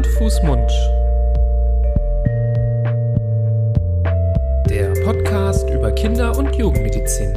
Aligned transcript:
Hand, 0.00 0.06
Fuß, 0.14 0.42
Mund. 0.44 0.72
Der 4.70 4.94
Podcast 5.04 5.68
über 5.68 5.92
Kinder- 5.92 6.38
und 6.38 6.56
Jugendmedizin. 6.56 7.34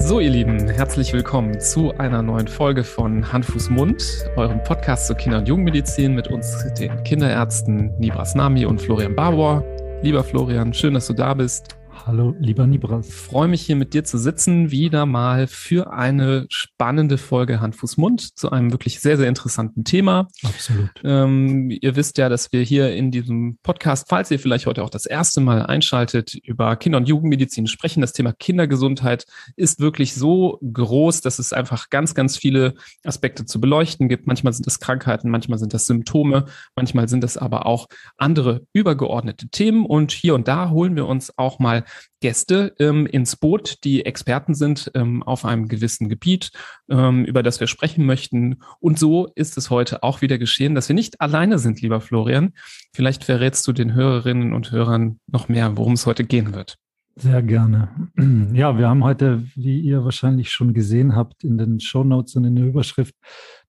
So, 0.00 0.20
ihr 0.20 0.28
Lieben, 0.28 0.68
herzlich 0.68 1.14
willkommen 1.14 1.58
zu 1.60 1.96
einer 1.96 2.20
neuen 2.20 2.46
Folge 2.46 2.84
von 2.84 3.32
Hand, 3.32 3.46
Fuß, 3.46 3.70
Mund, 3.70 4.04
eurem 4.36 4.62
Podcast 4.64 5.06
zur 5.06 5.16
Kinder- 5.16 5.38
und 5.38 5.48
Jugendmedizin 5.48 6.14
mit 6.14 6.28
uns, 6.28 6.62
den 6.78 7.02
Kinderärzten 7.04 7.94
Nibras 7.98 8.34
Nami 8.34 8.66
und 8.66 8.82
Florian 8.82 9.16
Barbour. 9.16 9.64
Lieber 10.02 10.22
Florian, 10.22 10.74
schön, 10.74 10.92
dass 10.92 11.06
du 11.06 11.14
da 11.14 11.32
bist. 11.32 11.74
Hallo, 12.06 12.36
lieber 12.38 12.66
Nibras. 12.66 13.08
Ich 13.08 13.14
freue 13.14 13.48
mich 13.48 13.62
hier 13.62 13.76
mit 13.76 13.94
dir 13.94 14.04
zu 14.04 14.18
sitzen, 14.18 14.70
wieder 14.70 15.06
mal 15.06 15.46
für 15.46 15.90
eine 15.90 16.44
spannende 16.50 17.16
Folge 17.16 17.62
Hand, 17.62 17.76
Fuß, 17.76 17.96
Mund 17.96 18.36
zu 18.38 18.50
einem 18.50 18.72
wirklich 18.72 19.00
sehr, 19.00 19.16
sehr 19.16 19.26
interessanten 19.26 19.84
Thema. 19.84 20.28
Absolut. 20.42 20.90
Ähm, 21.02 21.70
ihr 21.70 21.96
wisst 21.96 22.18
ja, 22.18 22.28
dass 22.28 22.52
wir 22.52 22.60
hier 22.60 22.94
in 22.94 23.10
diesem 23.10 23.56
Podcast, 23.62 24.04
falls 24.10 24.30
ihr 24.30 24.38
vielleicht 24.38 24.66
heute 24.66 24.84
auch 24.84 24.90
das 24.90 25.06
erste 25.06 25.40
Mal 25.40 25.64
einschaltet, 25.64 26.34
über 26.34 26.76
Kinder- 26.76 26.98
und 26.98 27.08
Jugendmedizin 27.08 27.66
sprechen. 27.66 28.02
Das 28.02 28.12
Thema 28.12 28.34
Kindergesundheit 28.34 29.24
ist 29.56 29.80
wirklich 29.80 30.12
so 30.12 30.58
groß, 30.60 31.22
dass 31.22 31.38
es 31.38 31.54
einfach 31.54 31.88
ganz, 31.88 32.14
ganz 32.14 32.36
viele 32.36 32.74
Aspekte 33.02 33.46
zu 33.46 33.62
beleuchten 33.62 34.10
gibt. 34.10 34.26
Manchmal 34.26 34.52
sind 34.52 34.66
es 34.66 34.78
Krankheiten, 34.78 35.30
manchmal 35.30 35.58
sind 35.58 35.72
das 35.72 35.86
Symptome, 35.86 36.44
manchmal 36.76 37.08
sind 37.08 37.24
es 37.24 37.38
aber 37.38 37.64
auch 37.64 37.86
andere 38.18 38.66
übergeordnete 38.74 39.48
Themen. 39.48 39.86
Und 39.86 40.12
hier 40.12 40.34
und 40.34 40.48
da 40.48 40.68
holen 40.68 40.96
wir 40.96 41.06
uns 41.06 41.32
auch 41.38 41.58
mal 41.58 41.84
Gäste 42.20 42.74
ähm, 42.78 43.06
ins 43.06 43.36
Boot, 43.36 43.84
die 43.84 44.06
Experten 44.06 44.54
sind 44.54 44.90
ähm, 44.94 45.22
auf 45.22 45.44
einem 45.44 45.68
gewissen 45.68 46.08
Gebiet, 46.08 46.50
ähm, 46.88 47.24
über 47.24 47.42
das 47.42 47.60
wir 47.60 47.66
sprechen 47.66 48.06
möchten. 48.06 48.62
Und 48.80 48.98
so 48.98 49.28
ist 49.34 49.58
es 49.58 49.70
heute 49.70 50.02
auch 50.02 50.22
wieder 50.22 50.38
geschehen, 50.38 50.74
dass 50.74 50.88
wir 50.88 50.94
nicht 50.94 51.20
alleine 51.20 51.58
sind, 51.58 51.82
lieber 51.82 52.00
Florian. 52.00 52.52
Vielleicht 52.94 53.24
verrätst 53.24 53.66
du 53.66 53.72
den 53.72 53.94
Hörerinnen 53.94 54.52
und 54.52 54.70
Hörern 54.70 55.20
noch 55.26 55.48
mehr, 55.48 55.76
worum 55.76 55.94
es 55.94 56.06
heute 56.06 56.24
gehen 56.24 56.54
wird. 56.54 56.78
Sehr 57.16 57.42
gerne. 57.42 57.88
Ja, 58.54 58.78
wir 58.78 58.88
haben 58.88 59.04
heute, 59.04 59.44
wie 59.54 59.80
ihr 59.80 60.04
wahrscheinlich 60.04 60.50
schon 60.50 60.74
gesehen 60.74 61.16
habt, 61.16 61.42
in 61.44 61.58
den 61.58 61.80
Show 61.80 62.04
Notes 62.04 62.36
und 62.36 62.44
in 62.44 62.56
der 62.56 62.66
Überschrift 62.66 63.14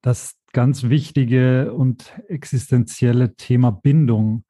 das 0.02 0.36
ganz 0.54 0.84
wichtige 0.84 1.73
und 1.73 2.14
existenzielle 2.28 3.36
Thema 3.36 3.72
Bindung 3.72 4.45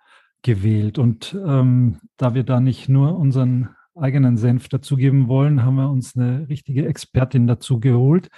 gewählt. 0.45 0.99
Und 0.99 1.35
ähm, 1.45 1.97
da 2.17 2.35
wir 2.35 2.43
da 2.43 2.61
nicht 2.61 2.87
nur 2.87 3.17
unseren 3.17 3.69
eigenen 3.95 4.37
Senf 4.37 4.69
dazugeben 4.69 5.27
wollen, 5.27 5.63
haben 5.63 5.75
wir 5.75 5.89
uns 5.89 6.15
eine 6.15 6.47
richtige 6.47 6.85
Expertin 6.85 7.47
dazu 7.47 7.79
geholt. 7.79 8.29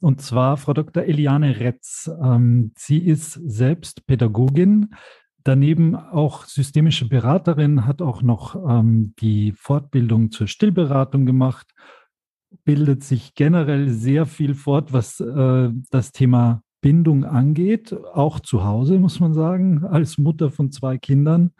Und 0.00 0.20
zwar 0.20 0.58
Frau 0.58 0.74
Dr. 0.74 1.04
Eliane 1.04 1.60
Retz. 1.60 2.10
Ähm, 2.22 2.72
sie 2.76 2.98
ist 2.98 3.32
selbst 3.32 4.06
Pädagogin, 4.06 4.94
daneben 5.42 5.96
auch 5.96 6.44
systemische 6.44 7.08
Beraterin, 7.08 7.86
hat 7.86 8.02
auch 8.02 8.20
noch 8.20 8.56
ähm, 8.68 9.14
die 9.20 9.52
Fortbildung 9.52 10.30
zur 10.30 10.46
Stillberatung 10.46 11.24
gemacht, 11.24 11.72
bildet 12.64 13.02
sich 13.04 13.34
generell 13.34 13.88
sehr 13.88 14.26
viel 14.26 14.54
fort, 14.54 14.92
was 14.92 15.18
äh, 15.18 15.70
das 15.90 16.12
Thema 16.12 16.62
Bindung 16.84 17.24
angeht, 17.24 17.96
auch 18.12 18.40
zu 18.40 18.62
Hause, 18.62 18.98
muss 18.98 19.18
man 19.18 19.32
sagen, 19.32 19.84
als 19.84 20.18
Mutter 20.18 20.50
von 20.50 20.70
zwei 20.70 20.98
Kindern, 20.98 21.52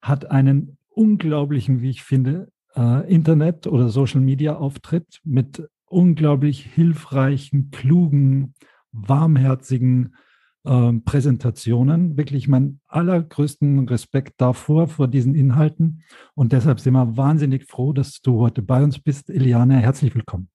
hat 0.00 0.30
einen 0.30 0.78
unglaublichen, 0.88 1.82
wie 1.82 1.90
ich 1.90 2.02
finde, 2.02 2.50
äh, 2.74 3.06
Internet- 3.06 3.66
oder 3.66 3.90
Social-Media-Auftritt 3.90 5.20
mit 5.24 5.68
unglaublich 5.84 6.64
hilfreichen, 6.64 7.70
klugen, 7.70 8.54
warmherzigen 8.92 10.14
äh, 10.64 10.94
Präsentationen. 11.04 12.16
Wirklich 12.16 12.48
meinen 12.48 12.80
allergrößten 12.88 13.86
Respekt 13.90 14.40
davor, 14.40 14.88
vor 14.88 15.06
diesen 15.06 15.34
Inhalten. 15.34 16.02
Und 16.34 16.52
deshalb 16.52 16.80
sind 16.80 16.94
wir 16.94 17.18
wahnsinnig 17.18 17.66
froh, 17.66 17.92
dass 17.92 18.22
du 18.22 18.40
heute 18.40 18.62
bei 18.62 18.82
uns 18.82 18.98
bist. 18.98 19.28
Eliane, 19.28 19.76
herzlich 19.76 20.14
willkommen. 20.14 20.48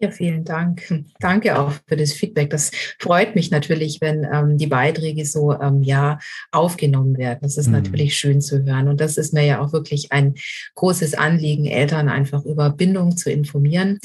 Ja, 0.00 0.12
vielen 0.12 0.44
Dank. 0.44 1.04
Danke 1.18 1.58
auch 1.58 1.72
für 1.88 1.96
das 1.96 2.12
Feedback. 2.12 2.50
Das 2.50 2.70
freut 3.00 3.34
mich 3.34 3.50
natürlich, 3.50 4.00
wenn 4.00 4.24
ähm, 4.32 4.56
die 4.56 4.68
Beiträge 4.68 5.26
so 5.26 5.52
ähm, 5.60 5.82
ja 5.82 6.20
aufgenommen 6.52 7.18
werden. 7.18 7.40
Das 7.42 7.56
ist 7.56 7.66
mhm. 7.66 7.72
natürlich 7.72 8.16
schön 8.16 8.40
zu 8.40 8.64
hören. 8.64 8.86
Und 8.86 9.00
das 9.00 9.18
ist 9.18 9.34
mir 9.34 9.44
ja 9.44 9.60
auch 9.60 9.72
wirklich 9.72 10.12
ein 10.12 10.36
großes 10.76 11.14
Anliegen, 11.14 11.66
Eltern 11.66 12.08
einfach 12.08 12.44
über 12.44 12.70
Bindung 12.70 13.16
zu 13.16 13.28
informieren. 13.32 13.98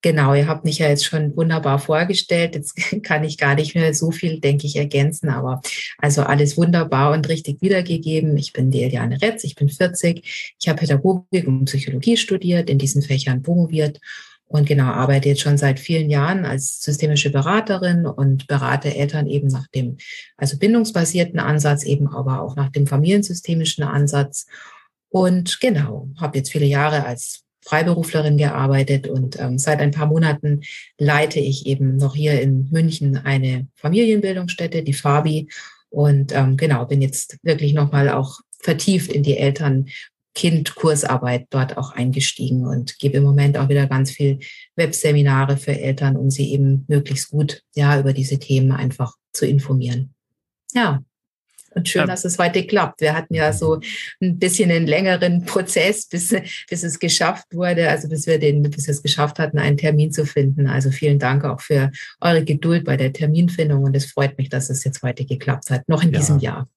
Genau, 0.00 0.34
ihr 0.34 0.46
habt 0.46 0.64
mich 0.64 0.78
ja 0.78 0.88
jetzt 0.88 1.06
schon 1.06 1.36
wunderbar 1.36 1.80
vorgestellt. 1.80 2.54
Jetzt 2.54 2.76
kann 3.02 3.24
ich 3.24 3.36
gar 3.36 3.56
nicht 3.56 3.74
mehr 3.74 3.94
so 3.94 4.12
viel, 4.12 4.38
denke 4.38 4.68
ich, 4.68 4.76
ergänzen, 4.76 5.28
aber 5.28 5.60
also 5.98 6.22
alles 6.22 6.56
wunderbar 6.56 7.12
und 7.12 7.28
richtig 7.28 7.60
wiedergegeben. 7.62 8.36
Ich 8.36 8.52
bin 8.52 8.70
die 8.70 8.84
Eliane 8.84 9.20
Retz, 9.20 9.42
ich 9.42 9.56
bin 9.56 9.68
40. 9.68 10.54
Ich 10.60 10.68
habe 10.68 10.78
Pädagogik 10.78 11.48
und 11.48 11.64
Psychologie 11.64 12.16
studiert, 12.16 12.70
in 12.70 12.78
diesen 12.78 13.02
Fächern 13.02 13.42
promoviert 13.42 13.98
und 14.52 14.66
genau, 14.66 14.84
arbeite 14.84 15.30
jetzt 15.30 15.40
schon 15.40 15.56
seit 15.56 15.80
vielen 15.80 16.10
Jahren 16.10 16.44
als 16.44 16.82
systemische 16.82 17.30
Beraterin 17.30 18.04
und 18.04 18.46
berate 18.46 18.94
Eltern 18.94 19.26
eben 19.26 19.48
nach 19.48 19.66
dem, 19.68 19.96
also 20.36 20.58
bindungsbasierten 20.58 21.40
Ansatz, 21.40 21.84
eben 21.84 22.06
aber 22.06 22.42
auch 22.42 22.54
nach 22.54 22.68
dem 22.68 22.86
familiensystemischen 22.86 23.82
Ansatz. 23.82 24.46
Und 25.08 25.58
genau, 25.60 26.10
habe 26.20 26.36
jetzt 26.36 26.52
viele 26.52 26.66
Jahre 26.66 27.06
als 27.06 27.44
Freiberuflerin 27.64 28.36
gearbeitet 28.36 29.08
und 29.08 29.40
ähm, 29.40 29.56
seit 29.56 29.80
ein 29.80 29.90
paar 29.90 30.06
Monaten 30.06 30.60
leite 30.98 31.40
ich 31.40 31.64
eben 31.64 31.96
noch 31.96 32.14
hier 32.14 32.38
in 32.42 32.68
München 32.70 33.16
eine 33.16 33.68
Familienbildungsstätte, 33.76 34.82
die 34.82 34.92
Fabi. 34.92 35.48
Und 35.88 36.34
ähm, 36.34 36.58
genau, 36.58 36.84
bin 36.84 37.00
jetzt 37.00 37.38
wirklich 37.42 37.72
nochmal 37.72 38.10
auch 38.10 38.40
vertieft 38.58 39.10
in 39.10 39.22
die 39.22 39.38
Eltern- 39.38 39.86
Kind-Kursarbeit 40.34 41.46
dort 41.50 41.76
auch 41.76 41.92
eingestiegen 41.92 42.66
und 42.66 42.98
gebe 42.98 43.18
im 43.18 43.24
Moment 43.24 43.58
auch 43.58 43.68
wieder 43.68 43.86
ganz 43.86 44.10
viel 44.10 44.38
Webseminare 44.76 45.56
für 45.56 45.78
Eltern, 45.78 46.16
um 46.16 46.30
sie 46.30 46.52
eben 46.52 46.84
möglichst 46.88 47.30
gut 47.30 47.62
ja 47.74 47.98
über 48.00 48.12
diese 48.12 48.38
Themen 48.38 48.72
einfach 48.72 49.14
zu 49.32 49.46
informieren. 49.46 50.14
Ja. 50.74 51.02
Und 51.74 51.88
schön, 51.88 52.06
dass 52.06 52.26
es 52.26 52.38
heute 52.38 52.66
klappt. 52.66 53.00
Wir 53.00 53.16
hatten 53.16 53.32
ja 53.32 53.50
so 53.50 53.80
ein 54.20 54.38
bisschen 54.38 54.70
einen 54.70 54.86
längeren 54.86 55.46
Prozess, 55.46 56.06
bis, 56.06 56.34
bis 56.68 56.82
es 56.82 56.98
geschafft 56.98 57.46
wurde, 57.54 57.88
also 57.88 58.08
bis 58.08 58.26
wir 58.26 58.38
den, 58.38 58.62
bis 58.62 58.86
wir 58.86 58.92
es 58.92 59.02
geschafft 59.02 59.38
hatten, 59.38 59.58
einen 59.58 59.78
Termin 59.78 60.12
zu 60.12 60.26
finden. 60.26 60.66
Also 60.66 60.90
vielen 60.90 61.18
Dank 61.18 61.44
auch 61.44 61.62
für 61.62 61.90
eure 62.20 62.44
Geduld 62.44 62.84
bei 62.84 62.98
der 62.98 63.14
Terminfindung 63.14 63.84
und 63.84 63.96
es 63.96 64.04
freut 64.04 64.36
mich, 64.36 64.50
dass 64.50 64.68
es 64.68 64.84
jetzt 64.84 65.02
heute 65.02 65.24
geklappt 65.24 65.70
hat, 65.70 65.88
noch 65.88 66.02
in 66.02 66.12
ja. 66.12 66.18
diesem 66.18 66.40
Jahr. 66.40 66.68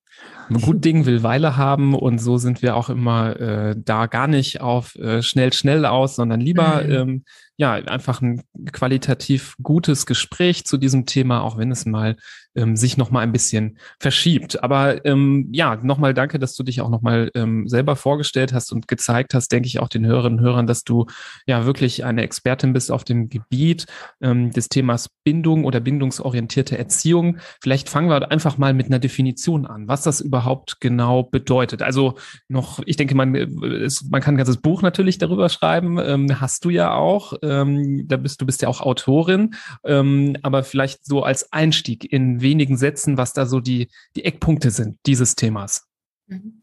Ein 0.50 0.62
gut 0.62 0.86
Ding 0.86 1.06
will 1.06 1.24
Weile 1.24 1.58
haben 1.58 1.94
und 1.94 2.20
so 2.20 2.38
sind 2.38 2.62
wir 2.62 2.76
auch 2.76 2.90
immer 2.90 3.40
äh, 3.40 3.76
da 3.78 4.06
gar 4.06 4.28
nicht 4.28 4.62
auf 4.62 4.96
äh, 4.96 5.22
schnell, 5.22 5.54
schnell 5.54 5.86
aus, 5.86 6.16
sondern 6.16 6.40
lieber 6.40 6.84
mhm. 6.84 6.92
ähm, 6.92 7.24
ja 7.58 7.74
einfach 7.74 8.22
ein 8.22 8.44
qualitativ 8.72 9.56
gutes 9.62 10.06
Gespräch 10.06 10.66
zu 10.66 10.78
diesem 10.78 11.06
Thema, 11.06 11.42
auch 11.42 11.58
wenn 11.58 11.72
es 11.72 11.86
mal 11.86 12.16
ähm, 12.56 12.76
sich 12.76 12.98
noch 12.98 13.12
mal 13.12 13.20
ein 13.20 13.32
bisschen 13.32 13.78
verschiebt. 14.00 14.64
Aber 14.64 15.06
ähm, 15.06 15.50
ja, 15.52 15.76
nochmal 15.76 16.14
danke, 16.14 16.40
dass 16.40 16.56
du 16.56 16.64
dich 16.64 16.82
auch 16.82 16.90
noch 16.90 17.02
mal 17.02 17.30
ähm, 17.36 17.68
selber 17.68 17.96
vorgestellt 17.96 18.54
hast 18.54 18.72
und 18.72 18.88
gezeigt 18.88 19.34
hast, 19.34 19.52
denke 19.52 19.68
ich 19.68 19.80
auch 19.80 19.90
den 19.90 20.06
Hörerinnen 20.06 20.40
und 20.40 20.46
Hörern, 20.46 20.68
dass 20.68 20.84
du 20.84 21.06
ja 21.46 21.66
wirklich 21.66 22.04
eine 22.06 22.24
Expertin 22.24 22.74
bist 22.74 22.92
auf 22.92 23.04
dem 23.04 23.30
Gebiet 23.30 23.86
ähm, 24.22 24.52
des 24.52 24.70
Themas 24.70 25.10
Bindung 25.24 25.66
oder 25.66 25.80
bindungsorientierte 25.80 26.78
Erziehung. 26.78 27.38
Vielleicht 27.62 27.90
fangen 27.90 28.10
wir 28.10 28.32
einfach 28.32 28.58
mal 28.58 28.74
mit 28.74 28.88
einer 28.88 29.00
Definition 29.00 29.66
an, 29.66 29.88
was 29.88 30.04
das 30.04 30.22
überhaupt 30.22 30.80
genau 30.80 31.24
bedeutet. 31.24 31.82
Also 31.82 32.16
noch, 32.48 32.80
ich 32.86 32.96
denke, 32.96 33.16
man, 33.16 33.36
es, 33.36 34.04
man 34.10 34.22
kann 34.22 34.36
ein 34.36 34.38
ganzes 34.38 34.58
Buch 34.58 34.82
natürlich 34.82 35.18
darüber 35.18 35.50
schreiben. 35.50 36.00
Ähm, 36.00 36.40
hast 36.40 36.64
du 36.66 36.70
ja 36.70 36.94
auch. 36.94 37.34
Ähm, 37.46 38.08
da 38.08 38.18
bist 38.18 38.42
du 38.42 38.46
bist 38.46 38.62
ja 38.62 38.68
auch 38.68 38.82
Autorin, 38.82 39.56
ähm, 39.84 40.36
aber 40.42 40.64
vielleicht 40.64 41.06
so 41.06 41.24
als 41.24 41.52
Einstieg 41.52 42.12
in 42.12 42.42
wenigen 42.42 42.78
Sätzen, 42.78 43.18
was 43.18 43.34
da 43.34 43.46
so 43.46 43.60
die, 43.60 43.90
die 44.16 44.26
Eckpunkte 44.26 44.72
sind 44.72 44.98
dieses 45.06 45.36
Themas. 45.36 45.86
Mhm. 46.28 46.62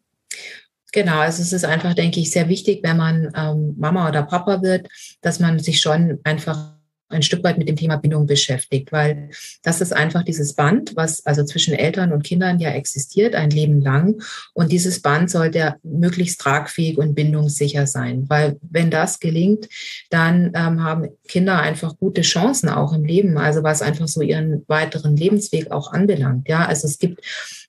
Genau, 0.92 1.20
also 1.20 1.42
es 1.42 1.54
ist 1.54 1.64
einfach, 1.64 1.94
denke 1.94 2.20
ich, 2.20 2.30
sehr 2.30 2.50
wichtig, 2.50 2.80
wenn 2.82 2.98
man 2.98 3.32
ähm, 3.34 3.74
Mama 3.78 4.08
oder 4.08 4.22
Papa 4.24 4.60
wird, 4.60 4.88
dass 5.22 5.40
man 5.40 5.58
sich 5.58 5.80
schon 5.80 6.20
einfach 6.22 6.74
ein 7.12 7.22
Stück 7.22 7.44
weit 7.44 7.58
mit 7.58 7.68
dem 7.68 7.76
Thema 7.76 7.96
Bindung 7.96 8.26
beschäftigt, 8.26 8.92
weil 8.92 9.30
das 9.62 9.80
ist 9.80 9.92
einfach 9.92 10.22
dieses 10.22 10.54
Band, 10.54 10.92
was 10.96 11.24
also 11.26 11.44
zwischen 11.44 11.74
Eltern 11.74 12.12
und 12.12 12.24
Kindern 12.24 12.58
ja 12.58 12.70
existiert, 12.70 13.34
ein 13.34 13.50
Leben 13.50 13.80
lang. 13.80 14.22
Und 14.54 14.72
dieses 14.72 15.00
Band 15.00 15.30
sollte 15.30 15.76
möglichst 15.82 16.40
tragfähig 16.40 16.98
und 16.98 17.14
bindungssicher 17.14 17.86
sein, 17.86 18.24
weil 18.28 18.58
wenn 18.62 18.90
das 18.90 19.20
gelingt, 19.20 19.68
dann 20.10 20.52
ähm, 20.54 20.82
haben 20.82 21.08
Kinder 21.28 21.60
einfach 21.60 21.96
gute 21.96 22.22
Chancen 22.22 22.68
auch 22.68 22.92
im 22.92 23.04
Leben, 23.04 23.38
also 23.38 23.62
was 23.62 23.82
einfach 23.82 24.08
so 24.08 24.22
ihren 24.22 24.64
weiteren 24.68 25.16
Lebensweg 25.16 25.70
auch 25.70 25.92
anbelangt. 25.92 26.48
Ja, 26.48 26.66
also 26.66 26.86
es 26.86 26.98
gibt 26.98 27.20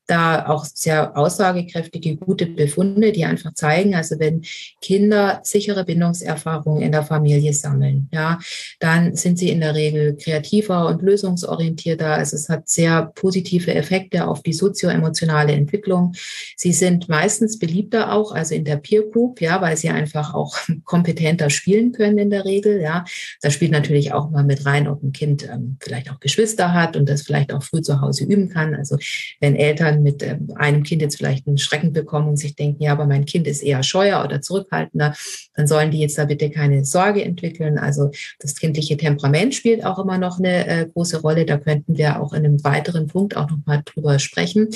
da 0.08 0.48
auch 0.48 0.66
sehr 0.66 1.18
aussagekräftige, 1.18 2.18
gute 2.18 2.46
Befunde, 2.46 3.12
die 3.12 3.24
einfach 3.24 3.54
zeigen, 3.54 3.96
also 3.96 4.20
wenn 4.20 4.42
Kinder 4.82 5.40
sichere 5.44 5.86
Bindungserfahrungen 5.86 6.82
in 6.82 6.92
der 6.92 7.04
Familie 7.04 7.54
sammeln, 7.54 8.10
ja, 8.12 8.40
dann 8.80 9.16
sind 9.16 9.40
sie 9.40 9.50
in 9.50 9.62
der 9.62 9.76
Regel 9.76 10.18
kreativer 10.18 10.88
und 10.88 11.02
lösungsorientierter. 11.02 12.14
Also 12.14 12.36
es 12.36 12.50
hat 12.50 12.68
sehr 12.68 13.12
positive 13.16 13.74
Effekte 13.74 14.28
auf 14.28 14.44
die 14.44 14.54
sozioemotionale 14.54 15.54
Entwicklung. 15.54 16.14
Sie 16.58 16.74
sind 16.74 17.08
meistens 17.08 17.58
beliebter 17.58 18.12
auch, 18.12 18.34
also 18.34 18.56
in 18.56 18.66
der 18.66 18.78
Peer 18.78 19.04
Group, 19.04 19.40
ja, 19.40 19.62
weil 19.62 19.78
sie 19.78 19.90
einfach 19.90 20.34
auch 20.34 20.58
kompetenter 20.84 21.50
spielen 21.50 21.94
können 21.94 22.18
in 22.18 22.30
der 22.30 22.44
Regel, 22.44 22.82
ja. 22.82 23.06
Da 23.42 23.50
spielt 23.50 23.72
natürlich 23.72 24.12
auch 24.12 24.30
mal 24.30 24.44
mit 24.44 24.66
rein, 24.66 24.88
ob 24.88 25.02
ein 25.02 25.14
Kind 25.14 25.48
ähm, 25.50 25.78
vielleicht 25.80 26.12
auch 26.12 26.20
Geschwister 26.20 26.74
hat 26.74 26.98
und 26.98 27.08
das 27.08 27.22
vielleicht 27.22 27.54
auch 27.54 27.64
früh 27.64 27.82
zu 27.82 28.02
Hause 28.02 28.26
üben 28.26 28.50
kann. 28.50 28.76
Also 28.76 28.98
wenn 29.40 29.56
Eltern 29.56 29.93
mit 30.01 30.24
ähm, 30.24 30.51
einem 30.56 30.84
Kind 30.84 31.01
jetzt 31.01 31.18
vielleicht 31.18 31.48
einen 31.48 31.57
Schrecken 31.57 31.94
bekommen 31.94 32.30
und 32.30 32.38
sich 32.38 32.56
denken, 32.56 32.81
ja, 32.81 32.94
aber 32.94 33.06
mein 33.06 33.25
Kind 33.25 33.48
ist 33.48 33.62
eher 33.62 33.84
scheuer 33.84 34.24
oder 34.24 34.42
zurückhaltender, 34.42 35.13
dann 35.56 35.68
sollen 35.68 35.92
die 35.92 36.00
jetzt 36.00 36.18
da 36.18 36.25
bitte 36.25 36.50
keine 36.50 36.86
Sorge 36.86 37.24
entwickeln. 37.24 37.78
Also 37.78 38.12
das 38.40 38.56
kindliche 38.56 38.98
Temperament 38.98 39.54
spielt 39.54 39.86
auch 39.86 40.00
immer 40.00 40.18
noch 40.18 40.40
eine 40.40 40.68
äh, 40.68 40.86
große 40.88 41.22
Rolle. 41.22 41.45
Da 41.45 41.57
könnten 41.57 41.98
wir 41.98 42.22
auch 42.22 42.34
in 42.34 42.45
einem 42.45 42.63
weiteren 42.63 43.07
Punkt 43.07 43.38
auch 43.38 43.50
noch 43.50 43.60
mal 43.66 43.81
drüber 43.86 44.19
sprechen. 44.19 44.69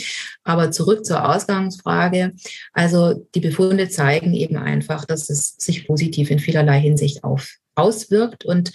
Aber 0.43 0.71
zurück 0.71 1.05
zur 1.05 1.27
Ausgangsfrage. 1.27 2.33
Also 2.73 3.27
die 3.33 3.39
Befunde 3.39 3.89
zeigen 3.89 4.33
eben 4.33 4.57
einfach, 4.57 5.05
dass 5.05 5.29
es 5.29 5.55
sich 5.57 5.87
positiv 5.87 6.29
in 6.29 6.39
vielerlei 6.39 6.79
Hinsicht 6.79 7.23
auf, 7.23 7.55
auswirkt 7.75 8.45
und 8.45 8.71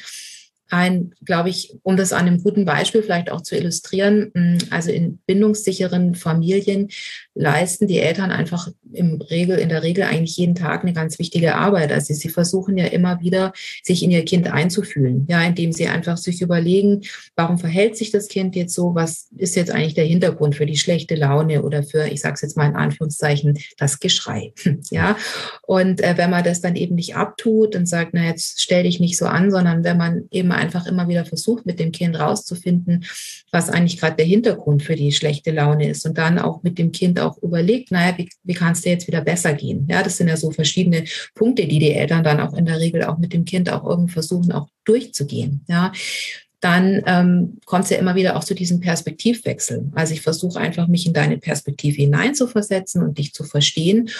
ein, 0.72 1.14
glaube 1.24 1.50
ich, 1.50 1.74
um 1.82 1.98
das 1.98 2.14
an 2.14 2.26
einem 2.26 2.42
guten 2.42 2.64
Beispiel 2.64 3.02
vielleicht 3.02 3.30
auch 3.30 3.42
zu 3.42 3.54
illustrieren, 3.54 4.30
mm, 4.32 4.58
also 4.70 4.90
in 4.90 5.18
bindungssicheren 5.26 6.14
Familien 6.14 6.88
leisten 7.34 7.86
die 7.86 7.98
Eltern 7.98 8.30
einfach 8.30 8.68
im 8.92 9.20
Regel, 9.20 9.58
in 9.58 9.68
der 9.68 9.82
Regel 9.82 10.04
eigentlich 10.04 10.36
jeden 10.38 10.54
Tag 10.54 10.82
eine 10.82 10.94
ganz 10.94 11.18
wichtige 11.18 11.56
Arbeit. 11.56 11.92
Also 11.92 12.14
sie 12.14 12.30
versuchen 12.30 12.78
ja 12.78 12.86
immer 12.86 13.20
wieder, 13.20 13.52
sich 13.82 14.02
in 14.02 14.10
ihr 14.10 14.24
Kind 14.24 14.50
einzufühlen, 14.50 15.26
ja, 15.28 15.42
indem 15.42 15.72
sie 15.72 15.88
einfach 15.88 16.16
sich 16.16 16.40
überlegen, 16.40 17.02
warum 17.36 17.58
verhält 17.58 17.98
sich 17.98 18.10
das 18.10 18.28
Kind 18.28 18.56
jetzt 18.56 18.74
so? 18.74 18.94
Was 18.94 19.28
ist 19.36 19.56
jetzt 19.56 19.70
eigentlich 19.70 19.94
der 19.94 20.06
Hintergrund 20.06 20.56
für 20.56 20.66
die 20.66 20.78
schlechte 20.78 21.16
Laune 21.16 21.62
oder 21.62 21.82
für, 21.82 22.06
ich 22.06 22.22
sage 22.22 22.34
es 22.34 22.40
jetzt 22.40 22.56
mal 22.56 22.68
in 22.68 22.76
Anführungszeichen, 22.76 23.58
das 23.76 24.00
Geschrei, 24.00 24.54
ja? 24.90 25.16
Und 25.66 26.02
äh, 26.02 26.16
wenn 26.16 26.30
man 26.30 26.44
das 26.44 26.62
dann 26.62 26.76
eben 26.76 26.94
nicht 26.94 27.14
abtut 27.14 27.76
und 27.76 27.86
sagt, 27.86 28.12
na 28.14 28.24
jetzt 28.24 28.62
stell 28.62 28.84
dich 28.84 29.00
nicht 29.00 29.18
so 29.18 29.26
an, 29.26 29.50
sondern 29.50 29.84
wenn 29.84 29.98
man 29.98 30.28
eben 30.30 30.50
einfach 30.62 30.86
immer 30.86 31.08
wieder 31.08 31.24
versucht, 31.24 31.66
mit 31.66 31.78
dem 31.78 31.92
Kind 31.92 32.18
rauszufinden, 32.18 33.04
was 33.50 33.68
eigentlich 33.68 33.98
gerade 33.98 34.16
der 34.16 34.26
Hintergrund 34.26 34.82
für 34.82 34.94
die 34.94 35.12
schlechte 35.12 35.50
Laune 35.50 35.88
ist 35.88 36.06
und 36.06 36.16
dann 36.16 36.38
auch 36.38 36.62
mit 36.62 36.78
dem 36.78 36.92
Kind 36.92 37.20
auch 37.20 37.36
überlegt, 37.42 37.90
naja, 37.90 38.16
wie, 38.16 38.28
wie 38.44 38.54
kann 38.54 38.72
es 38.72 38.82
dir 38.82 38.92
jetzt 38.92 39.08
wieder 39.08 39.20
besser 39.20 39.52
gehen? 39.52 39.86
Ja, 39.90 40.02
das 40.02 40.16
sind 40.16 40.28
ja 40.28 40.36
so 40.36 40.50
verschiedene 40.50 41.04
Punkte, 41.34 41.66
die 41.66 41.78
die 41.78 41.92
Eltern 41.92 42.24
dann 42.24 42.40
auch 42.40 42.54
in 42.54 42.66
der 42.66 42.78
Regel 42.78 43.04
auch 43.04 43.18
mit 43.18 43.32
dem 43.32 43.44
Kind 43.44 43.70
auch 43.70 43.84
irgendwie 43.84 44.12
versuchen, 44.12 44.52
auch 44.52 44.68
durchzugehen. 44.84 45.64
Ja, 45.68 45.92
dann 46.62 47.02
ähm, 47.06 47.58
kommt 47.66 47.84
es 47.84 47.90
ja 47.90 47.98
immer 47.98 48.14
wieder 48.14 48.36
auch 48.36 48.44
zu 48.44 48.54
diesem 48.54 48.78
Perspektivwechsel. 48.78 49.90
Also 49.96 50.14
ich 50.14 50.20
versuche 50.20 50.60
einfach, 50.60 50.86
mich 50.86 51.06
in 51.06 51.12
deine 51.12 51.36
Perspektive 51.36 51.96
hineinzuversetzen 51.96 53.02
und 53.02 53.18
dich 53.18 53.34
zu 53.34 53.42
verstehen. 53.42 54.10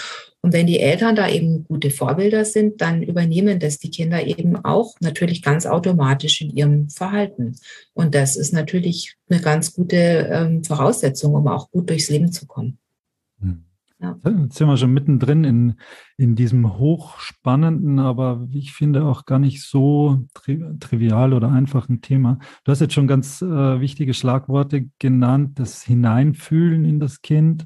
Und 0.41 0.51
wenn 0.51 0.67
die 0.67 0.81
Eltern 0.81 1.15
da 1.15 1.29
eben 1.29 1.63
gute 1.63 1.89
Vorbilder 1.89 2.43
sind, 2.43 2.81
dann 2.81 3.01
übernehmen 3.01 3.59
das 3.59 3.79
die 3.79 3.91
Kinder 3.91 4.27
eben 4.27 4.57
auch 4.57 4.95
natürlich 4.99 5.41
ganz 5.41 5.65
automatisch 5.65 6.41
in 6.41 6.49
ihrem 6.49 6.89
Verhalten. 6.89 7.55
Und 7.93 8.13
das 8.13 8.35
ist 8.35 8.51
natürlich 8.51 9.15
eine 9.29 9.39
ganz 9.39 9.73
gute 9.73 9.95
ähm, 10.29 10.65
Voraussetzung, 10.65 11.35
um 11.35 11.47
auch 11.47 11.71
gut 11.71 11.89
durchs 11.89 12.09
Leben 12.09 12.33
zu 12.33 12.45
kommen. 12.45 12.77
Hm. 13.39 13.63
Ja. 14.03 14.17
Jetzt 14.25 14.57
sind 14.57 14.67
wir 14.67 14.75
schon 14.75 14.91
mittendrin 14.91 15.45
in, 15.45 15.75
in 16.17 16.35
diesem 16.35 16.77
hochspannenden, 16.77 17.99
aber 17.99 18.51
wie 18.51 18.59
ich 18.59 18.73
finde 18.73 19.05
auch 19.05 19.25
gar 19.25 19.39
nicht 19.39 19.63
so 19.63 20.25
tri 20.33 20.61
trivial 20.81 21.31
oder 21.31 21.49
einfachen 21.49 22.01
Thema. 22.01 22.37
Du 22.65 22.71
hast 22.73 22.81
jetzt 22.81 22.93
schon 22.93 23.07
ganz 23.07 23.41
äh, 23.41 23.79
wichtige 23.79 24.13
Schlagworte 24.13 24.89
genannt, 24.99 25.57
das 25.57 25.83
Hineinfühlen 25.83 26.83
in 26.83 26.99
das 26.99 27.21
Kind. 27.21 27.65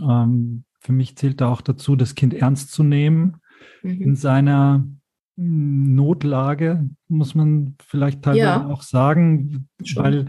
Ähm, 0.00 0.62
für 0.78 0.92
mich 0.92 1.16
zählt 1.16 1.40
da 1.40 1.48
auch 1.48 1.60
dazu, 1.60 1.96
das 1.96 2.14
Kind 2.14 2.34
ernst 2.34 2.70
zu 2.70 2.84
nehmen 2.84 3.38
mhm. 3.82 4.00
in 4.00 4.14
seiner 4.14 4.86
Notlage, 5.34 6.88
muss 7.08 7.34
man 7.34 7.74
vielleicht 7.84 8.22
teilweise 8.22 8.44
ja. 8.44 8.66
auch 8.68 8.82
sagen, 8.82 9.68
Schon. 9.82 10.04
weil 10.04 10.26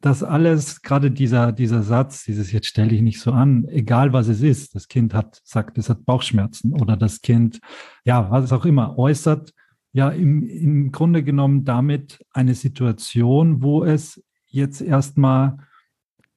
das 0.00 0.22
alles, 0.22 0.82
gerade 0.82 1.10
dieser, 1.10 1.52
dieser 1.52 1.82
Satz, 1.82 2.24
dieses 2.24 2.52
jetzt 2.52 2.66
stelle 2.66 2.94
ich 2.94 3.02
nicht 3.02 3.20
so 3.20 3.32
an, 3.32 3.66
egal 3.68 4.12
was 4.12 4.28
es 4.28 4.42
ist, 4.42 4.74
das 4.74 4.88
Kind 4.88 5.14
hat, 5.14 5.40
sagt, 5.44 5.78
es 5.78 5.88
hat 5.88 6.04
Bauchschmerzen 6.04 6.72
oder 6.74 6.96
das 6.96 7.20
Kind, 7.22 7.60
ja, 8.04 8.30
was 8.30 8.52
auch 8.52 8.64
immer, 8.64 8.98
äußert 8.98 9.52
ja 9.92 10.10
im, 10.10 10.42
im 10.42 10.92
Grunde 10.92 11.24
genommen 11.24 11.64
damit 11.64 12.24
eine 12.32 12.54
Situation, 12.54 13.62
wo 13.62 13.84
es 13.84 14.22
jetzt 14.46 14.80
erstmal 14.80 15.58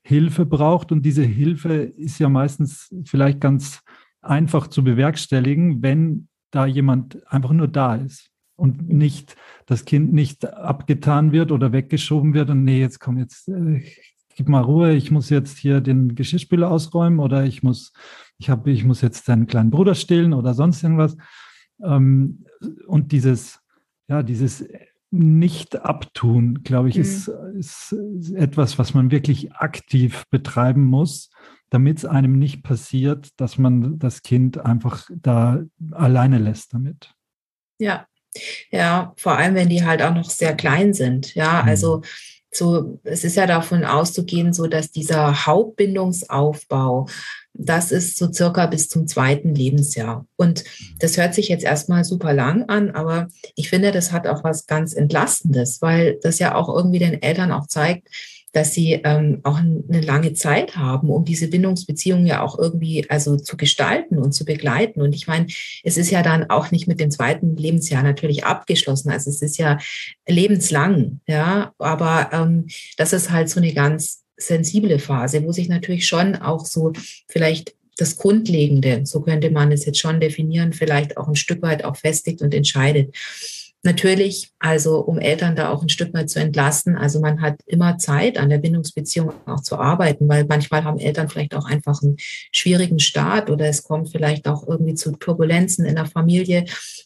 Hilfe 0.01 0.45
braucht. 0.45 0.91
Und 0.91 1.05
diese 1.05 1.23
Hilfe 1.23 1.73
ist 1.73 2.19
ja 2.19 2.29
meistens 2.29 2.89
vielleicht 3.05 3.41
ganz 3.41 3.81
einfach 4.21 4.67
zu 4.67 4.83
bewerkstelligen, 4.83 5.83
wenn 5.83 6.29
da 6.51 6.65
jemand 6.65 7.21
einfach 7.31 7.51
nur 7.51 7.67
da 7.67 7.95
ist 7.95 8.28
und 8.59 8.89
nicht 8.89 9.35
das 9.65 9.85
Kind 9.85 10.13
nicht 10.13 10.45
abgetan 10.45 11.31
wird 11.31 11.51
oder 11.51 11.71
weggeschoben 11.71 12.33
wird 12.33 12.49
und 12.49 12.63
nee, 12.63 12.79
jetzt 12.79 12.99
komm, 12.99 13.17
jetzt 13.17 13.47
äh, 13.47 13.83
gib 14.35 14.47
mal 14.47 14.61
Ruhe, 14.61 14.93
ich 14.93 15.11
muss 15.11 15.29
jetzt 15.29 15.57
hier 15.57 15.81
den 15.81 16.15
Geschirrspüler 16.15 16.71
ausräumen 16.71 17.19
oder 17.19 17.43
ich 17.43 17.61
muss, 17.61 17.91
ich 18.37 18.49
habe, 18.49 18.71
ich 18.71 18.85
muss 18.85 19.01
jetzt 19.01 19.27
deinen 19.27 19.47
kleinen 19.47 19.69
Bruder 19.69 19.95
stillen 19.95 20.33
oder 20.33 20.53
sonst 20.53 20.81
irgendwas. 20.81 21.17
Ähm, 21.83 22.45
und 22.87 23.11
dieses, 23.11 23.59
ja, 24.07 24.23
dieses 24.23 24.65
nicht 25.11 25.83
abtun, 25.83 26.63
glaube 26.63 26.89
ich, 26.89 26.95
mhm. 26.95 27.01
ist, 27.01 27.27
ist 27.57 27.91
etwas, 28.33 28.79
was 28.79 28.93
man 28.93 29.11
wirklich 29.11 29.53
aktiv 29.53 30.23
betreiben 30.29 30.85
muss, 30.85 31.31
damit 31.69 31.97
es 31.99 32.05
einem 32.05 32.39
nicht 32.39 32.63
passiert, 32.63 33.39
dass 33.41 33.57
man 33.57 33.99
das 33.99 34.21
Kind 34.21 34.57
einfach 34.57 35.09
da 35.13 35.63
alleine 35.91 36.37
lässt 36.37 36.73
damit. 36.73 37.13
Ja, 37.79 38.05
ja, 38.71 39.13
vor 39.17 39.37
allem, 39.37 39.55
wenn 39.55 39.69
die 39.69 39.85
halt 39.85 40.01
auch 40.01 40.13
noch 40.13 40.29
sehr 40.29 40.55
klein 40.55 40.93
sind. 40.93 41.35
Ja, 41.35 41.63
mhm. 41.63 41.69
also 41.69 42.01
so, 42.51 42.99
es 43.03 43.23
ist 43.23 43.35
ja 43.35 43.45
davon 43.45 43.85
auszugehen, 43.85 44.53
so 44.53 44.67
dass 44.67 44.91
dieser 44.91 45.45
Hauptbindungsaufbau, 45.45 47.07
das 47.53 47.91
ist 47.91 48.17
so 48.17 48.31
circa 48.31 48.65
bis 48.65 48.89
zum 48.89 49.07
zweiten 49.07 49.53
Lebensjahr. 49.53 50.25
Und 50.35 50.63
das 50.99 51.17
hört 51.17 51.35
sich 51.35 51.49
jetzt 51.49 51.63
erstmal 51.63 52.03
super 52.03 52.33
lang 52.33 52.63
an, 52.67 52.91
aber 52.91 53.27
ich 53.55 53.69
finde, 53.69 53.91
das 53.91 54.11
hat 54.11 54.25
auch 54.25 54.43
was 54.43 54.65
ganz 54.65 54.93
Entlastendes, 54.93 55.81
weil 55.81 56.17
das 56.21 56.39
ja 56.39 56.55
auch 56.55 56.73
irgendwie 56.73 56.99
den 56.99 57.21
Eltern 57.21 57.51
auch 57.51 57.67
zeigt, 57.67 58.07
dass 58.51 58.73
sie 58.73 58.93
ähm, 59.03 59.41
auch 59.43 59.57
eine 59.57 60.01
lange 60.01 60.33
Zeit 60.33 60.75
haben, 60.75 61.09
um 61.09 61.25
diese 61.25 61.47
Bindungsbeziehungen 61.47 62.25
ja 62.25 62.41
auch 62.41 62.57
irgendwie 62.57 63.05
also 63.09 63.37
zu 63.37 63.57
gestalten 63.57 64.17
und 64.17 64.31
zu 64.31 64.45
begleiten. 64.45 65.01
Und 65.01 65.13
ich 65.13 65.27
meine, 65.27 65.47
es 65.83 65.97
ist 65.97 66.09
ja 66.09 66.23
dann 66.23 66.49
auch 66.49 66.71
nicht 66.71 66.87
mit 66.87 66.99
dem 66.99 67.11
zweiten 67.11 67.55
Lebensjahr 67.55 68.03
natürlich 68.03 68.45
abgeschlossen. 68.45 69.11
Also 69.11 69.29
es 69.29 69.41
ist 69.41 69.57
ja 69.57 69.77
lebenslang, 70.27 71.19
ja. 71.27 71.73
Aber 71.77 72.29
ähm, 72.33 72.67
das 72.97 73.13
ist 73.13 73.29
halt 73.29 73.49
so 73.49 73.59
eine 73.59 73.73
ganz 73.73 74.23
sensible 74.37 74.99
Phase, 74.99 75.43
wo 75.43 75.51
sich 75.51 75.69
natürlich 75.69 76.07
schon 76.07 76.35
auch 76.35 76.65
so 76.65 76.93
vielleicht 77.27 77.75
das 77.97 78.15
Grundlegende, 78.15 79.01
so 79.03 79.21
könnte 79.21 79.51
man 79.51 79.71
es 79.71 79.85
jetzt 79.85 79.99
schon 79.99 80.19
definieren, 80.19 80.73
vielleicht 80.73 81.17
auch 81.17 81.27
ein 81.27 81.35
Stück 81.35 81.61
weit 81.61 81.83
auch 81.83 81.97
festigt 81.97 82.41
und 82.41 82.53
entscheidet. 82.53 83.13
Natürlich, 83.81 84.51
also 84.59 84.99
um 84.99 85.19
Eltern 85.19 85.55
da 85.55 85.71
auch 85.71 85.81
ein 85.81 85.87
Stück 85.87 86.13
weit 86.13 86.29
zu 86.29 86.39
entlasten. 86.41 86.97
Also 86.97 87.21
man 87.21 87.41
hat 87.41 87.61
immer 87.65 87.97
Zeit, 87.97 88.37
an 88.37 88.49
der 88.49 88.57
Bindungsbeziehung 88.57 89.31
auch 89.45 89.61
zu 89.61 89.77
arbeiten, 89.77 90.27
weil 90.27 90.45
manchmal 90.45 90.83
haben 90.83 90.99
Eltern 90.99 91.29
vielleicht 91.29 91.55
auch 91.55 91.63
einfach 91.65 92.01
einen 92.03 92.17
schwierigen 92.17 92.99
Start 92.99 93.49
oder 93.49 93.67
es 93.67 93.83
kommt 93.83 94.09
vielleicht 94.09 94.49
auch 94.49 94.67
irgendwie 94.67 94.95
zu 94.95 95.13
Turbulenzen 95.13 95.85
in 95.85 95.95
der 95.95 96.07
Familie. 96.07 96.65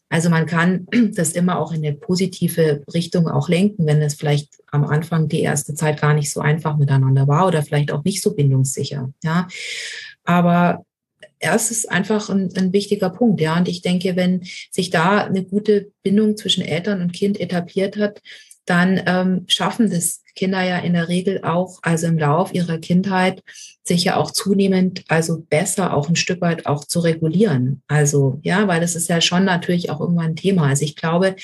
Also 0.10 0.32
man 0.32 0.48
kann 0.48 0.88
das 1.13 1.34
immer 1.34 1.60
auch 1.60 1.74
in 1.74 1.86
eine 1.86 1.96
positive 1.96 2.84
Richtung 2.92 3.27
auch 3.27 3.50
lenken, 3.50 3.86
wenn 3.86 4.01
es 4.01 4.15
vielleicht 4.15 4.56
am 4.72 4.84
Anfang 4.84 5.27
die 5.27 5.42
erste 5.42 5.75
Zeit 5.75 6.01
gar 6.01 6.15
nicht 6.15 6.32
so 6.32 6.39
einfach 6.39 6.77
miteinander 6.77 7.27
war 7.27 7.46
oder 7.46 7.62
vielleicht 7.62 7.92
auch 7.92 8.03
nicht 8.03 8.24
so 8.24 8.34
bindungssicher. 8.34 9.12
Ja. 9.24 9.48
Aber 10.24 10.84
ja, 11.44 11.58
einfach 11.90 12.30
ein, 12.30 12.50
ein, 12.56 12.74
wichtiger 12.74 13.10
Punkt, 13.10 13.42
ja. 13.42 13.58
Und 13.58 13.68
ich 13.68 13.82
denke, 13.82 14.16
wenn 14.16 14.44
sich 14.72 14.90
da 14.90 15.26
eine 15.26 15.44
gute 15.44 15.92
Bindung 16.02 16.38
zwischen 16.38 16.64
Eltern 16.64 17.02
und 17.02 17.14
Kind 17.14 17.40
etabliert 17.40 17.98
hat, 17.98 18.22
dann 18.66 19.02
ähm, 19.06 19.44
schaffen 19.48 19.90
das 19.90 20.22
Kinder 20.36 20.64
ja 20.64 20.80
in 20.80 20.94
der 20.94 21.10
Regel 21.10 21.44
auch, 21.44 21.80
also 21.82 22.08
im 22.08 22.18
Lauf 22.18 22.54
ihrer 22.54 22.78
Kindheit, 22.78 23.44
sich 23.84 24.06
ja 24.06 24.16
auch 24.16 24.32
zunehmend, 24.32 25.04
also 25.10 25.42
besser 25.42 25.94
auch 25.94 26.10
ein 26.10 26.16
Stück 26.16 26.42
weit 26.42 26.66
auch 26.66 26.86
zu 26.86 27.02
regulieren. 27.02 27.84
Also 27.88 28.40
ja, 28.42 28.68
weil 28.68 28.80
das 28.80 28.96
ist 28.96 29.10
ja 29.10 29.20
schon 29.20 29.44
natürlich 29.44 29.90
auch 29.90 30.00
irgendwann 30.00 30.32
ein 30.32 30.36
Thema. 30.36 30.68
Also 30.68 30.86
ich 30.86 30.96
glaube, 30.96 31.36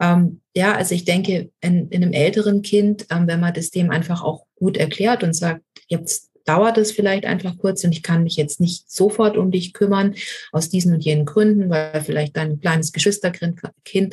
ähm, 0.00 0.40
ja, 0.56 0.74
also 0.74 0.94
ich 0.94 1.04
denke, 1.04 1.50
in, 1.60 1.88
in 1.90 2.02
einem 2.02 2.12
älteren 2.12 2.62
Kind, 2.62 3.06
ähm, 3.10 3.26
wenn 3.26 3.40
man 3.40 3.54
das 3.54 3.70
dem 3.70 3.90
einfach 3.90 4.22
auch 4.22 4.46
gut 4.56 4.76
erklärt 4.76 5.22
und 5.22 5.34
sagt, 5.34 5.62
jetzt 5.86 6.30
dauert 6.44 6.78
es 6.78 6.92
vielleicht 6.92 7.24
einfach 7.24 7.56
kurz 7.58 7.84
und 7.84 7.92
ich 7.92 8.02
kann 8.02 8.22
mich 8.22 8.36
jetzt 8.36 8.60
nicht 8.60 8.90
sofort 8.90 9.36
um 9.36 9.50
dich 9.50 9.72
kümmern, 9.72 10.14
aus 10.52 10.68
diesen 10.68 10.94
und 10.94 11.04
jenen 11.04 11.24
Gründen, 11.24 11.70
weil 11.70 12.02
vielleicht 12.02 12.36
dein 12.36 12.60
kleines 12.60 12.92
Geschwisterkind 12.92 13.60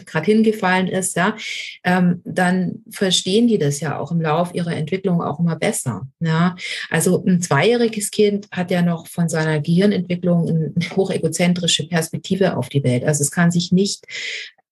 gerade 0.06 0.26
hingefallen 0.26 0.88
ist, 0.88 1.16
ja, 1.16 1.36
ähm, 1.84 2.22
dann 2.24 2.84
verstehen 2.90 3.48
die 3.48 3.58
das 3.58 3.80
ja 3.80 4.00
auch 4.00 4.12
im 4.12 4.22
Lauf 4.22 4.54
ihrer 4.54 4.76
Entwicklung 4.76 5.22
auch 5.22 5.40
immer 5.40 5.56
besser. 5.56 6.08
Ja. 6.20 6.56
Also 6.90 7.24
ein 7.26 7.42
zweijähriges 7.42 8.12
Kind 8.12 8.48
hat 8.52 8.72
ja 8.72 8.82
noch 8.82 9.08
von 9.08 9.30
seiner 9.30 9.60
Gehirnentwicklung 9.60 10.48
eine 10.48 10.74
hochegozentrische 10.96 11.88
Perspektive 11.88 12.58
auf 12.58 12.70
die 12.70 12.84
Welt. 12.84 13.04
Also 13.04 13.24
es 13.24 13.32
kann 13.32 13.52
sich 13.52 13.72
nicht 13.72 14.06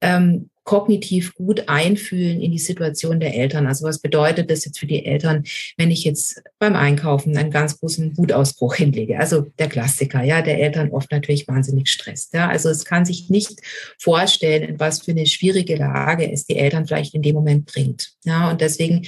ähm, 0.01 0.49
kognitiv 0.69 1.33
gut 1.33 1.67
einfühlen 1.67 2.41
in 2.41 2.51
die 2.51 2.59
Situation 2.59 3.19
der 3.19 3.35
Eltern. 3.35 3.65
Also 3.65 3.87
was 3.87 3.97
bedeutet 3.97 4.51
das 4.51 4.65
jetzt 4.65 4.77
für 4.77 4.85
die 4.85 5.03
Eltern, 5.03 5.43
wenn 5.77 5.89
ich 5.89 6.03
jetzt 6.03 6.43
beim 6.59 6.75
Einkaufen 6.75 7.35
einen 7.35 7.49
ganz 7.49 7.79
großen 7.79 8.15
Wutausbruch 8.15 8.75
hinlege? 8.75 9.19
Also 9.19 9.47
der 9.57 9.67
Klassiker, 9.67 10.21
ja, 10.21 10.43
der 10.43 10.59
Eltern 10.59 10.91
oft 10.91 11.11
natürlich 11.11 11.47
wahnsinnig 11.47 11.89
stresst. 11.89 12.35
Ja, 12.35 12.49
also 12.49 12.69
es 12.69 12.85
kann 12.85 13.03
sich 13.03 13.31
nicht 13.31 13.61
vorstellen, 13.97 14.61
in 14.61 14.79
was 14.79 15.01
für 15.01 15.09
eine 15.09 15.25
schwierige 15.25 15.75
Lage 15.75 16.31
es 16.31 16.45
die 16.45 16.57
Eltern 16.57 16.85
vielleicht 16.85 17.15
in 17.15 17.23
dem 17.23 17.33
Moment 17.33 17.65
bringt. 17.65 18.11
Ja, 18.23 18.51
und 18.51 18.61
deswegen 18.61 19.07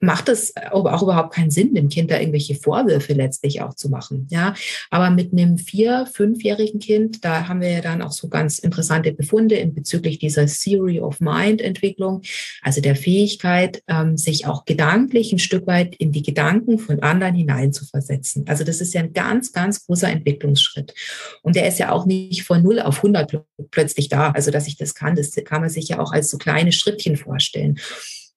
macht 0.00 0.28
es 0.28 0.54
aber 0.56 0.94
auch 0.94 1.02
überhaupt 1.02 1.34
keinen 1.34 1.50
Sinn, 1.50 1.74
dem 1.74 1.88
Kind 1.88 2.10
da 2.10 2.18
irgendwelche 2.18 2.54
Vorwürfe 2.54 3.14
letztlich 3.14 3.62
auch 3.62 3.74
zu 3.74 3.88
machen. 3.88 4.26
Ja, 4.30 4.54
aber 4.90 5.10
mit 5.10 5.32
einem 5.32 5.58
vier-, 5.58 6.06
fünfjährigen 6.12 6.80
Kind, 6.80 7.24
da 7.24 7.48
haben 7.48 7.60
wir 7.60 7.70
ja 7.70 7.80
dann 7.80 8.02
auch 8.02 8.12
so 8.12 8.28
ganz 8.28 8.58
interessante 8.58 9.12
Befunde 9.12 9.56
in 9.56 9.74
bezüglich 9.74 10.18
dieser 10.18 10.46
Theory 10.46 11.00
of 11.00 11.20
Mind 11.20 11.60
Entwicklung, 11.60 12.22
also 12.62 12.80
der 12.80 12.96
Fähigkeit, 12.96 13.82
ähm, 13.88 14.16
sich 14.16 14.46
auch 14.46 14.64
gedanklich 14.64 15.32
ein 15.32 15.38
Stück 15.38 15.66
weit 15.66 15.96
in 15.96 16.12
die 16.12 16.22
Gedanken 16.22 16.78
von 16.78 17.00
anderen 17.00 17.34
hineinzuversetzen. 17.34 18.46
Also 18.48 18.64
das 18.64 18.80
ist 18.80 18.92
ja 18.92 19.00
ein 19.00 19.12
ganz, 19.12 19.52
ganz 19.52 19.86
großer 19.86 20.10
Entwicklungsschritt. 20.10 20.94
Und 21.42 21.56
der 21.56 21.68
ist 21.68 21.78
ja 21.78 21.90
auch 21.90 22.06
nicht 22.06 22.42
von 22.42 22.62
0 22.62 22.80
auf 22.80 22.98
100 22.98 23.42
plötzlich 23.70 24.08
da. 24.08 24.30
Also 24.30 24.50
dass 24.50 24.66
ich 24.66 24.76
das 24.76 24.94
kann, 24.94 25.14
das 25.14 25.32
kann 25.44 25.62
man 25.62 25.70
sich 25.70 25.88
ja 25.88 25.98
auch 25.98 26.12
als 26.12 26.30
so 26.30 26.38
kleine 26.38 26.72
Schrittchen 26.72 27.16
vorstellen. 27.16 27.78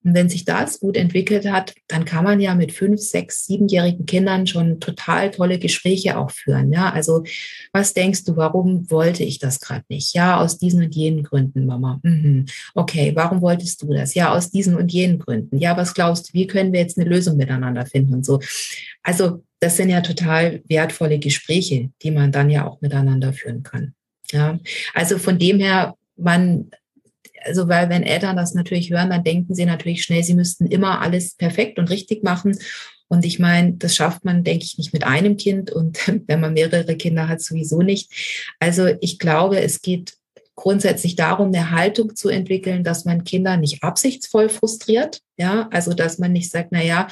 Und 0.04 0.14
wenn 0.14 0.30
sich 0.30 0.46
das 0.46 0.80
gut 0.80 0.96
entwickelt 0.96 1.50
hat, 1.50 1.74
dann 1.88 2.06
kann 2.06 2.24
man 2.24 2.40
ja 2.40 2.56
mit 2.56 2.72
fünf, 2.72 3.02
sechs, 3.02 3.46
siebenjährigen 3.46 4.06
Kindern 4.06 4.48
schon 4.48 4.80
total 4.80 5.32
tolle 5.32 5.60
Gespräche 5.60 6.18
auch 6.18 6.32
führen. 6.32 6.72
Ja, 6.72 6.92
also 6.92 7.24
was 7.74 7.94
denkst 7.94 8.24
du, 8.24 8.38
warum 8.38 8.90
wollte 8.90 9.24
ich 9.24 9.40
das 9.40 9.60
gerade 9.60 9.84
nicht? 9.90 10.14
Ja, 10.14 10.40
aus 10.40 10.58
diesen 10.58 10.84
und 10.84 10.96
jenen 10.96 11.24
Gründen, 11.24 11.66
Mama. 11.66 12.00
Mhm. 12.04 12.46
Okay, 12.76 13.12
warum 13.14 13.42
wolltest 13.42 13.82
du 13.82 13.94
das? 13.94 14.14
Ja, 14.14 14.34
aus 14.34 14.52
diesen 14.52 14.76
und 14.76 14.94
jenen 14.94 15.20
Gründen. 15.20 15.58
Ja, 15.58 15.76
was 15.76 15.94
glaubst 15.94 16.30
du, 16.30 16.34
wie 16.34 16.48
können 16.48 16.72
wir 16.72 16.80
jetzt 16.80 16.98
eine 16.98 17.10
Lösung 17.10 17.36
miteinander 17.36 17.86
finden 17.86 18.14
und 18.14 18.26
so? 18.26 18.40
Also 19.04 19.44
das 19.60 19.76
sind 19.76 19.90
ja 19.90 20.00
total 20.00 20.62
wertvolle 20.68 21.20
Gespräche, 21.20 21.90
die 22.02 22.12
man 22.12 22.32
dann 22.32 22.50
ja 22.50 22.66
auch 22.66 22.80
miteinander 22.80 23.34
führen 23.34 23.64
kann. 23.64 23.94
Ja, 24.32 24.60
also 24.94 25.18
von 25.18 25.40
dem 25.40 25.60
her, 25.60 25.96
man 26.16 26.70
also 27.44 27.68
weil 27.68 27.90
wenn 27.90 28.04
Eltern 28.04 28.38
das 28.38 28.54
natürlich 28.54 28.92
hören, 28.92 29.10
dann 29.10 29.24
denken 29.24 29.56
sie 29.56 29.66
natürlich 29.66 30.04
schnell, 30.04 30.24
sie 30.24 30.36
müssten 30.36 30.66
immer 30.68 31.02
alles 31.02 31.36
perfekt 31.36 31.80
und 31.80 31.90
richtig 31.90 32.24
machen. 32.24 32.58
Und 33.08 33.26
ich 33.26 33.40
meine, 33.40 33.74
das 33.74 33.96
schafft 33.96 34.24
man, 34.24 34.44
denke 34.44 34.64
ich, 34.64 34.78
nicht 34.78 34.94
mit 34.94 35.04
einem 35.04 35.36
Kind 35.38 35.72
und 35.72 35.98
wenn 36.28 36.40
man 36.40 36.54
mehrere 36.54 36.96
Kinder 36.96 37.28
hat, 37.28 37.42
sowieso 37.42 37.82
nicht. 37.82 38.12
Also 38.60 38.88
ich 39.02 39.20
glaube, 39.20 39.60
es 39.60 39.82
geht 39.82 40.14
grundsätzlich 40.56 41.16
darum, 41.16 41.48
eine 41.48 41.72
Haltung 41.72 42.16
zu 42.16 42.30
entwickeln, 42.30 42.84
dass 42.84 43.06
man 43.06 43.24
Kinder 43.24 43.56
nicht 43.56 43.82
absichtsvoll 43.82 44.50
frustriert. 44.50 45.22
Ja, 45.38 45.70
also 45.72 45.94
dass 45.94 46.20
man 46.20 46.34
nicht 46.34 46.52
sagt, 46.52 46.70
na 46.72 46.84
ja, 46.84 47.08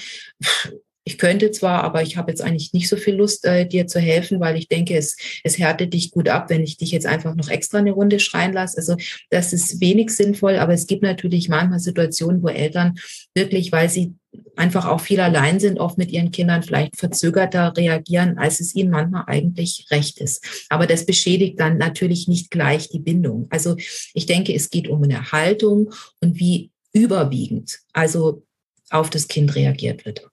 ich 1.07 1.17
könnte 1.17 1.51
zwar, 1.51 1.85
aber 1.85 2.01
ich 2.01 2.17
habe 2.17 2.31
jetzt 2.31 2.41
eigentlich 2.41 2.73
nicht 2.73 2.89
so 2.89 2.97
viel 2.97 3.15
Lust, 3.15 3.45
äh, 3.45 3.65
dir 3.65 3.87
zu 3.87 3.97
helfen, 3.97 4.41
weil 4.41 4.57
ich 4.57 4.67
denke, 4.67 4.97
es, 4.97 5.15
es 5.45 5.57
härtet 5.57 5.93
dich 5.93 6.11
gut 6.11 6.27
ab, 6.27 6.49
wenn 6.49 6.63
ich 6.63 6.75
dich 6.75 6.91
jetzt 6.91 7.05
einfach 7.05 7.33
noch 7.33 7.47
extra 7.47 7.77
eine 7.77 7.91
Runde 7.91 8.19
schreien 8.19 8.51
lasse. 8.51 8.75
Also 8.77 8.97
das 9.29 9.53
ist 9.53 9.79
wenig 9.79 10.09
sinnvoll, 10.09 10.57
aber 10.57 10.73
es 10.73 10.85
gibt 10.85 11.03
natürlich 11.03 11.47
manchmal 11.47 11.79
Situationen, 11.79 12.43
wo 12.43 12.49
Eltern 12.49 12.99
wirklich, 13.33 13.71
weil 13.71 13.87
sie 13.87 14.15
einfach 14.57 14.85
auch 14.85 14.99
viel 14.99 15.21
allein 15.21 15.61
sind, 15.61 15.79
oft 15.79 15.97
mit 15.97 16.11
ihren 16.11 16.31
Kindern 16.31 16.61
vielleicht 16.61 16.97
verzögerter 16.97 17.73
reagieren, 17.77 18.37
als 18.37 18.59
es 18.59 18.75
ihnen 18.75 18.91
manchmal 18.91 19.23
eigentlich 19.27 19.85
recht 19.89 20.19
ist. 20.19 20.45
Aber 20.67 20.87
das 20.87 21.05
beschädigt 21.05 21.57
dann 21.57 21.77
natürlich 21.77 22.27
nicht 22.27 22.51
gleich 22.51 22.89
die 22.89 22.99
Bindung. 22.99 23.47
Also 23.49 23.77
ich 24.13 24.25
denke, 24.25 24.53
es 24.53 24.69
geht 24.69 24.89
um 24.89 25.01
eine 25.03 25.31
Haltung 25.31 25.93
und 26.19 26.37
wie 26.37 26.69
überwiegend 26.91 27.79
also 27.93 28.43
auf 28.89 29.09
das 29.09 29.29
Kind 29.29 29.55
reagiert 29.55 30.03
wird. 30.03 30.27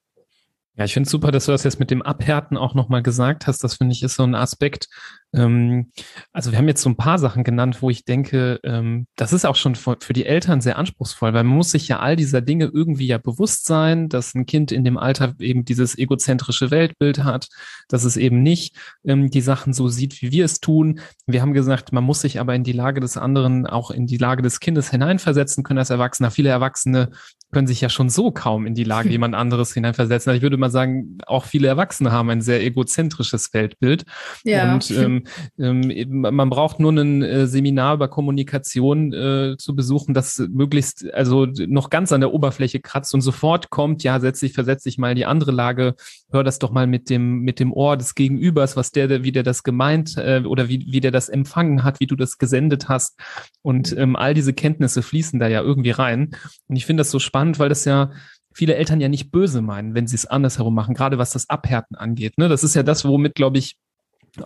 Ja, 0.76 0.84
ich 0.84 0.92
finde 0.92 1.06
es 1.06 1.12
super, 1.12 1.30
dass 1.30 1.46
du 1.46 1.52
das 1.52 1.62
jetzt 1.62 1.78
mit 1.78 1.92
dem 1.92 2.02
Abhärten 2.02 2.56
auch 2.56 2.74
nochmal 2.74 3.02
gesagt 3.02 3.46
hast. 3.46 3.62
Das 3.62 3.76
finde 3.76 3.92
ich 3.92 4.02
ist 4.02 4.16
so 4.16 4.24
ein 4.24 4.34
Aspekt. 4.34 4.88
Ähm, 5.32 5.92
also 6.32 6.50
wir 6.50 6.58
haben 6.58 6.66
jetzt 6.66 6.82
so 6.82 6.90
ein 6.90 6.96
paar 6.96 7.18
Sachen 7.20 7.44
genannt, 7.44 7.80
wo 7.80 7.90
ich 7.90 8.04
denke, 8.04 8.58
ähm, 8.64 9.06
das 9.14 9.32
ist 9.32 9.44
auch 9.44 9.54
schon 9.54 9.76
für, 9.76 9.96
für 10.00 10.12
die 10.12 10.26
Eltern 10.26 10.60
sehr 10.60 10.76
anspruchsvoll, 10.76 11.32
weil 11.32 11.44
man 11.44 11.56
muss 11.56 11.70
sich 11.70 11.86
ja 11.86 12.00
all 12.00 12.16
dieser 12.16 12.40
Dinge 12.40 12.70
irgendwie 12.74 13.06
ja 13.06 13.18
bewusst 13.18 13.66
sein, 13.66 14.08
dass 14.08 14.34
ein 14.34 14.46
Kind 14.46 14.72
in 14.72 14.82
dem 14.82 14.98
Alter 14.98 15.34
eben 15.38 15.64
dieses 15.64 15.96
egozentrische 15.96 16.72
Weltbild 16.72 17.22
hat, 17.22 17.48
dass 17.88 18.02
es 18.02 18.16
eben 18.16 18.42
nicht 18.42 18.76
ähm, 19.04 19.30
die 19.30 19.42
Sachen 19.42 19.74
so 19.74 19.86
sieht, 19.86 20.22
wie 20.22 20.32
wir 20.32 20.44
es 20.44 20.58
tun. 20.58 20.98
Wir 21.26 21.40
haben 21.40 21.52
gesagt, 21.54 21.92
man 21.92 22.02
muss 22.02 22.20
sich 22.20 22.40
aber 22.40 22.54
in 22.56 22.64
die 22.64 22.72
Lage 22.72 23.00
des 23.00 23.16
anderen, 23.16 23.68
auch 23.68 23.92
in 23.92 24.06
die 24.06 24.18
Lage 24.18 24.42
des 24.42 24.58
Kindes 24.58 24.90
hineinversetzen 24.90 25.62
können 25.62 25.78
als 25.78 25.90
Erwachsener. 25.90 26.32
Viele 26.32 26.48
Erwachsene 26.48 27.10
können 27.54 27.68
sich 27.68 27.80
ja 27.80 27.88
schon 27.88 28.11
so 28.11 28.32
kaum 28.32 28.66
in 28.66 28.75
die 28.75 28.84
Lage 28.84 29.08
jemand 29.11 29.34
anderes 29.34 29.73
hineinversetzen. 29.73 30.30
Also 30.30 30.37
ich 30.37 30.42
würde 30.42 30.56
mal 30.56 30.70
sagen, 30.70 31.18
auch 31.26 31.44
viele 31.44 31.68
Erwachsene 31.68 32.11
haben 32.11 32.28
ein 32.28 32.42
sehr 32.42 32.62
egozentrisches 32.62 33.54
Weltbild. 33.54 34.04
Ja. 34.42 34.75
Und 34.75 34.90
ähm, 34.90 35.23
ähm, 35.58 36.20
man 36.20 36.50
braucht 36.50 36.80
nur 36.80 36.92
ein 36.92 37.23
äh, 37.23 37.46
Seminar 37.46 37.94
über 37.94 38.08
Kommunikation 38.08 39.12
äh, 39.12 39.56
zu 39.56 39.75
besuchen, 39.76 40.14
das 40.14 40.42
möglichst 40.50 41.12
also 41.14 41.46
noch 41.46 41.90
ganz 41.90 42.12
an 42.12 42.20
der 42.20 42.34
Oberfläche 42.34 42.80
kratzt 42.80 43.14
und 43.14 43.20
sofort 43.20 43.70
kommt, 43.70 44.02
ja, 44.02 44.18
setz 44.18 44.40
dich, 44.40 44.52
versetz 44.52 44.82
dich 44.82 44.99
mal 44.99 45.11
in 45.11 45.16
die 45.16 45.26
andere 45.26 45.52
Lage, 45.52 45.94
hör 46.30 46.42
das 46.42 46.58
doch 46.58 46.73
mal 46.73 46.88
mit 46.88 47.08
dem, 47.08 47.40
mit 47.40 47.61
dem 47.61 47.73
Ohr 47.73 47.96
des 47.96 48.16
Gegenübers, 48.16 48.76
was 48.76 48.90
der, 48.90 49.23
wie 49.23 49.32
der 49.32 49.44
das 49.44 49.62
gemeint 49.62 50.16
äh, 50.16 50.42
oder 50.44 50.68
wie, 50.68 50.84
wie 50.90 51.00
der 51.00 51.12
das 51.12 51.28
empfangen 51.28 51.84
hat, 51.84 52.00
wie 52.00 52.06
du 52.06 52.16
das 52.16 52.38
gesendet 52.38 52.88
hast. 52.88 53.18
Und 53.62 53.96
ähm, 53.96 54.16
all 54.16 54.34
diese 54.34 54.52
Kenntnisse 54.52 55.02
fließen 55.02 55.38
da 55.38 55.46
ja 55.46 55.62
irgendwie 55.62 55.92
rein. 55.92 56.37
Und 56.66 56.76
ich 56.76 56.87
finde 56.87 57.02
das 57.02 57.11
so 57.11 57.20
spannend 57.20 57.43
spannend, 57.44 57.58
weil 57.58 57.68
das 57.68 57.84
ja 57.84 58.10
viele 58.54 58.76
Eltern 58.76 59.00
ja 59.00 59.08
nicht 59.08 59.30
böse 59.30 59.60
meinen, 59.60 59.94
wenn 59.94 60.06
sie 60.06 60.16
es 60.16 60.26
andersherum 60.26 60.74
machen, 60.74 60.94
gerade 60.94 61.18
was 61.18 61.32
das 61.32 61.50
Abhärten 61.50 61.96
angeht. 61.96 62.38
Ne? 62.38 62.48
Das 62.48 62.62
ist 62.62 62.74
ja 62.74 62.82
das, 62.82 63.04
womit, 63.04 63.34
glaube 63.34 63.58
ich, 63.58 63.76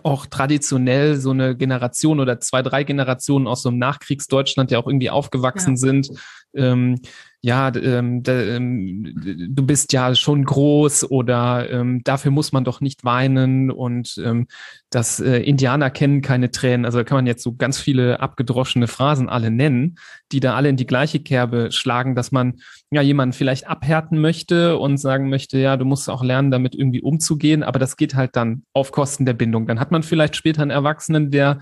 auch 0.03 0.25
traditionell 0.25 1.15
so 1.15 1.31
eine 1.31 1.55
Generation 1.55 2.19
oder 2.19 2.39
zwei, 2.39 2.61
drei 2.61 2.83
Generationen 2.83 3.47
aus 3.47 3.63
so 3.63 3.69
einem 3.69 3.79
Nachkriegsdeutschland 3.79 4.71
ja 4.71 4.79
auch 4.79 4.87
irgendwie 4.87 5.09
aufgewachsen 5.09 5.71
ja. 5.71 5.77
sind. 5.77 6.09
Ähm, 6.55 6.99
ja, 7.41 7.73
ähm, 7.73 8.21
ähm, 8.27 9.47
du 9.55 9.65
bist 9.65 9.93
ja 9.93 10.13
schon 10.13 10.43
groß 10.43 11.09
oder 11.09 11.69
ähm, 11.71 12.01
dafür 12.03 12.31
muss 12.31 12.51
man 12.51 12.65
doch 12.65 12.81
nicht 12.81 13.05
weinen 13.05 13.71
und 13.71 14.21
ähm, 14.25 14.47
dass 14.89 15.21
äh, 15.21 15.37
Indianer 15.37 15.89
kennen 15.89 16.21
keine 16.21 16.51
Tränen. 16.51 16.83
Also 16.83 16.97
da 16.97 17.05
kann 17.05 17.17
man 17.17 17.27
jetzt 17.27 17.43
so 17.43 17.55
ganz 17.55 17.79
viele 17.79 18.19
abgedroschene 18.19 18.87
Phrasen 18.87 19.29
alle 19.29 19.51
nennen, 19.51 19.95
die 20.33 20.41
da 20.41 20.55
alle 20.55 20.67
in 20.67 20.75
die 20.75 20.87
gleiche 20.87 21.21
Kerbe 21.21 21.71
schlagen, 21.71 22.13
dass 22.13 22.33
man 22.33 22.59
ja 22.91 23.01
jemanden 23.01 23.31
vielleicht 23.31 23.67
abhärten 23.67 24.19
möchte 24.19 24.77
und 24.77 24.97
sagen 24.97 25.29
möchte, 25.29 25.59
ja, 25.59 25.77
du 25.77 25.85
musst 25.85 26.09
auch 26.09 26.23
lernen, 26.23 26.51
damit 26.51 26.75
irgendwie 26.75 27.01
umzugehen, 27.01 27.63
aber 27.63 27.79
das 27.79 27.95
geht 27.95 28.15
halt 28.15 28.35
dann 28.35 28.63
auf 28.73 28.91
Kosten 28.91 29.25
der 29.25 29.33
Bindung. 29.33 29.65
Dann 29.65 29.79
hat 29.79 29.91
man 29.91 30.03
vielleicht 30.03 30.35
später 30.35 30.61
einen 30.61 30.71
Erwachsenen, 30.71 31.31
der 31.31 31.59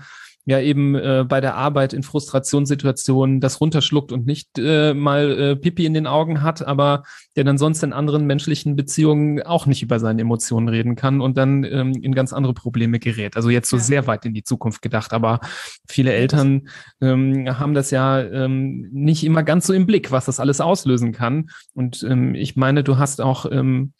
ja 0.48 0.60
eben 0.60 0.94
äh, 0.94 1.26
bei 1.28 1.42
der 1.42 1.56
Arbeit 1.56 1.92
in 1.92 2.02
Frustrationssituationen 2.02 3.38
das 3.38 3.60
runterschluckt 3.60 4.12
und 4.12 4.24
nicht 4.24 4.48
äh, 4.58 4.94
mal 4.94 5.38
äh, 5.38 5.56
Pipi 5.56 5.84
in 5.84 5.92
den 5.92 6.06
Augen 6.06 6.42
hat, 6.42 6.66
aber 6.66 7.02
der 7.36 7.44
dann 7.44 7.58
sonst 7.58 7.82
in 7.82 7.92
anderen 7.92 8.26
menschlichen 8.26 8.74
Beziehungen 8.74 9.42
auch 9.42 9.66
nicht 9.66 9.82
über 9.82 10.00
seine 10.00 10.22
Emotionen 10.22 10.68
reden 10.68 10.96
kann 10.96 11.20
und 11.20 11.36
dann 11.36 11.64
ähm, 11.64 11.92
in 12.00 12.14
ganz 12.14 12.32
andere 12.32 12.54
Probleme 12.54 12.98
gerät. 12.98 13.36
Also 13.36 13.50
jetzt 13.50 13.68
so 13.68 13.76
ja. 13.76 13.82
sehr 13.82 14.06
weit 14.06 14.24
in 14.24 14.32
die 14.32 14.42
Zukunft 14.42 14.80
gedacht, 14.80 15.12
aber 15.12 15.40
viele 15.86 16.14
Eltern 16.14 16.68
ähm, 17.02 17.58
haben 17.58 17.74
das 17.74 17.90
ja 17.90 18.18
ähm, 18.18 18.88
nicht 18.90 19.24
immer 19.24 19.42
ganz 19.42 19.66
so 19.66 19.74
im 19.74 19.84
Blick, 19.84 20.12
was 20.12 20.24
das 20.24 20.40
alles 20.40 20.62
auslösen 20.62 21.12
kann. 21.12 21.50
Und 21.74 22.02
ähm, 22.08 22.34
ich 22.34 22.56
meine, 22.56 22.82
du 22.82 22.96
hast 22.96 23.20
auch 23.20 23.44
ähm, 23.52 23.92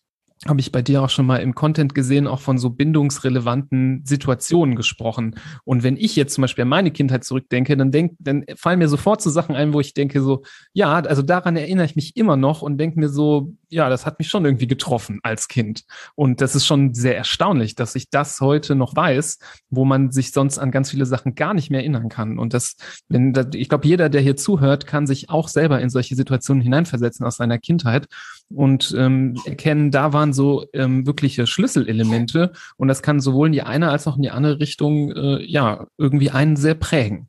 habe 0.46 0.60
ich 0.60 0.70
bei 0.70 0.82
dir 0.82 1.02
auch 1.02 1.10
schon 1.10 1.26
mal 1.26 1.38
im 1.38 1.54
Content 1.54 1.94
gesehen, 1.94 2.26
auch 2.26 2.40
von 2.40 2.58
so 2.58 2.70
bindungsrelevanten 2.70 4.02
Situationen 4.04 4.76
gesprochen. 4.76 5.34
Und 5.64 5.82
wenn 5.82 5.96
ich 5.96 6.14
jetzt 6.14 6.34
zum 6.34 6.42
Beispiel 6.42 6.62
an 6.62 6.68
meine 6.68 6.90
Kindheit 6.90 7.24
zurückdenke, 7.24 7.76
dann 7.76 7.90
denk, 7.90 8.12
dann 8.20 8.44
fallen 8.56 8.78
mir 8.78 8.88
sofort 8.88 9.20
so 9.20 9.30
Sachen 9.30 9.56
ein, 9.56 9.72
wo 9.72 9.80
ich 9.80 9.94
denke 9.94 10.22
so, 10.22 10.42
ja, 10.72 10.94
also 10.94 11.22
daran 11.22 11.56
erinnere 11.56 11.86
ich 11.86 11.96
mich 11.96 12.16
immer 12.16 12.36
noch 12.36 12.62
und 12.62 12.78
denke 12.78 13.00
mir 13.00 13.08
so, 13.08 13.54
ja, 13.68 13.88
das 13.88 14.06
hat 14.06 14.18
mich 14.18 14.28
schon 14.28 14.44
irgendwie 14.44 14.66
getroffen 14.66 15.18
als 15.22 15.48
Kind. 15.48 15.84
Und 16.14 16.40
das 16.40 16.54
ist 16.54 16.66
schon 16.66 16.94
sehr 16.94 17.16
erstaunlich, 17.16 17.74
dass 17.74 17.94
ich 17.94 18.08
das 18.10 18.40
heute 18.40 18.74
noch 18.74 18.94
weiß, 18.96 19.38
wo 19.70 19.84
man 19.84 20.10
sich 20.10 20.32
sonst 20.32 20.58
an 20.58 20.70
ganz 20.70 20.90
viele 20.90 21.06
Sachen 21.06 21.34
gar 21.34 21.52
nicht 21.52 21.70
mehr 21.70 21.80
erinnern 21.80 22.08
kann. 22.08 22.38
Und 22.38 22.54
das, 22.54 22.76
wenn, 23.08 23.34
ich 23.54 23.68
glaube, 23.68 23.86
jeder, 23.86 24.08
der 24.08 24.20
hier 24.20 24.36
zuhört, 24.36 24.86
kann 24.86 25.06
sich 25.06 25.30
auch 25.30 25.48
selber 25.48 25.80
in 25.80 25.90
solche 25.90 26.14
Situationen 26.14 26.62
hineinversetzen 26.62 27.26
aus 27.26 27.36
seiner 27.36 27.58
Kindheit 27.58 28.06
und 28.50 28.94
ähm, 28.96 29.36
erkennen, 29.44 29.90
da 29.90 30.12
waren 30.12 30.27
waren 30.28 30.32
so 30.32 30.66
ähm, 30.72 31.06
wirkliche 31.06 31.46
Schlüsselelemente 31.46 32.52
und 32.76 32.88
das 32.88 33.02
kann 33.02 33.20
sowohl 33.20 33.48
in 33.48 33.52
die 33.52 33.62
eine 33.62 33.90
als 33.90 34.06
auch 34.06 34.16
in 34.16 34.22
die 34.22 34.30
andere 34.30 34.60
Richtung 34.60 35.12
äh, 35.12 35.42
ja 35.44 35.86
irgendwie 35.96 36.30
einen 36.30 36.56
sehr 36.56 36.74
prägen. 36.74 37.28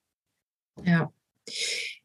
Ja. 0.83 1.11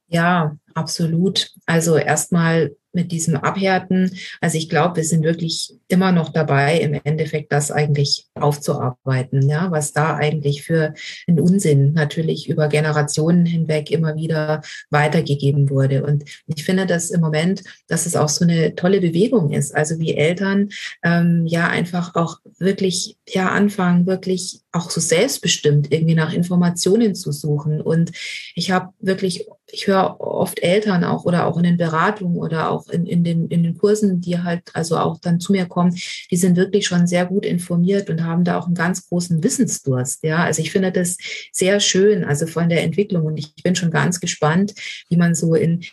Ja, 0.06 0.56
absolut. 0.74 1.50
Also 1.66 1.96
erstmal 1.96 2.76
mit 2.94 3.12
diesem 3.12 3.36
Abhärten. 3.36 4.10
Also 4.40 4.58
ich 4.58 4.68
glaube, 4.68 4.96
wir 4.96 5.04
sind 5.04 5.24
wirklich 5.24 5.74
immer 5.88 6.12
noch 6.12 6.30
dabei, 6.30 6.78
im 6.78 7.00
Endeffekt 7.04 7.52
das 7.52 7.70
eigentlich 7.70 8.26
aufzuarbeiten, 8.34 9.48
ja, 9.48 9.70
was 9.70 9.92
da 9.92 10.16
eigentlich 10.16 10.62
für 10.62 10.94
ein 11.26 11.40
Unsinn 11.40 11.92
natürlich 11.92 12.48
über 12.48 12.68
Generationen 12.68 13.46
hinweg 13.46 13.90
immer 13.90 14.16
wieder 14.16 14.62
weitergegeben 14.90 15.70
wurde. 15.70 16.04
Und 16.04 16.24
ich 16.46 16.64
finde 16.64 16.86
das 16.86 17.10
im 17.10 17.20
Moment, 17.20 17.62
dass 17.86 18.06
es 18.06 18.16
auch 18.16 18.28
so 18.28 18.44
eine 18.44 18.74
tolle 18.74 19.00
Bewegung 19.00 19.52
ist. 19.52 19.74
Also 19.74 19.98
wie 19.98 20.14
Eltern 20.14 20.70
ähm, 21.02 21.46
ja 21.46 21.68
einfach 21.68 22.14
auch 22.14 22.38
wirklich 22.58 23.16
ja 23.28 23.50
anfangen, 23.50 24.06
wirklich 24.06 24.63
auch 24.75 24.90
so 24.90 25.00
selbstbestimmt 25.00 25.93
irgendwie 25.93 26.14
nach 26.14 26.33
Informationen 26.33 27.14
zu 27.14 27.31
suchen. 27.31 27.81
Und 27.81 28.11
ich 28.54 28.73
habe 28.73 28.93
wirklich, 28.99 29.47
ich 29.71 29.87
höre 29.87 30.21
oft 30.21 30.61
Eltern 30.62 31.04
auch 31.04 31.25
oder 31.25 31.47
auch 31.47 31.57
in 31.57 31.62
den 31.62 31.76
Beratungen 31.76 32.37
oder 32.37 32.71
auch 32.71 32.88
in, 32.88 33.07
in, 33.07 33.23
den, 33.23 33.49
in 33.49 33.62
den 33.62 33.78
Kursen, 33.78 34.21
die 34.21 34.38
halt 34.38 34.62
also 34.73 34.99
auch 34.99 35.19
dann 35.21 35.38
zu 35.38 35.52
mir 35.52 35.66
kommen, 35.66 35.95
die 36.31 36.37
sind 36.37 36.57
wirklich 36.57 36.87
schon 36.87 37.07
sehr 37.07 37.25
gut 37.26 37.47
informiert 37.47 38.11
und 38.11 38.25
haben 38.25 38.43
da 38.43 38.59
auch 38.59 38.66
einen 38.66 38.75
ganz 38.75 39.09
großen 39.09 39.43
Wissensdurst. 39.45 40.25
Ja, 40.25 40.45
also 40.45 40.61
ich 40.61 40.73
finde 40.73 40.90
das 40.90 41.19
sehr 41.52 41.78
schön, 41.78 42.25
also 42.25 42.47
von 42.47 42.69
der 42.69 42.83
Entwicklung. 42.83 43.26
Und 43.26 43.38
ich 43.38 43.54
bin 43.62 43.76
schon 43.76 43.93
ganz 43.93 44.19
gespannt, 44.19 44.75
wie 45.09 45.16
man 45.16 45.37
so 45.37 45.54
in 45.54 45.85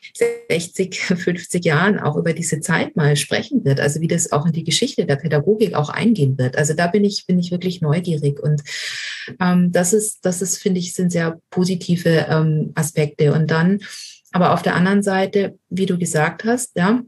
60, 0.50 1.00
50 1.00 1.64
Jahren 1.64 2.00
auch 2.00 2.16
über 2.16 2.34
diese 2.34 2.62
Zeit 2.62 2.96
mal 2.96 3.16
sprechen 3.16 3.64
wird. 3.64 3.80
Also 3.80 4.02
wie 4.02 4.08
das 4.08 4.32
auch 4.32 4.48
in 4.48 4.54
die 4.54 4.64
Geschichte 4.64 5.06
der 5.06 5.18
Pädagogik 5.18 5.76
auch 5.76 5.90
eingehen 5.90 6.38
wird. 6.40 6.58
Also 6.58 6.74
da 6.74 6.88
bin 6.88 7.04
ich, 7.04 7.28
bin 7.28 7.38
ich 7.38 7.52
wirklich 7.52 7.82
neugierig. 7.82 8.40
Und 8.40 8.64
ähm, 9.40 9.72
das 9.72 9.94
ist, 9.94 10.26
das 10.26 10.42
ist, 10.42 10.58
finde 10.58 10.80
ich, 10.80 10.94
sind 10.94 11.12
sehr 11.12 11.40
positive 11.50 12.28
ähm, 12.30 12.72
Aspekte. 12.76 13.34
Und 13.34 13.52
dann, 13.52 13.80
aber 14.32 14.54
auf 14.54 14.62
der 14.62 14.76
anderen 14.76 15.04
Seite, 15.04 15.58
wie 15.70 15.86
du 15.86 15.98
gesagt 15.98 16.44
hast, 16.44 16.76
ja, 16.76 17.02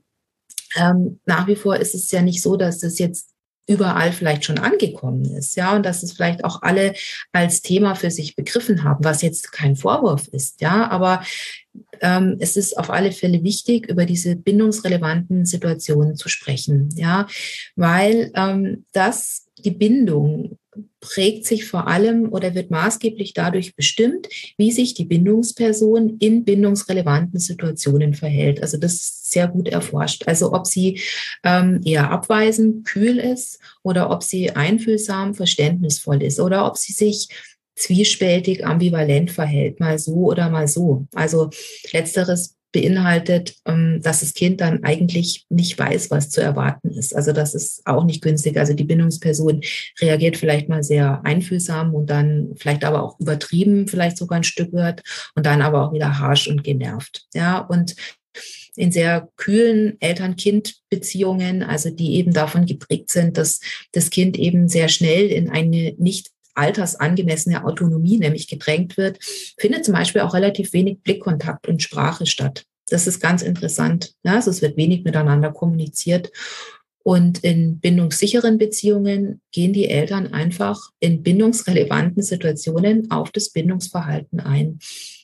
ähm, 0.75 1.19
nach 1.25 1.47
wie 1.47 1.55
vor 1.55 1.77
ist 1.77 1.95
es 1.95 2.09
ja 2.11 2.21
nicht 2.21 2.41
so, 2.41 2.57
dass 2.57 2.83
es 2.83 2.99
jetzt 2.99 3.33
überall 3.65 4.11
vielleicht 4.11 4.43
schon 4.43 4.59
angekommen 4.59 5.23
ist, 5.37 5.55
ja, 5.55 5.75
und 5.75 5.85
dass 5.85 6.03
es 6.03 6.11
vielleicht 6.11 6.43
auch 6.43 6.61
alle 6.63 6.93
als 7.31 7.61
Thema 7.61 7.95
für 7.95 8.11
sich 8.11 8.35
begriffen 8.35 8.83
haben, 8.83 9.05
was 9.05 9.21
jetzt 9.21 9.53
kein 9.53 9.77
Vorwurf 9.77 10.27
ist, 10.27 10.59
ja, 10.59 10.89
aber 10.89 11.23
ähm, 12.01 12.37
es 12.39 12.57
ist 12.57 12.77
auf 12.77 12.89
alle 12.89 13.13
Fälle 13.13 13.41
wichtig, 13.43 13.89
über 13.89 14.05
diese 14.05 14.35
bindungsrelevanten 14.35 15.45
Situationen 15.45 16.17
zu 16.17 16.27
sprechen, 16.27 16.89
ja, 16.95 17.25
weil 17.77 18.31
ähm, 18.35 18.85
das 18.91 19.45
die 19.57 19.71
Bindung 19.71 20.57
prägt 20.99 21.45
sich 21.45 21.65
vor 21.65 21.87
allem 21.87 22.31
oder 22.31 22.55
wird 22.55 22.71
maßgeblich 22.71 23.33
dadurch 23.33 23.75
bestimmt, 23.75 24.27
wie 24.57 24.71
sich 24.71 24.93
die 24.93 25.05
Bindungsperson 25.05 26.17
in 26.19 26.43
bindungsrelevanten 26.45 27.39
Situationen 27.39 28.13
verhält. 28.13 28.61
Also 28.61 28.77
das 28.77 28.93
ist 28.93 29.31
sehr 29.31 29.47
gut 29.47 29.67
erforscht. 29.67 30.27
Also 30.27 30.53
ob 30.53 30.67
sie 30.67 31.01
ähm, 31.43 31.81
eher 31.83 32.09
abweisend, 32.09 32.85
kühl 32.85 33.17
ist 33.17 33.59
oder 33.83 34.09
ob 34.09 34.23
sie 34.23 34.51
einfühlsam, 34.51 35.33
verständnisvoll 35.33 36.23
ist 36.23 36.39
oder 36.39 36.65
ob 36.65 36.77
sie 36.77 36.93
sich 36.93 37.27
zwiespältig, 37.75 38.65
ambivalent 38.65 39.31
verhält, 39.31 39.79
mal 39.79 39.97
so 39.97 40.13
oder 40.13 40.49
mal 40.49 40.67
so. 40.67 41.07
Also 41.13 41.49
letzteres 41.91 42.55
beinhaltet, 42.73 43.55
ähm, 43.65 44.01
dass 44.01 44.19
das 44.19 44.33
Kind 44.33 44.59
dann 44.59 44.83
eigentlich 44.83 45.45
nicht 45.49 45.79
weiß, 45.79 46.11
was 46.11 46.29
zu 46.29 46.41
erwarten 46.41 46.89
ist. 46.89 47.15
Also 47.15 47.31
das 47.31 47.53
ist 47.53 47.81
auch 47.85 48.03
nicht 48.03 48.21
günstig. 48.21 48.57
Also 48.57 48.73
die 48.73 48.83
Bindungsperson 48.83 49.61
reagiert 50.01 50.35
vielleicht 50.35 50.67
mal 50.67 50.83
sehr 50.83 51.21
einfühlsam 51.23 51.93
und 51.93 52.09
dann 52.09 52.49
vielleicht 52.57 52.83
aber 52.83 53.03
auch 53.03 53.17
übertrieben, 53.19 53.87
vielleicht 53.87 54.17
sogar 54.17 54.37
ein 54.37 54.43
Stück 54.43 54.73
wird 54.73 55.03
und 55.35 55.45
dann 55.45 55.61
aber 55.61 55.87
auch 55.87 55.93
wieder 55.93 56.19
harsh 56.19 56.47
und 56.47 56.63
genervt. 56.63 57.27
Ja, 57.33 57.59
und 57.59 57.95
in 58.75 58.91
sehr 58.91 59.29
kühlen 59.37 59.97
Eltern-Kind-Beziehungen, 60.01 61.61
also 61.61 61.91
die 61.91 62.15
eben 62.15 62.33
davon 62.33 62.65
geprägt 62.65 63.11
sind, 63.11 63.37
dass 63.37 63.59
das 63.91 64.09
Kind 64.09 64.37
eben 64.37 64.67
sehr 64.67 64.89
schnell 64.89 65.27
in 65.27 65.49
eine 65.49 65.93
nicht 65.97 66.32
altersangemessene 66.55 67.65
Autonomie 67.65 68.17
nämlich 68.17 68.47
gedrängt 68.47 68.97
wird, 68.97 69.17
findet 69.57 69.85
zum 69.85 69.93
Beispiel 69.93 70.21
auch 70.21 70.33
relativ 70.33 70.73
wenig 70.73 70.99
Blickkontakt 71.01 71.67
und 71.67 71.81
Sprache 71.81 72.25
statt. 72.25 72.65
Das 72.89 73.07
ist 73.07 73.19
ganz 73.19 73.41
interessant. 73.41 74.13
Ja, 74.23 74.35
also 74.35 74.51
es 74.51 74.61
wird 74.61 74.77
wenig 74.77 75.03
miteinander 75.03 75.51
kommuniziert. 75.51 76.31
Und 77.03 77.43
in 77.43 77.79
bindungssicheren 77.79 78.57
Beziehungen 78.57 79.41
gehen 79.51 79.73
die 79.73 79.89
Eltern 79.89 80.33
einfach 80.33 80.79
in 80.99 81.21
bindungsrelevanten 81.21 82.23
Situationen 82.23 83.11
auf 83.11 83.31
das 83.31 83.49
Bindungsverhalten 83.49 84.39
ein. 84.39 84.79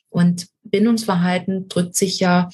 Und 0.09 0.47
Bindungsverhalten 0.63 1.69
drückt 1.69 1.95
sich 1.95 2.19
ja 2.19 2.49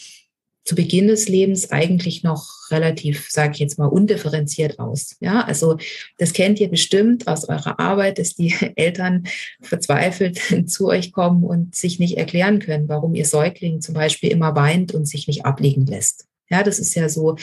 zu 0.65 0.75
Beginn 0.75 1.08
des 1.08 1.30
Lebens 1.30 1.71
eigentlich 1.71 2.23
noch 2.23 2.71
relativ, 2.71 3.30
sage 3.30 3.54
ich 3.54 3.60
jetzt 3.60 3.78
mal, 3.78 3.86
undifferenziert 3.86 4.80
aus. 4.80 5.15
Ja, 5.19 5.41
also 5.41 5.78
das 6.17 6.34
kennt 6.34 6.60
ihr 6.60 6.69
bestimmt 6.69 7.28
aus 7.28 7.47
eurer 7.47 7.80
Arbeit, 7.80 8.17
dass 8.17 8.34
die 8.34 8.54
Eltern 8.75 9.25
verzweifelt 9.62 10.39
zu 10.67 10.88
euch 10.88 11.12
kommen 11.12 11.43
und 11.43 11.75
sich 11.75 11.99
nicht 11.99 12.17
erklären 12.17 12.60
können, 12.60 12.89
warum 12.89 13.13
ihr 13.13 13.25
Säugling 13.25 13.82
zum 13.82 13.93
Beispiel 13.93 14.32
immer 14.32 14.56
weint 14.56 14.93
und 14.93 15.06
sich 15.06 15.28
nicht 15.28 15.45
ablegen 15.45 15.86
lässt. 15.86 16.25
Ja, 16.49 16.63
das 16.63 16.80
ist 16.80 16.95
ja 16.95 17.10
so 17.10 17.36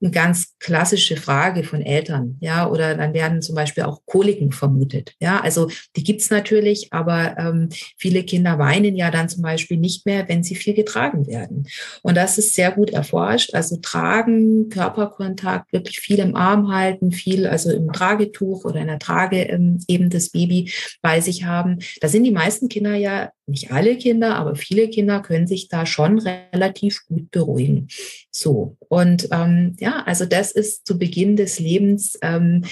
eine 0.00 0.10
ganz 0.10 0.55
klassische 0.58 1.16
Frage 1.16 1.64
von 1.64 1.82
Eltern, 1.82 2.36
ja, 2.40 2.68
oder 2.68 2.94
dann 2.94 3.14
werden 3.14 3.42
zum 3.42 3.54
Beispiel 3.54 3.84
auch 3.84 4.00
Koliken 4.06 4.52
vermutet, 4.52 5.14
ja, 5.20 5.40
also 5.40 5.68
die 5.96 6.04
gibt's 6.04 6.30
natürlich, 6.30 6.92
aber 6.92 7.36
ähm, 7.38 7.68
viele 7.98 8.22
Kinder 8.22 8.58
weinen 8.58 8.96
ja 8.96 9.10
dann 9.10 9.28
zum 9.28 9.42
Beispiel 9.42 9.76
nicht 9.76 10.06
mehr, 10.06 10.28
wenn 10.28 10.42
sie 10.42 10.54
viel 10.54 10.74
getragen 10.74 11.26
werden. 11.26 11.66
Und 12.02 12.16
das 12.16 12.38
ist 12.38 12.54
sehr 12.54 12.72
gut 12.72 12.90
erforscht, 12.90 13.54
also 13.54 13.76
tragen, 13.76 14.68
Körperkontakt, 14.68 15.72
wirklich 15.72 16.00
viel 16.00 16.18
im 16.18 16.36
Arm 16.36 16.72
halten, 16.72 17.12
viel 17.12 17.46
also 17.46 17.70
im 17.70 17.92
Tragetuch 17.92 18.64
oder 18.64 18.80
in 18.80 18.88
der 18.88 18.98
Trage 18.98 19.42
ähm, 19.42 19.78
eben 19.88 20.10
das 20.10 20.30
Baby 20.30 20.72
bei 21.02 21.20
sich 21.20 21.44
haben. 21.44 21.78
Da 22.00 22.08
sind 22.08 22.24
die 22.24 22.32
meisten 22.32 22.68
Kinder 22.68 22.94
ja 22.94 23.30
nicht 23.46 23.70
alle 23.70 23.96
Kinder, 23.96 24.36
aber 24.36 24.56
viele 24.56 24.88
Kinder 24.88 25.20
können 25.20 25.46
sich 25.46 25.68
da 25.68 25.86
schon 25.86 26.18
relativ 26.18 27.04
gut 27.06 27.30
beruhigen. 27.30 27.88
So, 28.30 28.76
und 28.88 29.28
ähm, 29.30 29.76
ja, 29.78 30.02
also 30.04 30.26
das 30.26 30.45
ist 30.52 30.86
zu 30.86 30.98
Beginn 30.98 31.36
des 31.36 31.58
Lebens 31.58 32.18
ähm, 32.22 32.64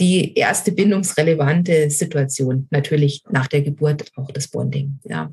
die 0.00 0.34
erste 0.34 0.72
bindungsrelevante 0.72 1.90
Situation, 1.90 2.66
natürlich 2.70 3.22
nach 3.30 3.46
der 3.46 3.62
Geburt 3.62 4.10
auch 4.16 4.30
das 4.30 4.48
Bonding. 4.48 4.98
Ja. 5.04 5.30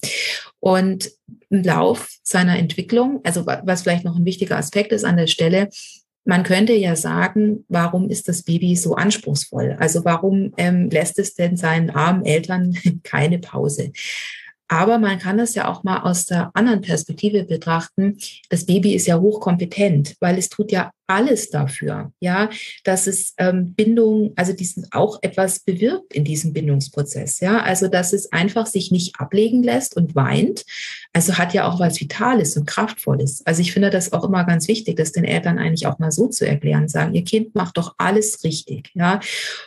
Und 0.60 1.12
im 1.50 1.64
Lauf 1.64 2.10
seiner 2.24 2.58
Entwicklung, 2.58 3.22
also 3.24 3.46
was 3.46 3.82
vielleicht 3.82 4.06
noch 4.06 4.16
ein 4.16 4.26
wichtiger 4.26 4.58
Aspekt 4.58 4.92
ist 4.92 5.06
an 5.06 5.18
der 5.18 5.28
Stelle, 5.28 5.70
man 6.26 6.44
könnte 6.44 6.74
ja 6.74 6.96
sagen, 6.96 7.66
warum 7.68 8.10
ist 8.10 8.30
das 8.30 8.44
Baby 8.44 8.76
so 8.76 8.96
anspruchsvoll? 8.96 9.76
Also 9.80 10.06
warum 10.06 10.54
ähm, 10.58 10.90
lässt 10.90 11.20
es 11.20 11.34
denn 11.34 11.58
seinen 11.58 11.90
armen 11.90 12.26
Eltern 12.26 12.78
keine 13.04 13.40
Pause? 13.40 13.92
Aber 14.70 14.98
man 14.98 15.20
kann 15.20 15.38
das 15.38 15.54
ja 15.54 15.68
auch 15.68 15.84
mal 15.84 16.00
aus 16.00 16.26
der 16.26 16.50
anderen 16.54 16.82
Perspektive 16.82 17.44
betrachten. 17.44 18.18
Das 18.50 18.66
Baby 18.66 18.96
ist 18.96 19.06
ja 19.06 19.20
hochkompetent, 19.20 20.16
weil 20.20 20.38
es 20.38 20.50
tut 20.50 20.72
ja 20.72 20.92
alles 21.08 21.50
dafür, 21.50 22.14
ja, 22.20 22.50
dass 22.84 23.08
es 23.08 23.34
ähm, 23.38 23.74
Bindung, 23.74 24.34
also 24.36 24.54
diesen 24.54 24.88
auch 24.92 25.20
etwas 25.22 25.60
bewirkt 25.60 26.14
in 26.14 26.24
diesem 26.24 26.54
Bindungsprozess, 26.54 27.40
ja, 27.42 27.62
also 27.62 27.88
dass 27.88 28.14
es 28.14 28.32
einfach 28.32 28.66
sich 28.66 28.92
nicht 28.92 29.20
ablegen 29.20 29.64
lässt 29.64 29.98
und 29.98 30.16
weint, 30.16 30.66
also 31.12 31.38
hat 31.38 31.54
ja 31.54 31.68
auch 31.68 31.80
was 31.80 32.00
Vitales 32.00 32.56
und 32.56 32.66
Kraftvolles. 32.66 33.46
Also 33.46 33.62
ich 33.62 33.74
finde 33.74 33.90
das 33.90 34.14
auch 34.14 34.24
immer 34.24 34.46
ganz 34.46 34.68
wichtig, 34.68 34.96
das 34.96 35.12
den 35.12 35.26
Eltern 35.26 35.60
eigentlich 35.60 35.88
auch 35.88 36.00
mal 36.00 36.12
so 36.12 36.28
zu 36.28 36.48
erklären, 36.48 36.88
sagen, 36.88 37.14
ihr 37.14 37.24
Kind 37.24 37.54
macht 37.54 37.78
doch 37.78 37.96
alles 37.98 38.44
richtig, 38.44 38.92
ja, 38.94 39.20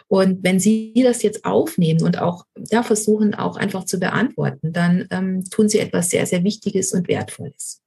und 0.09 0.43
wenn 0.43 0.59
sie 0.59 0.95
das 1.03 1.23
jetzt 1.23 1.45
aufnehmen 1.45 2.03
und 2.03 2.19
auch 2.19 2.45
ja 2.71 2.83
versuchen 2.83 3.35
auch 3.35 3.57
einfach 3.57 3.85
zu 3.85 3.99
beantworten, 3.99 4.73
dann 4.73 5.07
ähm, 5.11 5.45
tun 5.51 5.69
sie 5.69 5.81
etwas 5.81 6.11
sehr 6.11 6.27
sehr 6.27 6.45
Wichtiges 6.45 6.93
und 6.93 7.09
Wertvolles. 7.09 7.83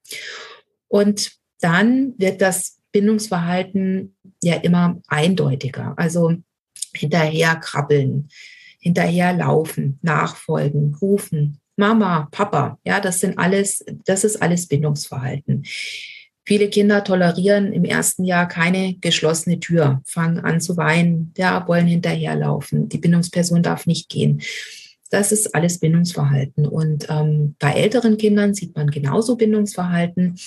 Und 0.88 1.32
dann 1.60 2.14
wird 2.18 2.40
das 2.40 2.79
Bindungsverhalten 2.92 4.14
ja 4.42 4.56
immer 4.56 5.00
eindeutiger. 5.08 5.94
Also 5.96 6.34
hinterher 6.94 7.56
krabbeln, 7.56 8.28
hinterher 8.80 9.32
laufen, 9.32 9.98
nachfolgen, 10.02 10.96
rufen, 11.00 11.60
Mama, 11.76 12.28
Papa, 12.30 12.78
ja, 12.84 13.00
das 13.00 13.20
sind 13.20 13.38
alles, 13.38 13.84
das 14.04 14.24
ist 14.24 14.42
alles 14.42 14.66
Bindungsverhalten. 14.66 15.64
Viele 16.44 16.68
Kinder 16.68 17.04
tolerieren 17.04 17.72
im 17.72 17.84
ersten 17.84 18.24
Jahr 18.24 18.48
keine 18.48 18.94
geschlossene 18.94 19.60
Tür, 19.60 20.02
fangen 20.04 20.40
an 20.40 20.60
zu 20.60 20.76
weinen, 20.76 21.32
ja, 21.38 21.66
wollen 21.66 21.86
hinterherlaufen. 21.86 22.88
Die 22.88 22.98
Bindungsperson 22.98 23.62
darf 23.62 23.86
nicht 23.86 24.08
gehen. 24.10 24.42
Das 25.10 25.32
ist 25.32 25.54
alles 25.54 25.78
Bindungsverhalten. 25.78 26.66
Und 26.66 27.06
ähm, 27.08 27.54
bei 27.58 27.72
älteren 27.72 28.16
Kindern 28.16 28.52
sieht 28.54 28.76
man 28.76 28.90
genauso 28.90 29.36
Bindungsverhalten 29.36 30.38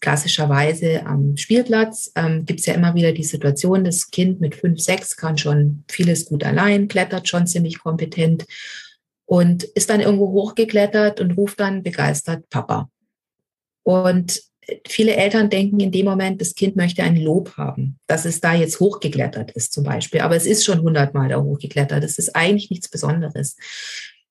klassischerweise 0.00 1.06
am 1.06 1.36
Spielplatz 1.36 2.12
ähm, 2.14 2.44
gibt 2.44 2.60
es 2.60 2.66
ja 2.66 2.74
immer 2.74 2.94
wieder 2.94 3.12
die 3.12 3.24
Situation, 3.24 3.84
das 3.84 4.10
Kind 4.10 4.40
mit 4.40 4.54
fünf, 4.54 4.80
sechs 4.80 5.16
kann 5.16 5.38
schon 5.38 5.84
vieles 5.88 6.26
gut 6.26 6.44
allein, 6.44 6.88
klettert 6.88 7.28
schon 7.28 7.46
ziemlich 7.46 7.78
kompetent 7.78 8.46
und 9.26 9.64
ist 9.64 9.90
dann 9.90 10.00
irgendwo 10.00 10.32
hochgeklettert 10.32 11.20
und 11.20 11.32
ruft 11.32 11.60
dann 11.60 11.82
begeistert 11.82 12.48
Papa. 12.48 12.90
Und 13.82 14.42
viele 14.86 15.16
Eltern 15.16 15.50
denken 15.50 15.80
in 15.80 15.92
dem 15.92 16.06
Moment, 16.06 16.40
das 16.40 16.54
Kind 16.54 16.76
möchte 16.76 17.02
ein 17.02 17.16
Lob 17.16 17.56
haben, 17.56 17.98
dass 18.06 18.24
es 18.24 18.40
da 18.40 18.54
jetzt 18.54 18.80
hochgeklettert 18.80 19.50
ist 19.52 19.72
zum 19.72 19.84
Beispiel. 19.84 20.20
Aber 20.20 20.36
es 20.36 20.46
ist 20.46 20.64
schon 20.64 20.82
hundertmal 20.82 21.28
da 21.28 21.40
hochgeklettert. 21.40 22.02
Das 22.02 22.18
ist 22.18 22.34
eigentlich 22.34 22.70
nichts 22.70 22.88
Besonderes. 22.88 23.56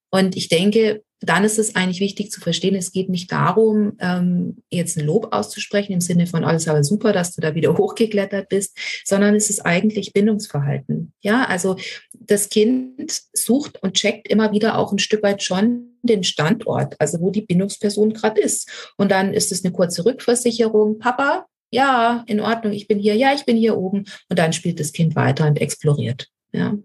Und 0.10 0.36
ich 0.38 0.48
denke, 0.48 1.04
dann 1.20 1.44
ist 1.44 1.58
es 1.58 1.76
eigentlich 1.76 2.00
wichtig 2.00 2.32
zu 2.32 2.40
verstehen, 2.40 2.76
es 2.76 2.92
geht 2.92 3.10
nicht 3.10 3.32
darum, 3.32 3.94
ähm, 4.00 4.58
jetzt 4.70 4.98
ein 4.98 5.06
Lob 5.06 5.34
auszusprechen 5.34 5.94
im 5.94 6.02
Sinne 6.02 6.28
von 6.28 6.44
alles 6.44 6.68
aber 6.68 6.84
super, 6.84 7.12
dass 7.12 7.34
du 7.34 7.42
da 7.42 7.56
wieder 7.56 7.74
hochgeklettert 7.78 8.50
bist, 8.50 8.78
sondern 9.04 9.36
es 9.36 9.50
ist 9.50 9.66
eigentlich 9.66 10.14
Bindungsverhalten. 10.14 11.14
Ja, 11.22 11.46
also 11.46 11.76
das 12.14 12.50
Kind 12.50 13.24
sucht 13.34 13.82
und 13.82 13.96
checkt 13.96 14.28
immer 14.28 14.52
wieder 14.52 14.78
auch 14.78 14.92
ein 14.92 15.00
Stück 15.00 15.24
weit 15.24 15.42
schon 15.42 15.98
den 16.04 16.24
Standort, 16.24 16.96
also 17.00 17.20
wo 17.20 17.32
die 17.32 17.42
Bindungsperson 17.42 18.14
gerade 18.14 18.40
ist. 18.40 18.94
Und 18.98 19.12
dann 19.12 19.34
ist 19.34 19.52
es 19.52 19.66
eine 19.66 19.74
kurze 19.74 20.06
Rückversicherung. 20.06 21.00
Papa, 21.00 21.48
ja, 21.72 22.24
in 22.28 22.40
Ordnung, 22.40 22.74
ich 22.74 22.88
bin 22.88 23.00
hier, 23.00 23.16
ja, 23.16 23.34
ich 23.34 23.46
bin 23.46 23.58
hier 23.58 23.78
oben. 23.78 24.06
Und 24.30 24.40
dann 24.40 24.54
spielt 24.54 24.80
das 24.80 24.94
Kind 24.94 25.16
weiter 25.16 25.48
und 25.48 25.60
exploriert. 25.60 26.28
Ja. 26.52 26.78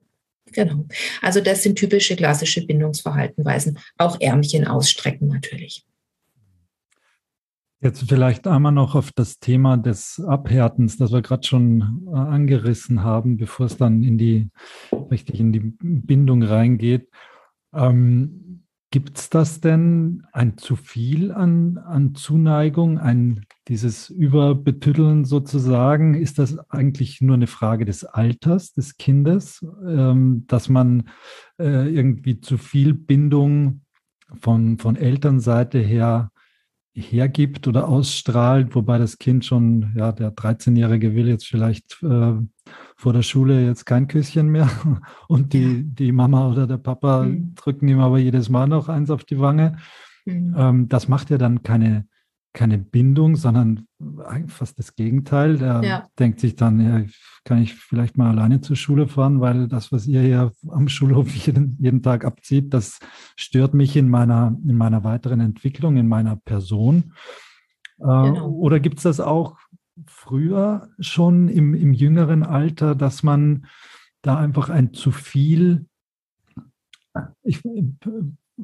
Genau. 0.52 0.86
Also 1.20 1.40
das 1.40 1.62
sind 1.62 1.76
typische 1.76 2.16
klassische 2.16 2.66
Bindungsverhaltenweisen. 2.66 3.78
Auch 3.98 4.20
Ärmchen 4.20 4.66
ausstrecken 4.66 5.28
natürlich. 5.28 5.84
Jetzt 7.80 8.04
vielleicht 8.08 8.46
einmal 8.46 8.70
noch 8.70 8.94
auf 8.94 9.10
das 9.10 9.40
Thema 9.40 9.76
des 9.76 10.22
Abhärtens, 10.24 10.98
das 10.98 11.10
wir 11.10 11.20
gerade 11.20 11.44
schon 11.44 12.06
äh, 12.06 12.16
angerissen 12.16 13.02
haben, 13.02 13.36
bevor 13.36 13.66
es 13.66 13.76
dann 13.76 14.04
in 14.04 14.18
die 14.18 14.50
richtig 15.10 15.40
in 15.40 15.52
die 15.52 15.74
Bindung 15.80 16.44
reingeht. 16.44 17.08
Ähm, 17.74 18.51
Gibt 18.92 19.18
es 19.18 19.30
das 19.30 19.62
denn 19.62 20.22
ein 20.32 20.58
zu 20.58 20.76
viel 20.76 21.32
an, 21.32 21.78
an 21.78 22.14
Zuneigung, 22.14 22.98
ein 22.98 23.46
dieses 23.66 24.10
Überbetütteln 24.10 25.24
sozusagen? 25.24 26.12
Ist 26.12 26.38
das 26.38 26.58
eigentlich 26.68 27.22
nur 27.22 27.36
eine 27.36 27.46
Frage 27.46 27.86
des 27.86 28.04
Alters 28.04 28.74
des 28.74 28.98
Kindes, 28.98 29.64
ähm, 29.88 30.44
dass 30.46 30.68
man 30.68 31.08
äh, 31.58 31.88
irgendwie 31.88 32.42
zu 32.42 32.58
viel 32.58 32.92
Bindung 32.92 33.80
von, 34.38 34.76
von 34.76 34.96
Elternseite 34.96 35.78
her 35.78 36.30
hergibt 36.94 37.66
oder 37.66 37.88
ausstrahlt, 37.88 38.74
wobei 38.74 38.98
das 38.98 39.16
Kind 39.16 39.46
schon, 39.46 39.94
ja, 39.96 40.12
der 40.12 40.34
13-Jährige 40.34 41.14
will 41.14 41.28
jetzt 41.28 41.46
vielleicht 41.46 42.02
äh, 42.02 42.34
vor 43.02 43.12
der 43.12 43.22
Schule 43.22 43.66
jetzt 43.66 43.84
kein 43.84 44.06
Küsschen 44.06 44.46
mehr 44.48 44.70
und 45.28 45.54
die, 45.54 45.82
die 45.82 46.12
Mama 46.12 46.48
oder 46.48 46.68
der 46.68 46.76
Papa 46.76 47.24
mhm. 47.24 47.52
drücken 47.56 47.88
ihm 47.88 47.98
aber 47.98 48.18
jedes 48.18 48.48
Mal 48.48 48.68
noch 48.68 48.88
eins 48.88 49.10
auf 49.10 49.24
die 49.24 49.40
Wange. 49.40 49.76
Mhm. 50.24 50.54
Ähm, 50.56 50.88
das 50.88 51.08
macht 51.08 51.28
ja 51.30 51.36
dann 51.36 51.64
keine, 51.64 52.06
keine 52.52 52.78
Bindung, 52.78 53.34
sondern 53.34 53.88
fast 54.46 54.78
das 54.78 54.94
Gegenteil. 54.94 55.58
Der 55.58 55.82
ja. 55.82 56.06
denkt 56.20 56.38
sich 56.38 56.54
dann, 56.54 56.78
ja, 56.78 57.04
kann 57.44 57.60
ich 57.60 57.74
vielleicht 57.74 58.16
mal 58.16 58.30
alleine 58.30 58.60
zur 58.60 58.76
Schule 58.76 59.08
fahren, 59.08 59.40
weil 59.40 59.66
das, 59.66 59.90
was 59.90 60.06
ihr 60.06 60.20
hier 60.20 60.52
am 60.68 60.86
Schulhof 60.86 61.28
jeden, 61.46 61.76
jeden 61.80 62.02
Tag 62.02 62.24
abzieht, 62.24 62.72
das 62.72 63.00
stört 63.34 63.74
mich 63.74 63.96
in 63.96 64.10
meiner, 64.10 64.56
in 64.64 64.76
meiner 64.76 65.02
weiteren 65.02 65.40
Entwicklung, 65.40 65.96
in 65.96 66.06
meiner 66.06 66.36
Person. 66.36 67.14
Äh, 67.98 68.04
genau. 68.04 68.48
Oder 68.50 68.78
gibt 68.78 68.98
es 68.98 69.02
das 69.02 69.18
auch 69.18 69.56
früher 70.06 70.88
schon 70.98 71.48
im, 71.48 71.74
im 71.74 71.92
jüngeren 71.92 72.42
Alter, 72.42 72.94
dass 72.94 73.22
man 73.22 73.66
da 74.22 74.38
einfach 74.38 74.68
ein 74.68 74.94
zu 74.94 75.10
viel 75.10 75.86
ich, 77.42 77.60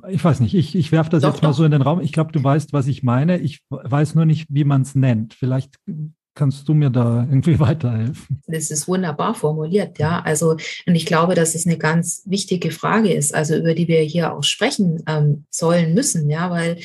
ich 0.08 0.24
weiß 0.24 0.40
nicht, 0.40 0.54
ich, 0.54 0.74
ich 0.74 0.92
werfe 0.92 1.10
das 1.10 1.22
doch, 1.22 1.32
jetzt 1.32 1.42
mal 1.42 1.50
doch. 1.50 1.56
so 1.56 1.64
in 1.64 1.70
den 1.70 1.82
Raum. 1.82 2.00
Ich 2.00 2.12
glaube, 2.12 2.32
du 2.32 2.42
weißt, 2.42 2.72
was 2.72 2.86
ich 2.86 3.02
meine. 3.02 3.38
Ich 3.38 3.62
weiß 3.70 4.14
nur 4.14 4.24
nicht, 4.24 4.46
wie 4.50 4.64
man 4.64 4.82
es 4.82 4.94
nennt. 4.94 5.34
Vielleicht 5.34 5.76
kannst 6.34 6.68
du 6.68 6.74
mir 6.74 6.90
da 6.90 7.26
irgendwie 7.28 7.58
weiterhelfen. 7.60 8.40
Das 8.46 8.70
ist 8.70 8.86
wunderbar 8.88 9.34
formuliert, 9.34 9.98
ja. 9.98 10.20
Also, 10.20 10.56
und 10.86 10.94
ich 10.94 11.06
glaube, 11.06 11.34
dass 11.34 11.54
es 11.54 11.66
eine 11.66 11.78
ganz 11.78 12.22
wichtige 12.26 12.70
Frage 12.70 13.12
ist, 13.12 13.34
also 13.34 13.56
über 13.56 13.74
die 13.74 13.88
wir 13.88 14.00
hier 14.00 14.32
auch 14.32 14.44
sprechen 14.44 15.02
ähm, 15.06 15.44
sollen 15.50 15.94
müssen, 15.94 16.30
ja, 16.30 16.50
weil 16.50 16.78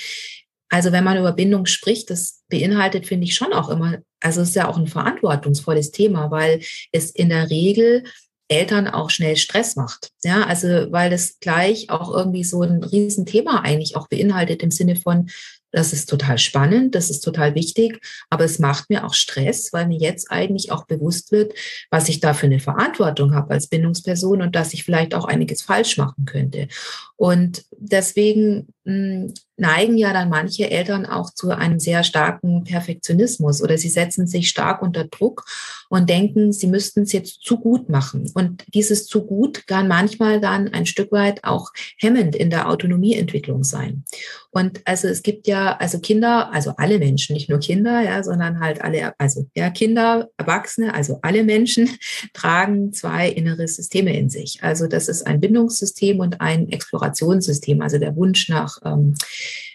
also 0.74 0.92
wenn 0.92 1.04
man 1.04 1.20
über 1.20 1.34
Bindung 1.34 1.68
spricht, 1.68 2.10
das 2.10 2.42
beinhaltet, 2.50 3.06
finde 3.06 3.26
ich 3.26 3.36
schon 3.36 3.54
auch 3.54 3.70
immer, 3.70 4.00
also 4.20 4.42
es 4.42 4.50
ist 4.50 4.56
ja 4.56 4.68
auch 4.68 4.78
ein 4.78 4.88
verantwortungsvolles 4.88 5.92
Thema, 5.92 6.32
weil 6.32 6.62
es 6.92 7.12
in 7.12 7.30
der 7.30 7.52
Regel 7.52 8.06
Eltern 8.48 8.88
auch 8.88 9.12
schnell 9.12 9.36
Stress 9.36 9.76
macht. 9.76 10.10
Ja, 10.24 10.48
also 10.48 10.92
weil 10.92 11.12
das 11.12 11.40
gleich 11.40 11.92
auch 11.92 12.12
irgendwie 12.12 12.44
so 12.44 12.64
ein 12.64 12.84
Riesenthema 12.84 13.62
eigentlich 13.62 13.96
auch 13.96 14.08
beinhaltet 14.08 14.64
im 14.64 14.72
Sinne 14.72 14.96
von, 14.96 15.30
das 15.74 15.92
ist 15.92 16.08
total 16.08 16.38
spannend, 16.38 16.94
das 16.96 17.10
ist 17.10 17.22
total 17.22 17.56
wichtig, 17.56 18.00
aber 18.30 18.46
es 18.46 18.60
macht 18.60 18.90
mir 18.90 19.06
auch 19.06 19.14
Stress, 19.14 19.74
weil 19.74 19.88
mir 19.88 19.98
jetzt 19.98 20.32
eigentlich 20.32 20.72
auch 20.72 20.86
bewusst 20.86 21.32
wird, 21.32 21.54
was 21.90 22.10
ich 22.10 22.20
da 22.20 22.34
für 22.34 22.46
eine 22.46 22.60
Verantwortung 22.60 23.34
habe 23.34 23.54
als 23.54 23.68
Bindungsperson 23.68 24.44
und 24.44 24.56
dass 24.56 24.74
ich 24.74 24.84
vielleicht 24.84 25.16
auch 25.16 25.26
einiges 25.26 25.64
falsch 25.64 25.98
machen 25.98 26.26
könnte. 26.26 26.68
Und 27.16 27.66
deswegen 27.72 28.68
neigen 28.86 29.98
ja 29.98 30.14
dann 30.14 30.30
manche 30.30 30.70
Eltern 30.70 31.06
auch 31.06 31.34
zu 31.34 31.52
einem 31.52 31.80
sehr 31.80 32.04
starken 32.04 32.64
Perfektionismus 32.64 33.62
oder 33.62 33.78
sie 33.78 33.90
setzen 33.90 34.28
sich 34.28 34.50
stark 34.50 34.82
unter 34.82 35.06
Druck 35.06 35.46
und 35.90 36.10
denken, 36.10 36.52
sie 36.52 36.68
müssten 36.68 37.04
es 37.04 37.14
jetzt 37.14 37.42
zu 37.44 37.60
gut 37.60 37.88
machen. 37.88 38.30
Und 38.34 38.66
dieses 38.74 39.06
zu 39.06 39.26
gut 39.26 39.68
kann 39.68 39.88
manchmal 39.88 40.42
dann 40.42 40.70
ein 40.70 40.88
Stück 40.88 41.12
weit 41.12 41.44
auch 41.44 41.70
hemmend 42.00 42.36
in 42.36 42.50
der 42.50 42.68
Autonomieentwicklung 42.68 43.64
sein. 43.64 44.04
Und 44.50 44.82
also 44.86 45.08
es 45.08 45.22
gibt 45.24 45.48
ja, 45.48 45.78
also 45.78 46.00
Kinder, 46.00 46.52
also 46.52 46.74
alle 46.78 47.00
Menschen, 47.00 47.34
nicht 47.34 47.50
nur 47.50 47.60
Kinder, 47.60 48.02
ja, 48.02 48.24
sondern 48.24 48.60
halt 48.60 48.82
alle, 48.82 49.14
also 49.20 49.48
ja, 49.56 49.70
Kinder, 49.70 50.30
Erwachsene, 50.38 50.94
also 50.94 51.20
alle 51.22 51.44
Menschen 51.44 51.90
tragen 52.34 52.92
zwei 52.92 53.30
innere 53.30 53.68
Systeme 53.68 54.18
in 54.18 54.30
sich. 54.30 54.64
Also 54.64 54.88
das 54.88 55.08
ist 55.10 55.28
ein 55.28 55.40
Bindungssystem 55.40 56.20
und 56.20 56.42
ein 56.42 56.70
Explorationssystem, 56.70 57.82
also 57.82 58.00
der 58.00 58.16
Wunsch 58.16 58.50
nach 58.50 58.73
ähm, 58.84 59.16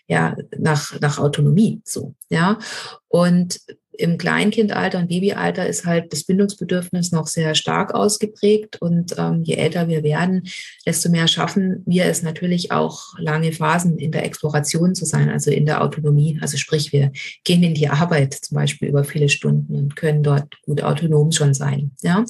ja, 0.07 0.37
nach, 0.59 0.99
nach 1.01 1.19
Autonomie, 1.19 1.81
so, 1.85 2.15
ja. 2.31 2.59
Und 3.09 3.61
im 3.99 4.17
Kleinkindalter 4.17 4.99
und 4.99 5.09
Babyalter 5.09 5.67
ist 5.67 5.85
halt 5.85 6.13
das 6.13 6.23
Bindungsbedürfnis 6.23 7.11
noch 7.11 7.27
sehr 7.27 7.57
stark 7.57 7.93
ausgeprägt. 7.95 8.81
Und 8.81 9.17
ähm, 9.19 9.43
je 9.43 9.57
älter 9.57 9.89
wir 9.89 10.05
werden, 10.05 10.49
desto 10.87 11.11
mehr 11.11 11.27
schaffen 11.27 11.83
wir 11.85 12.05
es 12.05 12.23
natürlich 12.23 12.71
auch 12.71 13.19
lange 13.19 13.53
Phasen 13.53 13.99
in 13.99 14.13
der 14.13 14.25
Exploration 14.25 14.95
zu 14.95 15.05
sein, 15.05 15.29
also 15.29 15.51
in 15.51 15.67
der 15.67 15.83
Autonomie. 15.83 16.39
Also 16.41 16.57
sprich, 16.57 16.93
wir 16.93 17.11
gehen 17.43 17.65
in 17.65 17.75
die 17.75 17.89
Arbeit 17.89 18.35
zum 18.35 18.55
Beispiel 18.55 18.89
über 18.89 19.03
viele 19.03 19.29
Stunden 19.29 19.75
und 19.75 19.97
können 19.97 20.23
dort 20.23 20.63
gut 20.63 20.81
autonom 20.81 21.33
schon 21.33 21.53
sein. 21.53 21.91
Ja. 22.01 22.25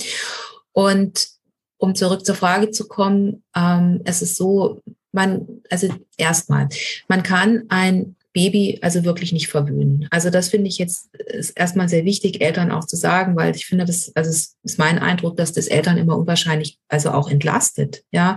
Und 0.72 1.28
um 1.76 1.94
zurück 1.94 2.24
zur 2.24 2.34
Frage 2.34 2.70
zu 2.70 2.88
kommen, 2.88 3.44
ähm, 3.54 4.00
es 4.04 4.22
ist 4.22 4.36
so, 4.36 4.80
man, 5.12 5.46
also 5.70 5.88
erstmal, 6.16 6.68
man 7.08 7.22
kann 7.22 7.64
ein 7.68 8.16
Baby 8.32 8.78
also 8.82 9.04
wirklich 9.04 9.32
nicht 9.32 9.48
verwöhnen. 9.48 10.06
Also 10.10 10.30
das 10.30 10.48
finde 10.48 10.68
ich 10.68 10.78
jetzt 10.78 11.08
erstmal 11.56 11.88
sehr 11.88 12.04
wichtig, 12.04 12.40
Eltern 12.40 12.70
auch 12.70 12.84
zu 12.84 12.96
sagen, 12.96 13.36
weil 13.36 13.56
ich 13.56 13.66
finde, 13.66 13.84
das, 13.84 14.12
also 14.14 14.30
es 14.30 14.56
ist 14.62 14.78
mein 14.78 14.98
Eindruck, 14.98 15.36
dass 15.36 15.52
das 15.52 15.66
Eltern 15.66 15.96
immer 15.96 16.16
unwahrscheinlich, 16.16 16.78
also 16.88 17.10
auch 17.10 17.30
entlastet. 17.30 18.04
Ja, 18.12 18.36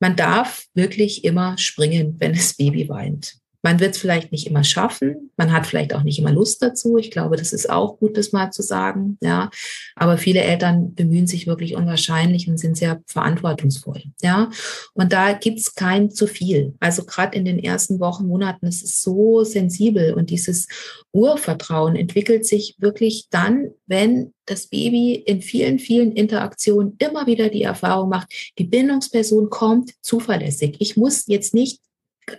man 0.00 0.16
darf 0.16 0.64
wirklich 0.74 1.24
immer 1.24 1.56
springen, 1.56 2.16
wenn 2.18 2.34
das 2.34 2.54
Baby 2.54 2.88
weint. 2.88 3.36
Man 3.62 3.80
wird 3.80 3.94
es 3.94 4.00
vielleicht 4.00 4.32
nicht 4.32 4.46
immer 4.46 4.64
schaffen. 4.64 5.30
Man 5.36 5.52
hat 5.52 5.66
vielleicht 5.66 5.94
auch 5.94 6.02
nicht 6.02 6.18
immer 6.18 6.32
Lust 6.32 6.62
dazu. 6.62 6.96
Ich 6.96 7.10
glaube, 7.10 7.36
das 7.36 7.52
ist 7.52 7.70
auch 7.70 7.98
gut, 7.98 8.16
das 8.16 8.32
mal 8.32 8.50
zu 8.50 8.62
sagen. 8.62 9.18
Ja, 9.20 9.50
aber 9.94 10.18
viele 10.18 10.40
Eltern 10.40 10.94
bemühen 10.94 11.26
sich 11.26 11.46
wirklich 11.46 11.76
unwahrscheinlich 11.76 12.48
und 12.48 12.58
sind 12.58 12.76
sehr 12.76 13.00
verantwortungsvoll. 13.06 14.02
Ja, 14.20 14.50
und 14.94 15.12
da 15.12 15.32
gibt's 15.32 15.74
kein 15.74 16.10
zu 16.10 16.26
viel. 16.26 16.74
Also 16.80 17.04
gerade 17.04 17.38
in 17.38 17.44
den 17.44 17.58
ersten 17.58 18.00
Wochen, 18.00 18.26
Monaten 18.26 18.66
ist 18.66 18.82
es 18.82 19.02
so 19.02 19.44
sensibel 19.44 20.14
und 20.14 20.30
dieses 20.30 20.66
Urvertrauen 21.12 21.94
entwickelt 21.96 22.46
sich 22.46 22.76
wirklich 22.78 23.28
dann, 23.30 23.70
wenn 23.86 24.32
das 24.46 24.66
Baby 24.66 25.14
in 25.14 25.40
vielen, 25.40 25.78
vielen 25.78 26.12
Interaktionen 26.12 26.96
immer 26.98 27.26
wieder 27.26 27.48
die 27.48 27.62
Erfahrung 27.62 28.08
macht, 28.08 28.32
die 28.58 28.64
Bindungsperson 28.64 29.50
kommt 29.50 29.92
zuverlässig. 30.00 30.76
Ich 30.80 30.96
muss 30.96 31.26
jetzt 31.26 31.54
nicht 31.54 31.80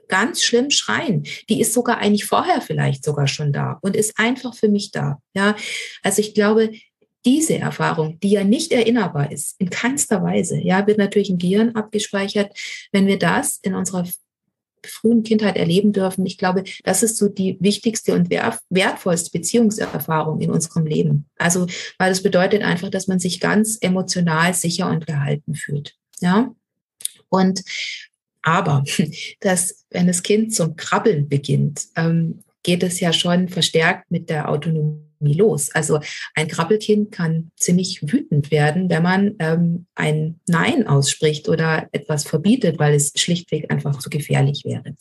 ganz 0.07 0.43
schlimm 0.43 0.69
schreien. 0.69 1.23
Die 1.49 1.61
ist 1.61 1.73
sogar 1.73 1.97
eigentlich 1.97 2.25
vorher 2.25 2.61
vielleicht 2.61 3.03
sogar 3.03 3.27
schon 3.27 3.51
da 3.51 3.79
und 3.81 3.95
ist 3.95 4.17
einfach 4.17 4.55
für 4.55 4.69
mich 4.69 4.91
da. 4.91 5.19
Ja, 5.33 5.55
also 6.01 6.21
ich 6.21 6.33
glaube, 6.33 6.71
diese 7.25 7.57
Erfahrung, 7.57 8.19
die 8.19 8.31
ja 8.31 8.43
nicht 8.43 8.71
erinnerbar 8.71 9.31
ist, 9.31 9.55
in 9.59 9.69
keinster 9.69 10.23
Weise, 10.23 10.59
ja, 10.59 10.85
wird 10.87 10.97
natürlich 10.97 11.29
im 11.29 11.37
Gehirn 11.37 11.75
abgespeichert. 11.75 12.51
Wenn 12.91 13.07
wir 13.07 13.17
das 13.17 13.59
in 13.61 13.75
unserer 13.75 14.05
frühen 14.85 15.23
Kindheit 15.23 15.55
erleben 15.57 15.93
dürfen. 15.93 16.25
Ich 16.25 16.37
glaube, 16.37 16.63
das 16.83 17.03
ist 17.03 17.17
so 17.17 17.29
die 17.29 17.57
wichtigste 17.59 18.13
und 18.13 18.29
wertvollste 18.29 19.31
Beziehungserfahrung 19.31 20.41
in 20.41 20.51
unserem 20.51 20.85
Leben. 20.85 21.25
Also, 21.37 21.67
weil 21.97 22.11
es 22.11 22.23
bedeutet 22.23 22.63
einfach, 22.63 22.89
dass 22.89 23.07
man 23.07 23.19
sich 23.19 23.39
ganz 23.39 23.77
emotional 23.79 24.53
sicher 24.53 24.89
und 24.89 25.07
gehalten 25.07 25.55
fühlt. 25.55 25.95
Ja. 26.19 26.53
Und 27.29 27.63
aber, 28.43 28.83
dass, 29.39 29.85
wenn 29.89 30.07
das 30.07 30.21
Kind 30.21 30.53
zum 30.53 30.75
Krabbeln 30.75 31.27
beginnt, 31.27 31.87
ähm, 31.95 32.43
geht 32.61 32.83
es 32.83 32.99
ja 32.99 33.11
schon 33.11 33.49
verstärkt 33.49 34.09
mit 34.09 34.29
der 34.29 34.49
Autonomie 34.49 35.03
los. 35.21 35.73
Also 35.73 35.99
ein 36.33 36.47
Krabbelkind 36.47 37.11
kann 37.11 37.51
ziemlich 37.57 38.01
wütend 38.03 38.51
werden, 38.51 38.89
wenn 38.89 39.03
man 39.03 39.35
ähm, 39.39 39.85
ein 39.95 40.39
Nein 40.47 40.87
ausspricht 40.87 41.49
oder 41.49 41.87
etwas 41.91 42.23
verbietet, 42.23 42.79
weil 42.79 42.93
es 42.93 43.11
schlichtweg 43.15 43.71
einfach 43.71 43.99
zu 43.99 44.09
gefährlich 44.09 44.63
wäre. 44.65 44.95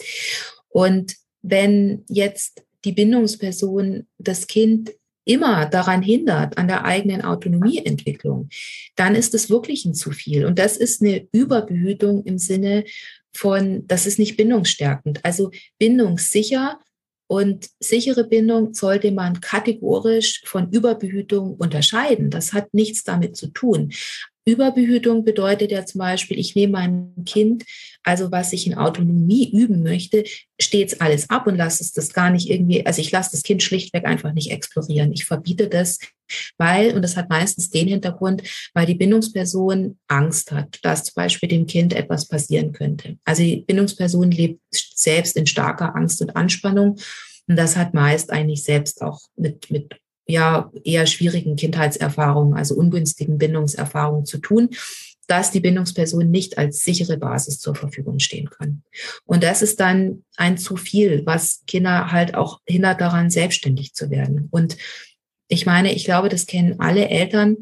Und 0.68 1.14
wenn 1.42 2.04
jetzt 2.08 2.62
die 2.84 2.92
Bindungsperson 2.92 4.06
das 4.18 4.46
Kind 4.46 4.92
immer 5.24 5.66
daran 5.66 6.02
hindert, 6.02 6.58
an 6.58 6.66
der 6.66 6.84
eigenen 6.84 7.22
Autonomieentwicklung, 7.22 8.48
dann 8.96 9.14
ist 9.14 9.34
es 9.34 9.50
wirklich 9.50 9.84
ein 9.84 9.94
zu 9.94 10.10
viel. 10.10 10.44
Und 10.44 10.58
das 10.58 10.76
ist 10.76 11.00
eine 11.00 11.28
Überbehütung 11.32 12.24
im 12.24 12.38
Sinne 12.38 12.84
von, 13.32 13.86
das 13.86 14.06
ist 14.06 14.18
nicht 14.18 14.36
bindungsstärkend. 14.36 15.24
Also 15.24 15.50
bindungssicher 15.78 16.78
und 17.26 17.68
sichere 17.80 18.24
Bindung 18.24 18.74
sollte 18.74 19.10
man 19.10 19.40
kategorisch 19.40 20.42
von 20.44 20.70
Überbehütung 20.70 21.54
unterscheiden. 21.54 22.30
Das 22.30 22.52
hat 22.52 22.74
nichts 22.74 23.04
damit 23.04 23.36
zu 23.36 23.46
tun. 23.48 23.92
Überbehütung 24.44 25.24
bedeutet 25.24 25.70
ja 25.70 25.86
zum 25.86 26.00
Beispiel, 26.00 26.38
ich 26.38 26.54
nehme 26.56 26.72
mein 26.72 27.24
Kind, 27.24 27.64
also 28.02 28.32
was 28.32 28.52
ich 28.52 28.66
in 28.66 28.74
Autonomie 28.74 29.50
üben 29.52 29.82
möchte, 29.82 30.24
stets 30.60 31.00
alles 31.00 31.30
ab 31.30 31.46
und 31.46 31.56
lasse 31.56 31.82
es 31.82 31.92
das 31.92 32.12
gar 32.12 32.30
nicht 32.30 32.50
irgendwie, 32.50 32.84
also 32.84 33.00
ich 33.00 33.12
lasse 33.12 33.30
das 33.32 33.42
Kind 33.42 33.62
schlichtweg 33.62 34.04
einfach 34.04 34.32
nicht 34.32 34.50
explorieren. 34.50 35.12
Ich 35.12 35.24
verbiete 35.24 35.68
das, 35.68 35.98
weil, 36.58 36.94
und 36.94 37.02
das 37.02 37.16
hat 37.16 37.28
meistens 37.28 37.70
den 37.70 37.88
Hintergrund, 37.88 38.42
weil 38.74 38.86
die 38.86 38.94
Bindungsperson 38.94 39.98
Angst 40.08 40.50
hat, 40.50 40.78
dass 40.82 41.04
zum 41.04 41.14
Beispiel 41.14 41.48
dem 41.48 41.66
Kind 41.66 41.92
etwas 41.92 42.26
passieren 42.26 42.72
könnte. 42.72 43.18
Also 43.24 43.42
die 43.42 43.58
Bindungsperson 43.58 44.30
lebt 44.30 44.60
selbst 44.72 45.36
in 45.36 45.46
starker 45.46 45.94
Angst 45.94 46.20
und 46.20 46.34
Anspannung. 46.34 46.98
Und 47.48 47.56
das 47.56 47.76
hat 47.76 47.94
meist 47.94 48.30
eigentlich 48.30 48.62
selbst 48.64 49.02
auch 49.02 49.20
mit, 49.36 49.70
mit 49.70 50.01
ja 50.26 50.70
eher 50.84 51.06
schwierigen 51.06 51.56
Kindheitserfahrungen, 51.56 52.54
also 52.54 52.74
ungünstigen 52.74 53.38
Bindungserfahrungen 53.38 54.24
zu 54.24 54.38
tun, 54.38 54.70
dass 55.26 55.50
die 55.50 55.60
Bindungsperson 55.60 56.30
nicht 56.30 56.58
als 56.58 56.84
sichere 56.84 57.16
Basis 57.16 57.58
zur 57.58 57.74
Verfügung 57.74 58.18
stehen 58.18 58.50
kann. 58.50 58.82
Und 59.24 59.42
das 59.42 59.62
ist 59.62 59.80
dann 59.80 60.24
ein 60.36 60.58
zu 60.58 60.76
viel, 60.76 61.24
was 61.24 61.62
Kinder 61.66 62.12
halt 62.12 62.34
auch 62.34 62.60
hindert 62.66 63.00
daran, 63.00 63.30
selbstständig 63.30 63.94
zu 63.94 64.10
werden. 64.10 64.48
Und 64.50 64.76
ich 65.48 65.64
meine, 65.66 65.92
ich 65.94 66.04
glaube, 66.04 66.28
das 66.28 66.46
kennen 66.46 66.80
alle 66.80 67.08
Eltern. 67.08 67.58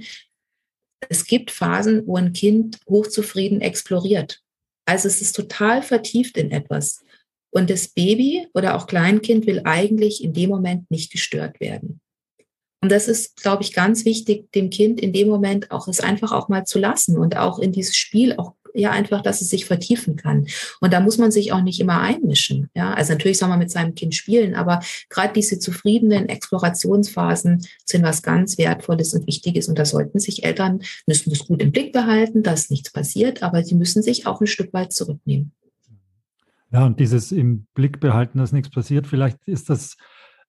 Es 1.08 1.26
gibt 1.26 1.50
Phasen, 1.50 2.06
wo 2.06 2.16
ein 2.16 2.32
Kind 2.32 2.78
hochzufrieden 2.88 3.60
exploriert. 3.60 4.40
Also 4.86 5.08
es 5.08 5.20
ist 5.20 5.36
total 5.36 5.82
vertieft 5.82 6.36
in 6.36 6.50
etwas. 6.50 7.04
Und 7.50 7.68
das 7.68 7.88
Baby 7.88 8.46
oder 8.54 8.76
auch 8.76 8.86
Kleinkind 8.86 9.46
will 9.46 9.62
eigentlich 9.64 10.22
in 10.22 10.32
dem 10.32 10.50
Moment 10.50 10.90
nicht 10.90 11.12
gestört 11.12 11.60
werden. 11.60 12.00
Und 12.82 12.90
das 12.90 13.08
ist, 13.08 13.42
glaube 13.42 13.62
ich, 13.62 13.74
ganz 13.74 14.04
wichtig, 14.04 14.50
dem 14.52 14.70
Kind 14.70 15.00
in 15.00 15.12
dem 15.12 15.28
Moment 15.28 15.70
auch 15.70 15.86
es 15.86 16.00
einfach 16.00 16.32
auch 16.32 16.48
mal 16.48 16.64
zu 16.64 16.78
lassen 16.78 17.18
und 17.18 17.36
auch 17.36 17.58
in 17.58 17.72
dieses 17.72 17.96
Spiel 17.96 18.34
auch 18.36 18.54
ja 18.74 18.90
einfach, 18.90 19.22
dass 19.22 19.40
es 19.40 19.50
sich 19.50 19.64
vertiefen 19.64 20.16
kann. 20.16 20.46
Und 20.80 20.92
da 20.92 21.00
muss 21.00 21.18
man 21.18 21.30
sich 21.30 21.52
auch 21.52 21.62
nicht 21.62 21.80
immer 21.80 22.00
einmischen. 22.00 22.70
Ja, 22.74 22.94
also 22.94 23.12
natürlich 23.12 23.38
soll 23.38 23.48
man 23.48 23.58
mit 23.58 23.70
seinem 23.70 23.94
Kind 23.94 24.14
spielen, 24.14 24.54
aber 24.54 24.80
gerade 25.08 25.32
diese 25.32 25.58
zufriedenen 25.58 26.28
Explorationsphasen 26.28 27.66
sind 27.84 28.02
was 28.02 28.22
ganz 28.22 28.58
Wertvolles 28.58 29.14
und 29.14 29.26
Wichtiges. 29.26 29.68
Und 29.68 29.78
da 29.78 29.84
sollten 29.84 30.18
sich 30.18 30.44
Eltern, 30.44 30.82
müssen 31.06 31.30
das 31.30 31.46
gut 31.46 31.60
im 31.62 31.72
Blick 31.72 31.92
behalten, 31.92 32.42
dass 32.42 32.70
nichts 32.70 32.92
passiert, 32.92 33.42
aber 33.42 33.64
sie 33.64 33.74
müssen 33.74 34.02
sich 34.02 34.26
auch 34.26 34.40
ein 34.40 34.46
Stück 34.46 34.72
weit 34.72 34.92
zurücknehmen. 34.92 35.52
Ja, 36.72 36.86
und 36.86 37.00
dieses 37.00 37.32
im 37.32 37.66
Blick 37.74 37.98
behalten, 37.98 38.38
dass 38.38 38.52
nichts 38.52 38.70
passiert, 38.70 39.08
vielleicht 39.08 39.38
ist 39.46 39.70
das 39.70 39.96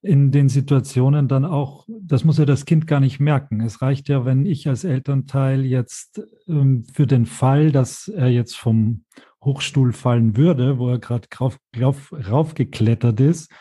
in 0.01 0.31
den 0.31 0.49
Situationen 0.49 1.27
dann 1.27 1.45
auch, 1.45 1.85
das 1.87 2.23
muss 2.23 2.39
ja 2.39 2.45
das 2.45 2.65
Kind 2.65 2.87
gar 2.87 2.99
nicht 2.99 3.19
merken. 3.19 3.61
Es 3.61 3.81
reicht 3.81 4.09
ja, 4.09 4.25
wenn 4.25 4.45
ich 4.45 4.67
als 4.67 4.83
Elternteil 4.83 5.63
jetzt 5.63 6.21
ähm, 6.47 6.83
für 6.91 7.05
den 7.05 7.25
Fall, 7.25 7.71
dass 7.71 8.07
er 8.07 8.29
jetzt 8.29 8.57
vom 8.57 9.03
Hochstuhl 9.43 9.93
fallen 9.93 10.37
würde, 10.37 10.79
wo 10.79 10.89
er 10.89 10.99
gerade 10.99 11.27
rauf, 11.39 11.57
rauf, 11.79 12.13
raufgeklettert 12.13 13.19
ist, 13.19 13.51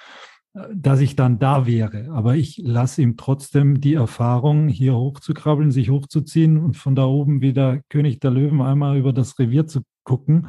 äh, 0.54 0.60
dass 0.74 1.00
ich 1.00 1.14
dann 1.14 1.38
da 1.38 1.66
wäre. 1.66 2.08
Aber 2.10 2.36
ich 2.36 2.58
lasse 2.64 3.02
ihm 3.02 3.18
trotzdem 3.18 3.82
die 3.82 3.94
Erfahrung, 3.94 4.68
hier 4.68 4.96
hochzukrabbeln, 4.96 5.70
sich 5.70 5.90
hochzuziehen 5.90 6.56
und 6.56 6.74
von 6.76 6.94
da 6.94 7.04
oben 7.04 7.42
wieder 7.42 7.80
König 7.90 8.18
der 8.20 8.30
Löwen 8.30 8.62
einmal 8.62 8.96
über 8.96 9.12
das 9.12 9.38
Revier 9.38 9.66
zu 9.66 9.82
gucken 10.04 10.48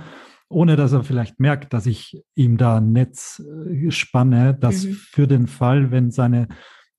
ohne 0.51 0.75
dass 0.75 0.91
er 0.91 1.03
vielleicht 1.03 1.39
merkt, 1.39 1.73
dass 1.73 1.85
ich 1.85 2.21
ihm 2.35 2.57
da 2.57 2.77
ein 2.77 2.91
Netz 2.91 3.39
äh, 3.39 3.89
spanne, 3.91 4.53
das 4.53 4.85
mhm. 4.85 4.93
für 4.93 5.27
den 5.27 5.47
Fall, 5.47 5.91
wenn 5.91 6.11
seine 6.11 6.47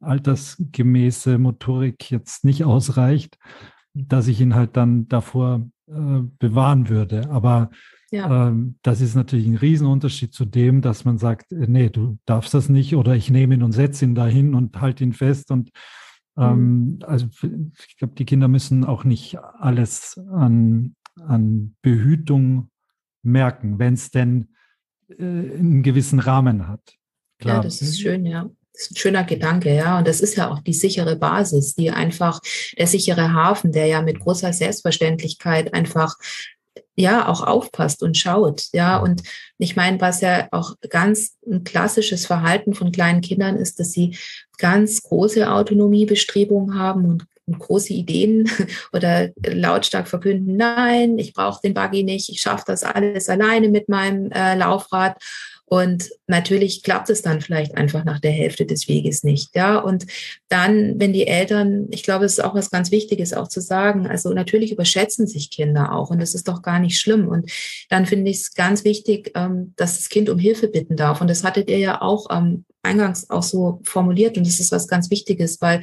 altersgemäße 0.00 1.38
Motorik 1.38 2.10
jetzt 2.10 2.44
nicht 2.44 2.64
ausreicht, 2.64 3.38
dass 3.94 4.26
ich 4.26 4.40
ihn 4.40 4.54
halt 4.54 4.76
dann 4.76 5.06
davor 5.08 5.68
äh, 5.86 6.22
bewahren 6.38 6.88
würde. 6.88 7.30
Aber 7.30 7.70
ja. 8.10 8.48
ähm, 8.48 8.78
das 8.82 9.00
ist 9.00 9.14
natürlich 9.14 9.46
ein 9.46 9.56
Riesenunterschied 9.56 10.34
zu 10.34 10.44
dem, 10.44 10.80
dass 10.80 11.04
man 11.04 11.18
sagt, 11.18 11.52
äh, 11.52 11.66
nee, 11.68 11.88
du 11.88 12.18
darfst 12.26 12.54
das 12.54 12.68
nicht 12.68 12.96
oder 12.96 13.14
ich 13.14 13.30
nehme 13.30 13.54
ihn 13.54 13.62
und 13.62 13.72
setze 13.72 14.04
ihn 14.04 14.14
dahin 14.14 14.54
und 14.54 14.80
halte 14.80 15.04
ihn 15.04 15.12
fest 15.12 15.50
und 15.50 15.70
ähm, 16.36 16.96
mhm. 16.96 16.98
also 17.02 17.26
ich 17.86 17.96
glaube, 17.98 18.14
die 18.14 18.24
Kinder 18.24 18.48
müssen 18.48 18.84
auch 18.84 19.04
nicht 19.04 19.38
alles 19.38 20.18
an, 20.32 20.96
an 21.20 21.76
Behütung 21.82 22.70
merken, 23.22 23.78
wenn 23.78 23.94
es 23.94 24.10
denn 24.10 24.48
äh, 25.08 25.22
einen 25.22 25.82
gewissen 25.82 26.18
Rahmen 26.18 26.68
hat. 26.68 26.96
Klar. 27.38 27.56
Ja, 27.56 27.62
das 27.62 27.82
ist 27.82 28.00
schön, 28.00 28.26
ja. 28.26 28.48
Das 28.72 28.84
ist 28.84 28.92
ein 28.92 28.96
schöner 28.96 29.24
Gedanke, 29.24 29.74
ja. 29.74 29.98
Und 29.98 30.08
das 30.08 30.20
ist 30.20 30.36
ja 30.36 30.50
auch 30.50 30.60
die 30.60 30.72
sichere 30.72 31.16
Basis, 31.16 31.74
die 31.74 31.90
einfach, 31.90 32.40
der 32.78 32.86
sichere 32.86 33.32
Hafen, 33.32 33.72
der 33.72 33.86
ja 33.86 34.00
mit 34.02 34.20
großer 34.20 34.52
Selbstverständlichkeit 34.52 35.74
einfach 35.74 36.16
ja 36.94 37.28
auch 37.28 37.42
aufpasst 37.42 38.02
und 38.02 38.16
schaut, 38.16 38.68
ja. 38.72 38.98
Und 38.98 39.22
ich 39.58 39.76
meine, 39.76 40.00
was 40.00 40.20
ja 40.20 40.48
auch 40.52 40.74
ganz 40.88 41.36
ein 41.46 41.64
klassisches 41.64 42.26
Verhalten 42.26 42.74
von 42.74 42.92
kleinen 42.92 43.20
Kindern 43.20 43.56
ist, 43.56 43.80
dass 43.80 43.92
sie 43.92 44.16
ganz 44.58 45.02
große 45.02 45.50
Autonomiebestrebungen 45.50 46.78
haben 46.78 47.04
und 47.04 47.24
große 47.50 47.92
Ideen 47.92 48.48
oder 48.92 49.30
lautstark 49.44 50.08
verkünden, 50.08 50.56
nein, 50.56 51.18
ich 51.18 51.32
brauche 51.32 51.60
den 51.62 51.74
Buggy 51.74 52.04
nicht, 52.04 52.30
ich 52.30 52.40
schaffe 52.40 52.64
das 52.66 52.84
alles 52.84 53.28
alleine 53.28 53.68
mit 53.68 53.88
meinem 53.88 54.30
äh, 54.30 54.54
Laufrad. 54.54 55.16
Und 55.72 56.10
natürlich 56.26 56.82
klappt 56.82 57.08
es 57.08 57.22
dann 57.22 57.40
vielleicht 57.40 57.78
einfach 57.78 58.04
nach 58.04 58.20
der 58.20 58.30
Hälfte 58.30 58.66
des 58.66 58.88
Weges 58.88 59.24
nicht. 59.24 59.56
Ja, 59.56 59.78
und 59.78 60.04
dann, 60.50 61.00
wenn 61.00 61.14
die 61.14 61.26
Eltern, 61.26 61.86
ich 61.90 62.02
glaube, 62.02 62.26
es 62.26 62.32
ist 62.32 62.44
auch 62.44 62.54
was 62.54 62.70
ganz 62.70 62.90
Wichtiges 62.90 63.32
auch 63.32 63.48
zu 63.48 63.62
sagen. 63.62 64.06
Also 64.06 64.34
natürlich 64.34 64.70
überschätzen 64.70 65.26
sich 65.26 65.48
Kinder 65.48 65.94
auch 65.94 66.10
und 66.10 66.20
das 66.20 66.34
ist 66.34 66.46
doch 66.46 66.60
gar 66.60 66.78
nicht 66.78 67.00
schlimm. 67.00 67.26
Und 67.26 67.50
dann 67.88 68.04
finde 68.04 68.30
ich 68.30 68.36
es 68.40 68.52
ganz 68.52 68.84
wichtig, 68.84 69.30
ähm, 69.34 69.72
dass 69.76 69.96
das 69.96 70.10
Kind 70.10 70.28
um 70.28 70.38
Hilfe 70.38 70.68
bitten 70.68 70.94
darf. 70.94 71.22
Und 71.22 71.30
das 71.30 71.42
hattet 71.42 71.70
ihr 71.70 71.78
ja 71.78 72.02
auch 72.02 72.26
ähm, 72.30 72.66
eingangs 72.82 73.30
auch 73.30 73.42
so 73.42 73.80
formuliert. 73.82 74.36
Und 74.36 74.46
das 74.46 74.60
ist 74.60 74.72
was 74.72 74.88
ganz 74.88 75.10
Wichtiges, 75.10 75.62
weil 75.62 75.80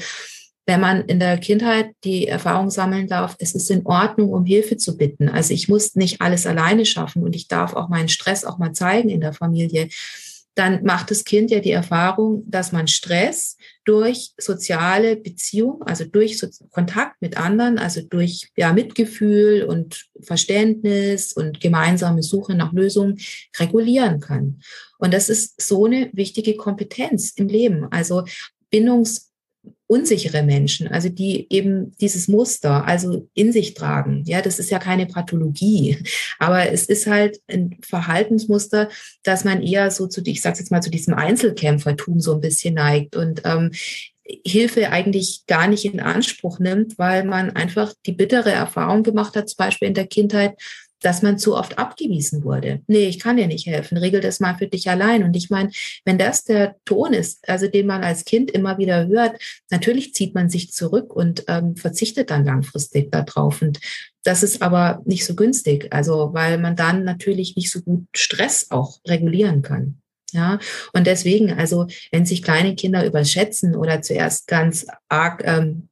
wenn 0.69 0.81
man 0.81 1.01
in 1.05 1.19
der 1.19 1.39
Kindheit 1.39 1.95
die 2.03 2.27
Erfahrung 2.27 2.69
sammeln 2.69 3.07
darf, 3.07 3.35
es 3.39 3.55
ist 3.55 3.71
in 3.71 3.87
Ordnung, 3.87 4.31
um 4.31 4.45
Hilfe 4.45 4.77
zu 4.77 4.97
bitten. 4.97 5.27
Also 5.27 5.51
ich 5.51 5.67
muss 5.67 5.95
nicht 5.95 6.21
alles 6.21 6.45
alleine 6.45 6.85
schaffen 6.85 7.23
und 7.23 7.35
ich 7.35 7.47
darf 7.47 7.73
auch 7.73 7.89
meinen 7.89 8.07
Stress 8.07 8.45
auch 8.45 8.59
mal 8.59 8.73
zeigen 8.73 9.09
in 9.09 9.19
der 9.19 9.33
Familie. 9.33 9.89
Dann 10.53 10.83
macht 10.83 11.09
das 11.09 11.23
Kind 11.23 11.49
ja 11.49 11.59
die 11.59 11.71
Erfahrung, 11.71 12.43
dass 12.45 12.71
man 12.71 12.87
Stress 12.87 13.57
durch 13.83 14.33
soziale 14.37 15.15
Beziehung, 15.15 15.81
also 15.81 16.05
durch 16.05 16.37
so 16.37 16.45
Kontakt 16.69 17.19
mit 17.19 17.35
anderen, 17.35 17.79
also 17.79 18.01
durch 18.01 18.49
ja, 18.55 18.71
Mitgefühl 18.71 19.63
und 19.63 20.05
Verständnis 20.21 21.33
und 21.33 21.61
gemeinsame 21.61 22.21
Suche 22.21 22.53
nach 22.53 22.73
Lösungen 22.73 23.17
regulieren 23.57 24.19
kann. 24.19 24.61
Und 24.99 25.15
das 25.15 25.29
ist 25.29 25.59
so 25.59 25.85
eine 25.85 26.11
wichtige 26.13 26.55
Kompetenz 26.57 27.31
im 27.31 27.47
Leben. 27.47 27.87
Also 27.89 28.25
Bindungs 28.69 29.28
unsichere 29.89 30.43
Menschen, 30.43 30.87
also 30.87 31.09
die 31.09 31.47
eben 31.49 31.97
dieses 31.97 32.27
Muster 32.27 32.85
also 32.85 33.27
in 33.33 33.51
sich 33.51 33.73
tragen. 33.73 34.23
Ja, 34.27 34.43
das 34.43 34.59
ist 34.59 34.69
ja 34.69 34.77
keine 34.77 35.07
Pathologie, 35.07 35.97
aber 36.37 36.71
es 36.71 36.85
ist 36.85 37.07
halt 37.07 37.39
ein 37.47 37.75
Verhaltensmuster, 37.81 38.89
dass 39.23 39.45
man 39.45 39.63
eher 39.63 39.89
so 39.89 40.05
zu, 40.05 40.21
ich 40.23 40.41
sage 40.41 40.59
jetzt 40.59 40.69
mal, 40.69 40.83
zu 40.83 40.91
diesem 40.91 41.15
Einzelkämpfertum 41.15 42.19
so 42.19 42.35
ein 42.35 42.41
bisschen 42.41 42.75
neigt 42.75 43.15
und 43.15 43.41
ähm, 43.45 43.71
Hilfe 44.45 44.91
eigentlich 44.91 45.47
gar 45.47 45.67
nicht 45.67 45.85
in 45.85 45.99
Anspruch 45.99 46.59
nimmt, 46.59 46.99
weil 46.99 47.23
man 47.23 47.49
einfach 47.49 47.91
die 48.05 48.11
bittere 48.11 48.51
Erfahrung 48.51 49.01
gemacht 49.01 49.35
hat, 49.35 49.49
zum 49.49 49.57
Beispiel 49.57 49.87
in 49.87 49.95
der 49.95 50.05
Kindheit, 50.05 50.53
dass 51.01 51.21
man 51.21 51.37
zu 51.37 51.55
oft 51.55 51.77
abgewiesen 51.77 52.43
wurde. 52.43 52.81
Nee, 52.87 53.07
ich 53.07 53.19
kann 53.19 53.37
dir 53.37 53.47
nicht 53.47 53.65
helfen, 53.65 53.97
regel 53.97 54.21
das 54.21 54.39
mal 54.39 54.55
für 54.55 54.67
dich 54.67 54.89
allein. 54.89 55.23
Und 55.23 55.35
ich 55.35 55.49
meine, 55.49 55.71
wenn 56.05 56.17
das 56.17 56.43
der 56.43 56.75
Ton 56.85 57.13
ist, 57.13 57.47
also 57.47 57.67
den 57.67 57.87
man 57.87 58.03
als 58.03 58.25
Kind 58.25 58.51
immer 58.51 58.77
wieder 58.77 59.07
hört, 59.07 59.41
natürlich 59.69 60.13
zieht 60.13 60.35
man 60.35 60.49
sich 60.49 60.71
zurück 60.71 61.15
und 61.15 61.43
ähm, 61.47 61.75
verzichtet 61.75 62.29
dann 62.29 62.45
langfristig 62.45 63.11
darauf. 63.11 63.61
Und 63.61 63.79
das 64.23 64.43
ist 64.43 64.61
aber 64.61 65.01
nicht 65.05 65.25
so 65.25 65.35
günstig, 65.35 65.87
also 65.91 66.33
weil 66.33 66.57
man 66.57 66.75
dann 66.75 67.03
natürlich 67.03 67.55
nicht 67.55 67.71
so 67.71 67.81
gut 67.81 68.05
Stress 68.15 68.67
auch 68.69 68.99
regulieren 69.07 69.61
kann. 69.61 70.01
Ja, 70.31 70.59
und 70.93 71.07
deswegen, 71.07 71.51
also 71.51 71.87
wenn 72.11 72.25
sich 72.25 72.43
kleine 72.43 72.75
Kinder 72.75 73.03
überschätzen 73.05 73.75
oder 73.75 74.01
zuerst 74.01 74.47
ganz 74.47 74.85
arg 75.07 75.43
ähm, 75.43 75.88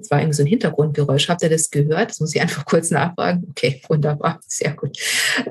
es 0.00 0.10
war 0.10 0.20
irgendwie 0.20 0.36
so 0.36 0.42
ein 0.42 0.48
Hintergrundgeräusch. 0.48 1.28
Habt 1.28 1.42
ihr 1.42 1.50
das 1.50 1.70
gehört? 1.70 2.10
Das 2.10 2.20
muss 2.20 2.34
ich 2.34 2.40
einfach 2.40 2.64
kurz 2.66 2.90
nachfragen. 2.90 3.46
Okay, 3.50 3.82
wunderbar, 3.88 4.40
sehr 4.46 4.72
gut. 4.74 4.98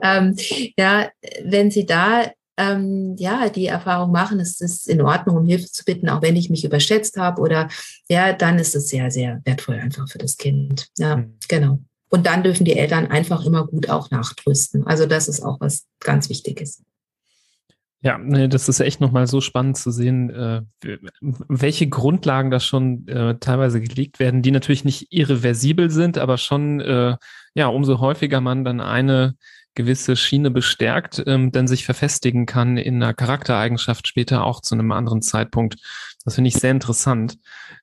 Ähm, 0.01 0.35
ja, 0.77 1.09
wenn 1.43 1.71
Sie 1.71 1.85
da 1.85 2.31
ähm, 2.57 3.15
ja 3.17 3.49
die 3.49 3.65
Erfahrung 3.67 4.11
machen, 4.11 4.39
ist 4.39 4.61
es 4.61 4.87
in 4.87 5.01
Ordnung, 5.01 5.37
um 5.37 5.45
Hilfe 5.45 5.69
zu 5.69 5.83
bitten, 5.83 6.09
auch 6.09 6.21
wenn 6.21 6.35
ich 6.35 6.49
mich 6.49 6.63
überschätzt 6.63 7.17
habe 7.17 7.41
oder 7.41 7.69
ja, 8.07 8.33
dann 8.33 8.59
ist 8.59 8.75
es 8.75 8.89
sehr, 8.89 9.11
sehr 9.11 9.41
wertvoll 9.45 9.75
einfach 9.75 10.07
für 10.09 10.17
das 10.17 10.37
Kind. 10.37 10.87
Ja, 10.97 11.17
mhm. 11.17 11.37
genau. 11.47 11.79
Und 12.09 12.27
dann 12.27 12.43
dürfen 12.43 12.65
die 12.65 12.77
Eltern 12.77 13.07
einfach 13.07 13.45
immer 13.45 13.67
gut 13.67 13.89
auch 13.89 14.09
nachtrösten. 14.09 14.87
Also 14.87 15.05
das 15.05 15.27
ist 15.27 15.41
auch 15.41 15.59
was 15.59 15.85
ganz 15.99 16.29
Wichtiges. 16.29 16.81
Ja, 18.05 18.19
nee, 18.19 18.47
das 18.47 18.69
ist 18.69 18.81
echt 18.81 19.01
nochmal 19.01 19.25
so 19.25 19.41
spannend 19.41 19.77
zu 19.77 19.89
sehen, 19.89 20.29
äh, 20.29 20.61
welche 21.49 21.89
Grundlagen 21.89 22.51
da 22.51 22.59
schon 22.59 23.07
äh, 23.07 23.39
teilweise 23.39 23.81
gelegt 23.81 24.19
werden, 24.19 24.43
die 24.43 24.51
natürlich 24.51 24.85
nicht 24.85 25.07
irreversibel 25.09 25.89
sind, 25.89 26.19
aber 26.19 26.37
schon, 26.37 26.81
äh, 26.81 27.17
ja, 27.55 27.65
umso 27.65 27.99
häufiger 27.99 28.41
man 28.41 28.63
dann 28.63 28.79
eine 28.79 29.33
gewisse 29.73 30.15
Schiene 30.15 30.51
bestärkt, 30.51 31.23
ähm, 31.25 31.51
dann 31.51 31.67
sich 31.67 31.83
verfestigen 31.83 32.45
kann 32.45 32.77
in 32.77 33.01
einer 33.01 33.15
Charaktereigenschaft 33.15 34.07
später 34.07 34.43
auch 34.43 34.61
zu 34.61 34.75
einem 34.75 34.91
anderen 34.91 35.23
Zeitpunkt. 35.23 35.77
Das 36.25 36.35
finde 36.35 36.47
ich 36.47 36.55
sehr 36.55 36.71
interessant. 36.71 37.37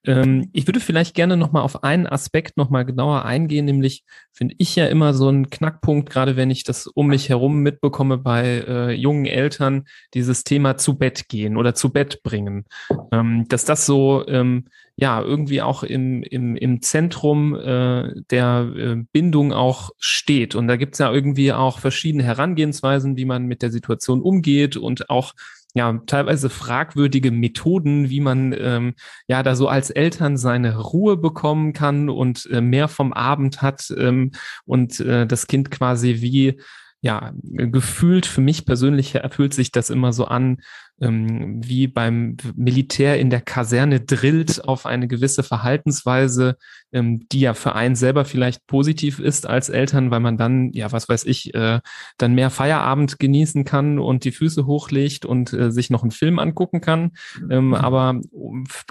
Ähm, 0.04 0.50
ich 0.52 0.66
würde 0.66 0.80
vielleicht 0.80 1.14
gerne 1.14 1.36
nochmal 1.36 1.62
auf 1.62 1.84
einen 1.84 2.08
Aspekt 2.08 2.56
nochmal 2.56 2.84
genauer 2.84 3.24
eingehen, 3.24 3.64
nämlich 3.64 4.04
finde 4.32 4.56
ich 4.58 4.74
ja 4.74 4.86
immer 4.86 5.14
so 5.14 5.28
ein 5.28 5.48
Knackpunkt, 5.48 6.10
gerade 6.10 6.34
wenn 6.34 6.50
ich 6.50 6.64
das 6.64 6.88
um 6.88 7.06
mich 7.06 7.28
herum 7.28 7.60
mitbekomme 7.60 8.18
bei 8.18 8.64
äh, 8.66 8.90
jungen 8.90 9.26
Eltern, 9.26 9.84
dieses 10.14 10.42
Thema 10.42 10.76
zu 10.76 10.98
Bett 10.98 11.28
gehen 11.28 11.56
oder 11.56 11.76
zu 11.76 11.90
Bett 11.90 12.24
bringen. 12.24 12.64
Ähm, 13.12 13.46
dass 13.48 13.64
das 13.64 13.86
so 13.86 14.26
ähm, 14.26 14.64
ja 14.96 15.22
irgendwie 15.22 15.62
auch 15.62 15.84
im, 15.84 16.24
im, 16.24 16.56
im 16.56 16.82
Zentrum 16.82 17.54
äh, 17.54 18.12
der 18.30 18.72
äh, 18.76 18.96
Bindung 19.12 19.52
auch 19.52 19.90
steht. 19.98 20.56
Und 20.56 20.66
da 20.66 20.74
gibt 20.74 20.94
es 20.94 20.98
ja 20.98 21.12
irgendwie 21.12 21.52
auch 21.52 21.78
verschiedene 21.78 22.24
Herangehensweisen, 22.24 23.16
wie 23.16 23.24
man 23.24 23.46
mit 23.46 23.62
der 23.62 23.70
Situation 23.70 24.20
umgeht 24.20 24.76
und 24.76 25.10
auch 25.10 25.32
ja 25.74 26.00
teilweise 26.06 26.50
fragwürdige 26.50 27.30
Methoden, 27.30 28.10
wie 28.10 28.20
man 28.20 28.54
ähm, 28.58 28.94
ja 29.26 29.42
da 29.42 29.56
so 29.56 29.68
als 29.68 29.90
Eltern 29.90 30.36
seine 30.36 30.78
Ruhe 30.78 31.16
bekommen 31.16 31.72
kann 31.72 32.08
und 32.10 32.48
äh, 32.50 32.60
mehr 32.60 32.88
vom 32.88 33.12
Abend 33.12 33.62
hat 33.62 33.92
ähm, 33.96 34.32
und 34.64 35.00
äh, 35.00 35.26
das 35.26 35.46
Kind 35.46 35.70
quasi 35.70 36.20
wie 36.20 36.60
ja, 37.02 37.32
gefühlt 37.42 38.26
für 38.26 38.40
mich 38.40 38.64
persönlich 38.64 39.16
erfüllt 39.16 39.54
sich 39.54 39.72
das 39.72 39.90
immer 39.90 40.12
so 40.12 40.26
an, 40.26 40.58
ähm, 41.00 41.60
wie 41.60 41.88
beim 41.88 42.36
Militär 42.54 43.18
in 43.18 43.28
der 43.28 43.40
Kaserne 43.40 43.98
drillt 43.98 44.64
auf 44.68 44.86
eine 44.86 45.08
gewisse 45.08 45.42
Verhaltensweise, 45.42 46.56
ähm, 46.92 47.26
die 47.32 47.40
ja 47.40 47.54
für 47.54 47.74
einen 47.74 47.96
selber 47.96 48.24
vielleicht 48.24 48.68
positiv 48.68 49.18
ist 49.18 49.48
als 49.48 49.68
Eltern, 49.68 50.12
weil 50.12 50.20
man 50.20 50.36
dann, 50.36 50.70
ja, 50.74 50.92
was 50.92 51.08
weiß 51.08 51.24
ich, 51.24 51.52
äh, 51.54 51.80
dann 52.18 52.34
mehr 52.34 52.50
Feierabend 52.50 53.18
genießen 53.18 53.64
kann 53.64 53.98
und 53.98 54.22
die 54.22 54.30
Füße 54.30 54.64
hochlegt 54.66 55.24
und 55.24 55.52
äh, 55.52 55.72
sich 55.72 55.90
noch 55.90 56.02
einen 56.02 56.12
Film 56.12 56.38
angucken 56.38 56.80
kann. 56.80 57.14
Ähm, 57.50 57.68
mhm. 57.68 57.74
aber, 57.74 58.20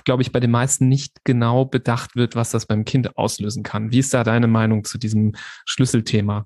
glaube 0.03 0.21
ich, 0.21 0.33
bei 0.33 0.41
den 0.41 0.51
meisten 0.51 0.89
nicht 0.89 1.23
genau 1.23 1.63
bedacht 1.63 2.17
wird, 2.17 2.35
was 2.35 2.51
das 2.51 2.65
beim 2.65 2.83
Kind 2.83 3.15
auslösen 3.15 3.63
kann. 3.63 3.93
Wie 3.93 3.99
ist 3.99 4.13
da 4.13 4.25
deine 4.25 4.47
Meinung 4.47 4.83
zu 4.83 4.97
diesem 4.97 5.31
Schlüsselthema? 5.65 6.45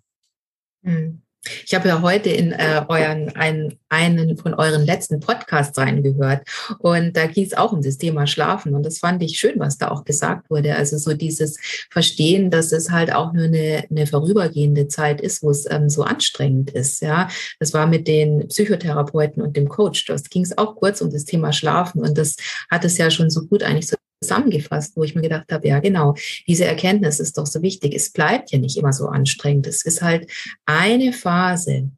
Mhm. 0.84 1.25
Ich 1.66 1.74
habe 1.74 1.88
ja 1.88 2.02
heute 2.02 2.30
in 2.30 2.52
äh, 2.52 2.84
euren, 2.88 3.36
ein, 3.36 3.78
einen 3.90 4.38
von 4.38 4.54
euren 4.54 4.86
letzten 4.86 5.20
Podcasts 5.20 5.78
reingehört 5.78 6.48
und 6.80 7.16
da 7.16 7.28
ging 7.28 7.46
es 7.46 7.54
auch 7.54 7.72
um 7.72 7.82
das 7.82 7.98
Thema 7.98 8.28
Schlafen 8.28 8.74
und 8.74 8.86
das 8.86 9.00
fand 9.00 9.22
ich 9.24 9.38
schön, 9.38 9.60
was 9.60 9.78
da 9.78 9.90
auch 9.90 10.04
gesagt 10.04 10.50
wurde. 10.50 10.76
Also 10.76 10.98
so 10.98 11.14
dieses 11.14 11.58
Verstehen, 11.90 12.50
dass 12.50 12.72
es 12.72 12.92
halt 12.92 13.14
auch 13.14 13.34
nur 13.34 13.46
eine, 13.46 13.84
eine 13.90 14.08
vorübergehende 14.08 14.88
Zeit 14.88 15.22
ist, 15.22 15.44
wo 15.44 15.50
es 15.52 15.70
ähm, 15.70 15.90
so 15.90 16.04
anstrengend 16.04 16.72
ist. 16.72 17.02
Ja, 17.02 17.30
das 17.60 17.74
war 17.74 17.88
mit 17.88 18.08
den 18.08 18.48
Psychotherapeuten 18.48 19.42
und 19.42 19.56
dem 19.56 19.70
Coach. 19.70 20.06
Das 20.06 20.24
ging 20.30 20.44
es 20.44 20.58
auch 20.58 20.76
kurz 20.76 21.02
um 21.02 21.12
das 21.12 21.26
Thema 21.26 21.54
Schlafen 21.54 22.02
und 22.02 22.18
das 22.18 22.36
hat 22.70 22.86
es 22.86 22.98
ja 22.98 23.12
schon 23.12 23.30
so 23.30 23.46
gut 23.46 23.64
eigentlich 23.64 23.88
so 23.88 23.96
zusammengefasst, 24.22 24.96
wo 24.96 25.04
ich 25.04 25.16
mir 25.16 25.22
gedacht 25.22 25.52
habe, 25.52 25.68
ja 25.68 25.80
genau, 25.80 26.16
diese 26.48 26.66
Erkenntnis 26.66 27.20
ist 27.20 27.38
doch 27.38 27.46
so 27.46 27.62
wichtig. 27.62 27.94
Es 27.94 28.12
bleibt 28.12 28.52
ja 28.52 28.60
nicht 28.60 28.78
immer 28.78 28.94
so 28.94 29.08
anstrengend. 29.08 29.68
Es 29.68 29.86
ist 29.86 30.02
halt 30.02 30.32
eine 30.66 31.14
Phase 31.14 31.90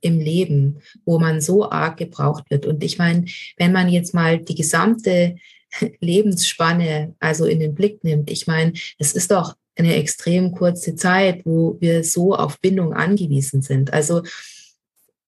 im 0.00 0.20
Leben, 0.20 0.78
wo 1.04 1.18
man 1.18 1.40
so 1.40 1.70
arg 1.70 1.96
gebraucht 1.96 2.44
wird. 2.50 2.66
Und 2.66 2.84
ich 2.84 2.98
meine, 2.98 3.24
wenn 3.56 3.72
man 3.72 3.88
jetzt 3.88 4.14
mal 4.14 4.38
die 4.38 4.54
gesamte 4.54 5.36
Lebensspanne 6.00 7.14
also 7.18 7.44
in 7.44 7.60
den 7.60 7.74
Blick 7.74 8.04
nimmt, 8.04 8.30
ich 8.30 8.46
meine, 8.46 8.72
es 8.98 9.12
ist 9.12 9.30
doch 9.30 9.54
eine 9.78 9.94
extrem 9.96 10.52
kurze 10.52 10.94
Zeit, 10.94 11.42
wo 11.44 11.76
wir 11.80 12.02
so 12.02 12.34
auf 12.34 12.60
Bindung 12.60 12.94
angewiesen 12.94 13.60
sind. 13.60 13.92
Also 13.92 14.22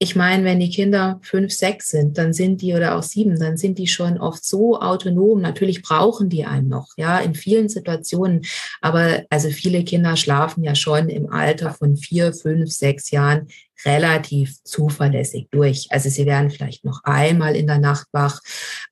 ich 0.00 0.14
meine, 0.14 0.44
wenn 0.44 0.60
die 0.60 0.70
Kinder 0.70 1.18
fünf, 1.22 1.52
sechs 1.52 1.88
sind, 1.88 2.18
dann 2.18 2.32
sind 2.32 2.62
die 2.62 2.72
oder 2.72 2.96
auch 2.96 3.02
sieben, 3.02 3.38
dann 3.38 3.56
sind 3.56 3.78
die 3.78 3.88
schon 3.88 4.18
oft 4.18 4.44
so 4.44 4.80
autonom. 4.80 5.40
Natürlich 5.40 5.82
brauchen 5.82 6.28
die 6.28 6.44
einen 6.44 6.68
noch, 6.68 6.90
ja, 6.96 7.18
in 7.18 7.34
vielen 7.34 7.68
Situationen. 7.68 8.42
Aber 8.80 9.24
also 9.28 9.50
viele 9.50 9.82
Kinder 9.82 10.16
schlafen 10.16 10.62
ja 10.62 10.76
schon 10.76 11.08
im 11.08 11.32
Alter 11.32 11.72
von 11.74 11.96
vier, 11.96 12.32
fünf, 12.32 12.70
sechs 12.70 13.10
Jahren 13.10 13.48
relativ 13.84 14.62
zuverlässig 14.64 15.48
durch. 15.50 15.86
Also 15.90 16.08
sie 16.08 16.26
werden 16.26 16.50
vielleicht 16.50 16.84
noch 16.84 17.02
einmal 17.04 17.56
in 17.56 17.66
der 17.66 17.78
Nacht 17.78 18.06
wach, 18.12 18.40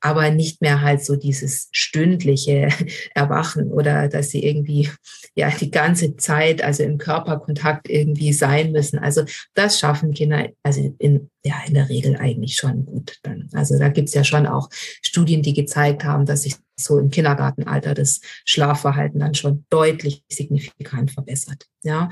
aber 0.00 0.30
nicht 0.30 0.60
mehr 0.60 0.80
halt 0.80 1.04
so 1.04 1.16
dieses 1.16 1.68
stündliche 1.72 2.68
Erwachen 3.14 3.72
oder 3.72 4.08
dass 4.08 4.30
sie 4.30 4.44
irgendwie 4.44 4.90
ja 5.34 5.50
die 5.50 5.70
ganze 5.70 6.16
Zeit 6.16 6.62
also 6.62 6.82
im 6.82 6.98
Körperkontakt 6.98 7.88
irgendwie 7.88 8.32
sein 8.32 8.72
müssen. 8.72 8.98
Also 8.98 9.24
das 9.54 9.78
schaffen 9.78 10.12
Kinder 10.14 10.48
also 10.62 10.94
in 10.98 11.30
ja 11.44 11.54
in 11.66 11.74
der 11.74 11.88
Regel 11.88 12.16
eigentlich 12.16 12.56
schon 12.56 12.84
gut 12.84 13.18
dann. 13.22 13.48
Also 13.52 13.78
da 13.78 13.88
gibt's 13.88 14.14
ja 14.14 14.24
schon 14.24 14.46
auch 14.46 14.68
Studien, 14.72 15.42
die 15.42 15.54
gezeigt 15.54 16.04
haben, 16.04 16.26
dass 16.26 16.42
sich 16.42 16.56
so 16.76 16.98
im 16.98 17.10
Kindergartenalter 17.10 17.94
das 17.94 18.20
Schlafverhalten 18.44 19.20
dann 19.20 19.34
schon 19.34 19.64
deutlich 19.70 20.22
signifikant 20.28 21.10
verbessert. 21.10 21.66
Ja, 21.82 22.10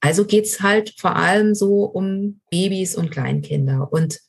also 0.00 0.24
geht's 0.24 0.60
halt 0.60 0.94
vor 0.98 1.16
allem 1.16 1.54
so 1.54 1.84
um 1.84 2.40
Babys 2.50 2.96
und 2.96 3.10
Kleinkinder 3.10 3.92
und 3.92 4.20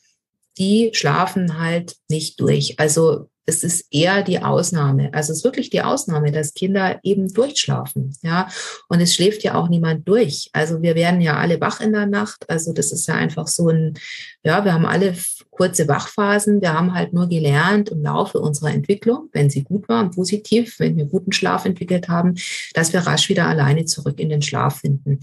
die 0.57 0.89
schlafen 0.93 1.59
halt 1.59 1.95
nicht 2.09 2.39
durch. 2.41 2.79
Also 2.79 3.29
es 3.47 3.63
ist 3.63 3.87
eher 3.91 4.23
die 4.23 4.39
Ausnahme. 4.39 5.13
Also 5.13 5.31
es 5.31 5.39
ist 5.39 5.43
wirklich 5.45 5.69
die 5.69 5.81
Ausnahme, 5.81 6.31
dass 6.33 6.53
Kinder 6.53 6.99
eben 7.03 7.33
durchschlafen. 7.33 8.13
Ja, 8.21 8.49
und 8.89 8.99
es 8.99 9.15
schläft 9.15 9.41
ja 9.43 9.55
auch 9.55 9.69
niemand 9.69 10.07
durch. 10.07 10.49
Also 10.51 10.81
wir 10.81 10.95
werden 10.95 11.21
ja 11.21 11.37
alle 11.37 11.61
wach 11.61 11.79
in 11.79 11.93
der 11.93 12.07
Nacht. 12.07 12.49
Also 12.49 12.73
das 12.73 12.91
ist 12.91 13.07
ja 13.07 13.15
einfach 13.15 13.47
so 13.47 13.69
ein, 13.69 13.97
ja, 14.43 14.65
wir 14.65 14.73
haben 14.73 14.85
alle 14.85 15.15
kurze 15.57 15.87
Wachphasen. 15.87 16.61
Wir 16.61 16.73
haben 16.73 16.93
halt 16.93 17.13
nur 17.13 17.27
gelernt 17.27 17.89
im 17.89 18.03
Laufe 18.03 18.39
unserer 18.39 18.73
Entwicklung, 18.73 19.29
wenn 19.33 19.49
sie 19.49 19.63
gut 19.63 19.89
war 19.89 20.03
und 20.03 20.15
positiv, 20.15 20.79
wenn 20.79 20.95
wir 20.95 21.05
guten 21.05 21.31
Schlaf 21.31 21.65
entwickelt 21.65 22.07
haben, 22.07 22.35
dass 22.73 22.93
wir 22.93 23.01
rasch 23.01 23.27
wieder 23.27 23.47
alleine 23.47 23.85
zurück 23.85 24.19
in 24.19 24.29
den 24.29 24.41
Schlaf 24.41 24.79
finden. 24.81 25.19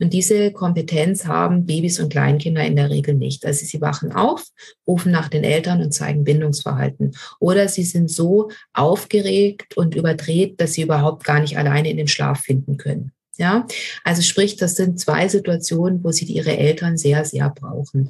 Und 0.00 0.12
diese 0.12 0.50
Kompetenz 0.50 1.24
haben 1.24 1.66
Babys 1.66 2.00
und 2.00 2.10
Kleinkinder 2.10 2.64
in 2.64 2.76
der 2.76 2.90
Regel 2.90 3.14
nicht. 3.14 3.46
Also 3.46 3.64
sie 3.64 3.80
wachen 3.80 4.12
auf, 4.12 4.44
rufen 4.86 5.12
nach 5.12 5.28
den 5.28 5.44
Eltern 5.44 5.82
und 5.82 5.92
zeigen 5.92 6.24
Bindungsverhalten. 6.24 7.16
Oder 7.38 7.68
sie 7.68 7.84
sind 7.84 8.10
so 8.10 8.50
aufgeregt 8.72 9.76
und 9.76 9.94
überdreht, 9.94 10.60
dass 10.60 10.72
sie 10.72 10.82
überhaupt 10.82 11.24
gar 11.24 11.40
nicht 11.40 11.56
alleine 11.56 11.90
in 11.90 11.96
den 11.96 12.08
Schlaf 12.08 12.40
finden 12.40 12.76
können. 12.76 13.12
Ja, 13.36 13.66
also 14.04 14.22
sprich, 14.22 14.56
das 14.56 14.76
sind 14.76 15.00
zwei 15.00 15.28
Situationen, 15.28 16.02
wo 16.04 16.12
sie 16.12 16.24
ihre 16.26 16.56
Eltern 16.56 16.96
sehr, 16.96 17.24
sehr 17.24 17.50
brauchen. 17.50 18.08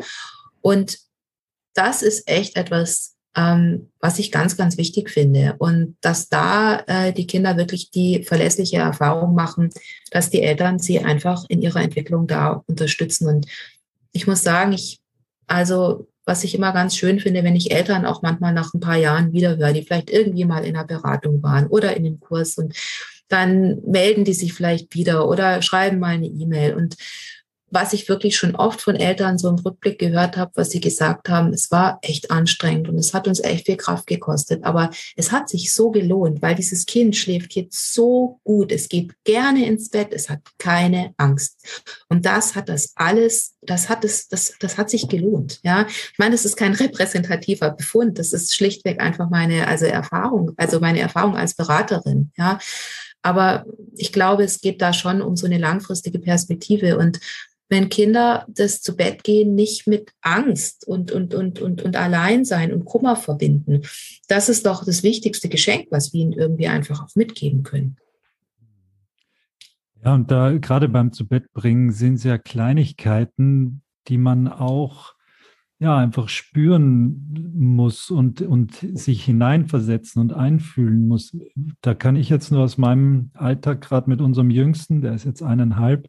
Und 0.60 0.98
das 1.74 2.02
ist 2.02 2.28
echt 2.28 2.56
etwas, 2.56 3.14
ähm, 3.36 3.90
was 4.00 4.18
ich 4.18 4.32
ganz, 4.32 4.56
ganz 4.56 4.76
wichtig 4.78 5.10
finde. 5.10 5.56
Und 5.58 5.96
dass 6.00 6.28
da 6.28 6.82
äh, 6.86 7.12
die 7.12 7.26
Kinder 7.26 7.56
wirklich 7.56 7.90
die 7.90 8.22
verlässliche 8.22 8.78
Erfahrung 8.78 9.34
machen, 9.34 9.70
dass 10.10 10.30
die 10.30 10.42
Eltern 10.42 10.78
sie 10.78 11.00
einfach 11.00 11.44
in 11.48 11.60
ihrer 11.60 11.82
Entwicklung 11.82 12.26
da 12.26 12.62
unterstützen. 12.66 13.28
Und 13.28 13.46
ich 14.12 14.26
muss 14.26 14.42
sagen, 14.42 14.72
ich, 14.72 15.00
also 15.46 16.08
was 16.24 16.44
ich 16.44 16.54
immer 16.54 16.72
ganz 16.72 16.96
schön 16.96 17.20
finde, 17.20 17.44
wenn 17.44 17.56
ich 17.56 17.72
Eltern 17.72 18.06
auch 18.06 18.22
manchmal 18.22 18.54
nach 18.54 18.72
ein 18.72 18.80
paar 18.80 18.96
Jahren 18.96 19.32
wieder 19.32 19.56
höre, 19.58 19.72
die 19.72 19.82
vielleicht 19.82 20.10
irgendwie 20.10 20.44
mal 20.44 20.64
in 20.64 20.76
einer 20.76 20.86
Beratung 20.86 21.42
waren 21.42 21.66
oder 21.66 21.96
in 21.96 22.06
einem 22.06 22.20
Kurs 22.20 22.56
und 22.56 22.74
dann 23.28 23.82
melden 23.84 24.24
die 24.24 24.32
sich 24.34 24.52
vielleicht 24.52 24.94
wieder 24.94 25.28
oder 25.28 25.60
schreiben 25.62 25.98
mal 25.98 26.14
eine 26.14 26.26
E-Mail 26.26 26.74
und 26.74 26.96
was 27.74 27.92
ich 27.92 28.08
wirklich 28.08 28.36
schon 28.36 28.54
oft 28.54 28.80
von 28.80 28.94
Eltern 28.94 29.36
so 29.36 29.48
im 29.48 29.56
Rückblick 29.56 29.98
gehört 29.98 30.36
habe, 30.36 30.52
was 30.54 30.70
sie 30.70 30.80
gesagt 30.80 31.28
haben, 31.28 31.52
es 31.52 31.70
war 31.72 31.98
echt 32.02 32.30
anstrengend 32.30 32.88
und 32.88 32.96
es 32.96 33.12
hat 33.12 33.26
uns 33.26 33.40
echt 33.40 33.66
viel 33.66 33.76
Kraft 33.76 34.06
gekostet. 34.06 34.64
Aber 34.64 34.90
es 35.16 35.32
hat 35.32 35.48
sich 35.48 35.72
so 35.72 35.90
gelohnt, 35.90 36.40
weil 36.40 36.54
dieses 36.54 36.86
Kind 36.86 37.16
schläft 37.16 37.54
jetzt 37.54 37.92
so 37.92 38.40
gut. 38.44 38.70
Es 38.70 38.88
geht 38.88 39.12
gerne 39.24 39.66
ins 39.66 39.90
Bett. 39.90 40.12
Es 40.12 40.30
hat 40.30 40.40
keine 40.58 41.14
Angst. 41.16 41.58
Und 42.08 42.24
das 42.24 42.54
hat 42.54 42.68
das 42.68 42.92
alles, 42.94 43.56
das 43.60 43.88
hat 43.88 44.04
es, 44.04 44.28
das, 44.28 44.54
das 44.60 44.78
hat 44.78 44.88
sich 44.88 45.08
gelohnt. 45.08 45.58
Ja, 45.64 45.86
ich 45.88 46.18
meine, 46.18 46.32
das 46.32 46.44
ist 46.44 46.56
kein 46.56 46.74
repräsentativer 46.74 47.70
Befund. 47.70 48.18
Das 48.18 48.32
ist 48.32 48.54
schlichtweg 48.54 49.00
einfach 49.00 49.28
meine, 49.30 49.66
also 49.66 49.86
Erfahrung, 49.86 50.52
also 50.56 50.78
meine 50.78 51.00
Erfahrung 51.00 51.36
als 51.36 51.54
Beraterin. 51.54 52.30
Ja, 52.36 52.58
aber 53.24 53.64
ich 53.96 54.12
glaube, 54.12 54.44
es 54.44 54.60
geht 54.60 54.82
da 54.82 54.92
schon 54.92 55.22
um 55.22 55.34
so 55.34 55.46
eine 55.46 55.56
langfristige 55.56 56.18
Perspektive 56.18 56.98
und 56.98 57.20
wenn 57.74 57.88
Kinder 57.88 58.46
das 58.48 58.80
zu 58.80 58.96
Bett 58.96 59.24
gehen 59.24 59.54
nicht 59.54 59.88
mit 59.88 60.12
Angst 60.22 60.86
und, 60.86 61.10
und, 61.10 61.34
und, 61.34 61.60
und, 61.60 61.82
und 61.82 61.96
Alleinsein 61.96 62.72
und 62.72 62.84
Kummer 62.84 63.16
verbinden, 63.16 63.82
das 64.28 64.48
ist 64.48 64.64
doch 64.64 64.84
das 64.84 65.02
wichtigste 65.02 65.48
Geschenk, 65.48 65.88
was 65.90 66.12
wir 66.12 66.20
ihnen 66.20 66.32
irgendwie 66.32 66.68
einfach 66.68 67.02
auch 67.04 67.14
mitgeben 67.16 67.64
können. 67.64 67.96
Ja, 70.04 70.14
und 70.14 70.30
da 70.30 70.56
gerade 70.56 70.88
beim 70.88 71.12
zu 71.12 71.26
Bett 71.26 71.52
bringen 71.52 71.90
sind 71.90 72.14
es 72.14 72.24
ja 72.24 72.38
Kleinigkeiten, 72.38 73.82
die 74.06 74.18
man 74.18 74.48
auch 74.48 75.14
ja 75.80 75.96
einfach 75.96 76.28
spüren 76.28 77.52
muss 77.54 78.10
und, 78.10 78.40
und 78.40 78.74
sich 78.74 79.24
hineinversetzen 79.24 80.22
und 80.22 80.32
einfühlen 80.32 81.08
muss. 81.08 81.36
Da 81.80 81.94
kann 81.94 82.14
ich 82.14 82.28
jetzt 82.28 82.52
nur 82.52 82.62
aus 82.62 82.78
meinem 82.78 83.30
Alltag, 83.34 83.80
gerade 83.80 84.08
mit 84.08 84.20
unserem 84.20 84.50
Jüngsten, 84.50 85.00
der 85.00 85.14
ist 85.14 85.24
jetzt 85.24 85.42
eineinhalb, 85.42 86.08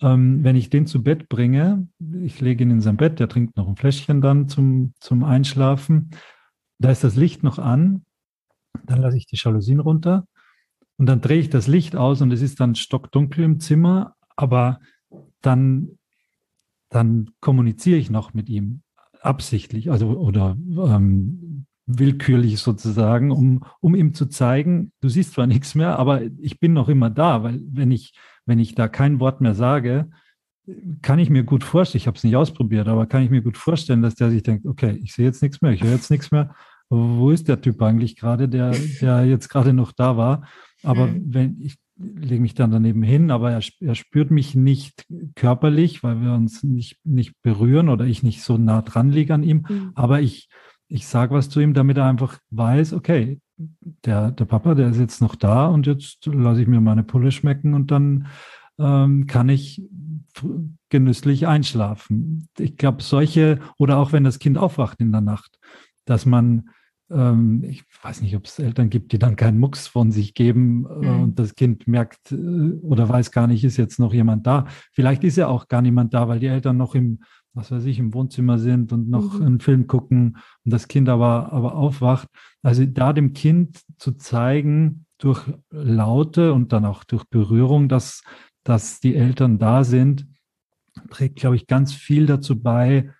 ähm, 0.00 0.44
wenn 0.44 0.56
ich 0.56 0.70
den 0.70 0.86
zu 0.86 1.02
Bett 1.02 1.28
bringe, 1.28 1.88
ich 2.22 2.40
lege 2.40 2.64
ihn 2.64 2.70
in 2.70 2.80
sein 2.80 2.96
Bett, 2.96 3.18
der 3.18 3.28
trinkt 3.28 3.56
noch 3.56 3.68
ein 3.68 3.76
Fläschchen 3.76 4.20
dann 4.20 4.48
zum, 4.48 4.94
zum 5.00 5.24
Einschlafen, 5.24 6.10
da 6.78 6.90
ist 6.90 7.04
das 7.04 7.16
Licht 7.16 7.42
noch 7.42 7.58
an, 7.58 8.04
dann 8.84 9.00
lasse 9.00 9.16
ich 9.16 9.26
die 9.26 9.36
Jalousien 9.36 9.80
runter 9.80 10.26
und 10.96 11.06
dann 11.06 11.20
drehe 11.20 11.40
ich 11.40 11.50
das 11.50 11.66
Licht 11.66 11.96
aus 11.96 12.20
und 12.20 12.32
es 12.32 12.42
ist 12.42 12.60
dann 12.60 12.74
stockdunkel 12.74 13.44
im 13.44 13.60
Zimmer, 13.60 14.14
aber 14.36 14.80
dann, 15.40 15.98
dann 16.90 17.30
kommuniziere 17.40 17.98
ich 17.98 18.10
noch 18.10 18.34
mit 18.34 18.48
ihm 18.48 18.82
absichtlich, 19.20 19.90
also 19.90 20.10
oder 20.10 20.56
ähm, 20.76 21.66
willkürlich 21.86 22.60
sozusagen, 22.60 23.30
um, 23.30 23.64
um 23.80 23.94
ihm 23.94 24.12
zu 24.12 24.26
zeigen, 24.26 24.92
du 25.00 25.08
siehst 25.08 25.32
zwar 25.32 25.46
nichts 25.46 25.74
mehr, 25.74 25.98
aber 25.98 26.22
ich 26.38 26.60
bin 26.60 26.74
noch 26.74 26.88
immer 26.88 27.10
da, 27.10 27.42
weil 27.42 27.60
wenn 27.66 27.90
ich, 27.90 28.12
wenn 28.48 28.58
ich 28.58 28.74
da 28.74 28.88
kein 28.88 29.20
Wort 29.20 29.40
mehr 29.40 29.54
sage, 29.54 30.10
kann 31.02 31.18
ich 31.18 31.30
mir 31.30 31.44
gut 31.44 31.64
vorstellen, 31.64 32.00
ich 32.00 32.06
habe 32.06 32.16
es 32.16 32.24
nicht 32.24 32.36
ausprobiert, 32.36 32.88
aber 32.88 33.06
kann 33.06 33.22
ich 33.22 33.30
mir 33.30 33.42
gut 33.42 33.56
vorstellen, 33.56 34.02
dass 34.02 34.16
der 34.16 34.30
sich 34.30 34.42
denkt, 34.42 34.66
okay, 34.66 34.98
ich 35.02 35.14
sehe 35.14 35.26
jetzt 35.26 35.42
nichts 35.42 35.62
mehr, 35.62 35.72
ich 35.72 35.82
höre 35.82 35.92
jetzt 35.92 36.10
nichts 36.10 36.30
mehr. 36.30 36.54
Wo 36.90 37.30
ist 37.30 37.48
der 37.48 37.60
Typ 37.60 37.80
eigentlich 37.82 38.16
gerade, 38.16 38.48
der, 38.48 38.74
der 39.00 39.24
jetzt 39.24 39.48
gerade 39.48 39.72
noch 39.72 39.92
da 39.92 40.16
war? 40.16 40.48
Aber 40.82 41.06
mhm. 41.06 41.22
wenn 41.26 41.60
ich 41.60 41.76
lege 41.98 42.40
mich 42.40 42.54
dann 42.54 42.70
daneben 42.70 43.02
hin, 43.02 43.30
aber 43.30 43.50
er, 43.50 43.60
er, 43.80 43.94
spürt 43.94 44.30
mich 44.30 44.54
nicht 44.54 45.04
körperlich, 45.34 46.02
weil 46.04 46.20
wir 46.20 46.32
uns 46.32 46.62
nicht, 46.62 46.98
nicht 47.04 47.34
berühren 47.42 47.88
oder 47.88 48.04
ich 48.04 48.22
nicht 48.22 48.42
so 48.42 48.56
nah 48.56 48.82
dran 48.82 49.10
liege 49.10 49.34
an 49.34 49.42
ihm. 49.42 49.66
Mhm. 49.68 49.92
Aber 49.94 50.20
ich, 50.20 50.48
ich 50.86 51.06
sage 51.06 51.34
was 51.34 51.48
zu 51.48 51.60
ihm, 51.60 51.74
damit 51.74 51.96
er 51.96 52.04
einfach 52.06 52.38
weiß, 52.50 52.92
okay, 52.92 53.40
der, 53.58 54.30
der 54.30 54.44
Papa, 54.44 54.74
der 54.74 54.88
ist 54.88 55.00
jetzt 55.00 55.20
noch 55.20 55.34
da 55.34 55.66
und 55.66 55.86
jetzt 55.86 56.26
lasse 56.26 56.62
ich 56.62 56.68
mir 56.68 56.80
meine 56.80 57.02
Pulle 57.02 57.32
schmecken 57.32 57.74
und 57.74 57.90
dann 57.90 58.28
ähm, 58.78 59.26
kann 59.26 59.48
ich 59.48 59.82
genüsslich 60.88 61.46
einschlafen. 61.46 62.48
Ich 62.58 62.76
glaube, 62.76 63.02
solche, 63.02 63.58
oder 63.76 63.98
auch 63.98 64.12
wenn 64.12 64.24
das 64.24 64.38
Kind 64.38 64.56
aufwacht 64.56 65.00
in 65.00 65.10
der 65.10 65.20
Nacht, 65.20 65.58
dass 66.04 66.26
man 66.26 66.70
ähm, 67.10 67.64
ich 67.66 67.84
weiß 68.02 68.20
nicht, 68.20 68.36
ob 68.36 68.44
es 68.44 68.58
Eltern 68.58 68.90
gibt, 68.90 69.12
die 69.12 69.18
dann 69.18 69.36
keinen 69.36 69.58
Mucks 69.58 69.86
von 69.86 70.12
sich 70.12 70.34
geben 70.34 70.86
äh, 70.86 71.06
mhm. 71.06 71.20
und 71.22 71.38
das 71.38 71.54
Kind 71.54 71.86
merkt 71.86 72.32
äh, 72.32 72.36
oder 72.82 73.08
weiß 73.08 73.30
gar 73.30 73.46
nicht, 73.46 73.64
ist 73.64 73.76
jetzt 73.76 73.98
noch 73.98 74.12
jemand 74.12 74.46
da. 74.46 74.66
Vielleicht 74.92 75.24
ist 75.24 75.36
ja 75.36 75.48
auch 75.48 75.68
gar 75.68 75.82
niemand 75.82 76.14
da, 76.14 76.28
weil 76.28 76.38
die 76.38 76.46
Eltern 76.46 76.76
noch 76.76 76.94
im, 76.94 77.20
was 77.54 77.70
weiß 77.70 77.84
ich, 77.84 77.98
im 77.98 78.14
Wohnzimmer 78.14 78.58
sind 78.58 78.92
und 78.92 79.08
noch 79.08 79.38
mhm. 79.38 79.46
einen 79.46 79.60
Film 79.60 79.86
gucken 79.86 80.38
und 80.64 80.72
das 80.72 80.88
Kind 80.88 81.08
aber, 81.08 81.52
aber 81.52 81.74
aufwacht. 81.74 82.28
Also 82.62 82.84
da 82.86 83.12
dem 83.12 83.32
Kind 83.32 83.80
zu 83.98 84.12
zeigen, 84.12 85.06
durch 85.18 85.44
Laute 85.70 86.52
und 86.52 86.72
dann 86.72 86.84
auch 86.84 87.04
durch 87.04 87.24
Berührung, 87.24 87.88
dass, 87.88 88.22
dass 88.64 89.00
die 89.00 89.16
Eltern 89.16 89.58
da 89.58 89.84
sind, 89.84 90.26
trägt, 91.10 91.36
glaube 91.36 91.56
ich, 91.56 91.66
ganz 91.66 91.92
viel 91.92 92.26
dazu 92.26 92.60
bei, 92.60 93.10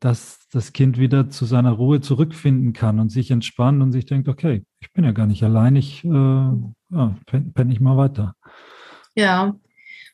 dass 0.00 0.46
das 0.50 0.72
Kind 0.72 0.98
wieder 0.98 1.30
zu 1.30 1.46
seiner 1.46 1.72
Ruhe 1.72 2.00
zurückfinden 2.00 2.72
kann 2.72 3.00
und 3.00 3.10
sich 3.10 3.30
entspannen 3.30 3.80
und 3.80 3.92
sich 3.92 4.04
denkt, 4.04 4.28
okay, 4.28 4.64
ich 4.80 4.92
bin 4.92 5.04
ja 5.04 5.12
gar 5.12 5.26
nicht 5.26 5.42
allein, 5.42 5.76
ich 5.76 6.04
äh, 6.04 6.08
ja, 6.08 7.16
penne 7.26 7.50
penn 7.54 7.70
ich 7.70 7.80
mal 7.80 7.96
weiter. 7.96 8.34
Ja, 9.14 9.54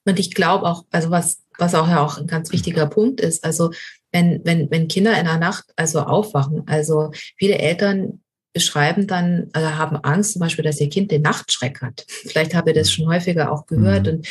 und 0.06 0.18
ich 0.18 0.34
glaube 0.34 0.66
auch, 0.66 0.84
also 0.90 1.10
was, 1.10 1.42
was 1.58 1.74
auch 1.74 1.88
ja 1.88 2.04
auch 2.04 2.18
ein 2.18 2.26
ganz 2.26 2.52
wichtiger 2.52 2.86
Punkt 2.86 3.20
ist, 3.20 3.44
also 3.44 3.70
wenn, 4.12 4.40
wenn, 4.44 4.70
wenn 4.70 4.88
Kinder 4.88 5.18
in 5.18 5.26
der 5.26 5.38
Nacht 5.38 5.66
also 5.76 6.00
aufwachen, 6.00 6.62
also 6.66 7.10
viele 7.36 7.58
Eltern 7.58 8.22
beschreiben 8.52 9.06
dann, 9.06 9.48
also 9.52 9.76
haben 9.76 9.96
Angst 9.96 10.32
zum 10.32 10.40
Beispiel, 10.40 10.64
dass 10.64 10.80
ihr 10.80 10.88
Kind 10.88 11.10
den 11.10 11.22
Nachtschreck 11.22 11.80
hat. 11.80 12.04
Vielleicht 12.08 12.54
habt 12.54 12.68
ihr 12.68 12.74
das 12.74 12.92
schon 12.92 13.06
häufiger 13.06 13.52
auch 13.52 13.66
gehört. 13.66 14.06
Mhm. 14.06 14.12
Und 14.12 14.28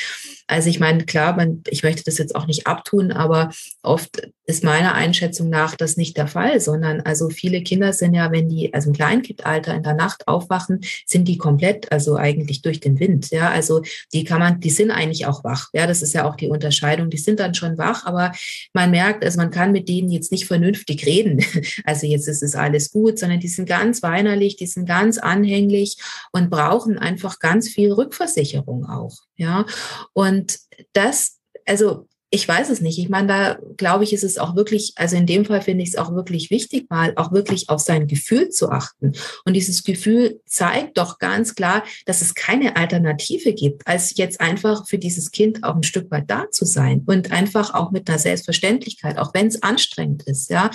also 0.47 0.70
ich 0.70 0.80
meine, 0.80 1.05
klar, 1.05 1.36
man, 1.36 1.63
ich 1.70 1.84
möchte 1.84 2.03
das 2.03 2.17
jetzt 2.17 2.36
auch 2.36 2.47
nicht 2.47 2.65
abtun, 2.65 3.11
aber 3.11 3.51
oft 3.84 4.30
ist 4.49 4.63
meiner 4.63 4.95
Einschätzung 4.95 5.49
nach 5.49 5.76
das 5.76 5.95
nicht 5.95 6.17
der 6.17 6.26
Fall, 6.26 6.59
sondern 6.59 7.01
also 7.01 7.30
viele 7.30 7.61
Kinder 7.61 7.93
sind 7.93 8.15
ja, 8.15 8.32
wenn 8.32 8.49
die 8.49 8.74
also 8.74 8.89
im 8.89 8.95
Kleinkindalter 8.95 9.76
in 9.76 9.84
der 9.84 9.93
Nacht 9.93 10.28
aufwachen, 10.28 10.82
sind 11.05 11.28
die 11.28 11.38
komplett, 11.38 11.91
also 11.91 12.15
eigentlich 12.15 12.63
durch 12.63 12.80
den 12.80 12.99
Wind. 12.99 13.30
Ja, 13.30 13.51
also 13.51 13.84
die 14.11 14.24
kann 14.24 14.39
man, 14.39 14.59
die 14.59 14.72
sind 14.72 14.89
eigentlich 14.89 15.28
auch 15.28 15.43
wach. 15.43 15.70
Ja, 15.74 15.86
das 15.86 16.01
ist 16.01 16.13
ja 16.13 16.28
auch 16.28 16.36
die 16.36 16.47
Unterscheidung. 16.47 17.11
Die 17.11 17.20
sind 17.20 17.39
dann 17.39 17.53
schon 17.53 17.78
wach, 17.78 18.07
aber 18.07 18.32
man 18.74 18.89
merkt, 18.89 19.24
also 19.24 19.38
man 19.38 19.51
kann 19.51 19.72
mit 19.72 19.88
denen 19.88 20.09
jetzt 20.09 20.32
nicht 20.32 20.45
vernünftig 20.45 21.05
reden. 21.05 21.45
Also 21.86 22.07
jetzt 22.07 22.28
ist 22.28 22.43
es 22.43 22.55
alles 22.55 22.91
gut, 22.91 23.20
sondern 23.20 23.39
die 23.39 23.47
sind 23.47 23.67
ganz 23.67 24.01
weinerlich, 24.10 24.57
die 24.57 24.68
sind 24.68 24.88
ganz 24.88 25.18
anhänglich 25.18 25.97
und 26.32 26.49
brauchen 26.49 26.97
einfach 26.97 27.39
ganz 27.39 27.70
viel 27.70 27.91
Rückversicherung 27.91 28.86
auch. 28.86 29.18
Ja, 29.36 29.66
und 30.14 30.60
das, 30.93 31.39
also 31.66 32.07
ich 32.32 32.47
weiß 32.47 32.70
es 32.70 32.80
nicht. 32.80 32.99
Ich 32.99 33.10
meine, 33.10 33.28
da 33.28 33.60
glaube 33.78 34.03
ich, 34.03 34.14
ist 34.14 34.24
es 34.24 34.38
auch 34.38 34.55
wirklich, 34.55 34.93
also 34.97 35.16
in 35.16 35.26
dem 35.26 35.45
Fall 35.45 35.62
finde 35.62 35.84
ich 35.84 35.89
es 35.89 35.95
auch 35.95 36.14
wirklich 36.14 36.51
wichtig, 36.51 36.88
mal 36.89 37.14
auch 37.16 37.32
wirklich 37.32 37.70
auf 37.70 37.80
sein 37.80 38.07
Gefühl 38.07 38.49
zu 38.49 38.70
achten. 38.70 39.14
Und 39.45 39.53
dieses 39.53 39.84
Gefühl 39.84 40.39
zeigt 40.45 40.99
doch 40.99 41.18
ganz 41.18 41.55
klar, 41.55 41.84
dass 42.05 42.22
es 42.22 42.36
keine 42.36 42.76
Alternative 42.76 43.53
gibt, 43.53 43.88
als 43.88 44.16
jetzt 44.16 44.41
einfach 44.41 44.88
für 44.88 44.99
dieses 44.99 45.32
Kind 45.32 45.64
auch 45.64 45.76
ein 45.76 45.84
Stück 45.84 46.12
weit 46.12 46.30
da 46.30 46.51
zu 46.51 46.66
sein 46.66 47.03
und 47.07 47.32
einfach 47.32 47.74
auch 47.74 47.89
mit 47.89 48.07
einer 48.07 48.20
Selbstverständlichkeit, 48.20 49.18
auch 49.18 49.34
wenn 49.34 49.47
es 49.47 49.64
anstrengend 49.64 50.24
ist, 50.24 50.51
ja. 50.51 50.70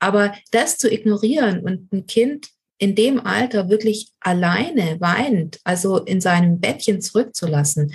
Aber 0.00 0.34
das 0.50 0.76
zu 0.76 0.92
ignorieren 0.92 1.60
und 1.60 1.90
ein 1.92 2.06
Kind 2.06 2.48
in 2.80 2.94
dem 2.94 3.24
Alter 3.24 3.68
wirklich 3.68 4.10
alleine 4.20 4.96
weinend, 5.00 5.60
also 5.64 5.98
in 5.98 6.20
seinem 6.20 6.60
Bettchen 6.60 7.00
zurückzulassen. 7.02 7.92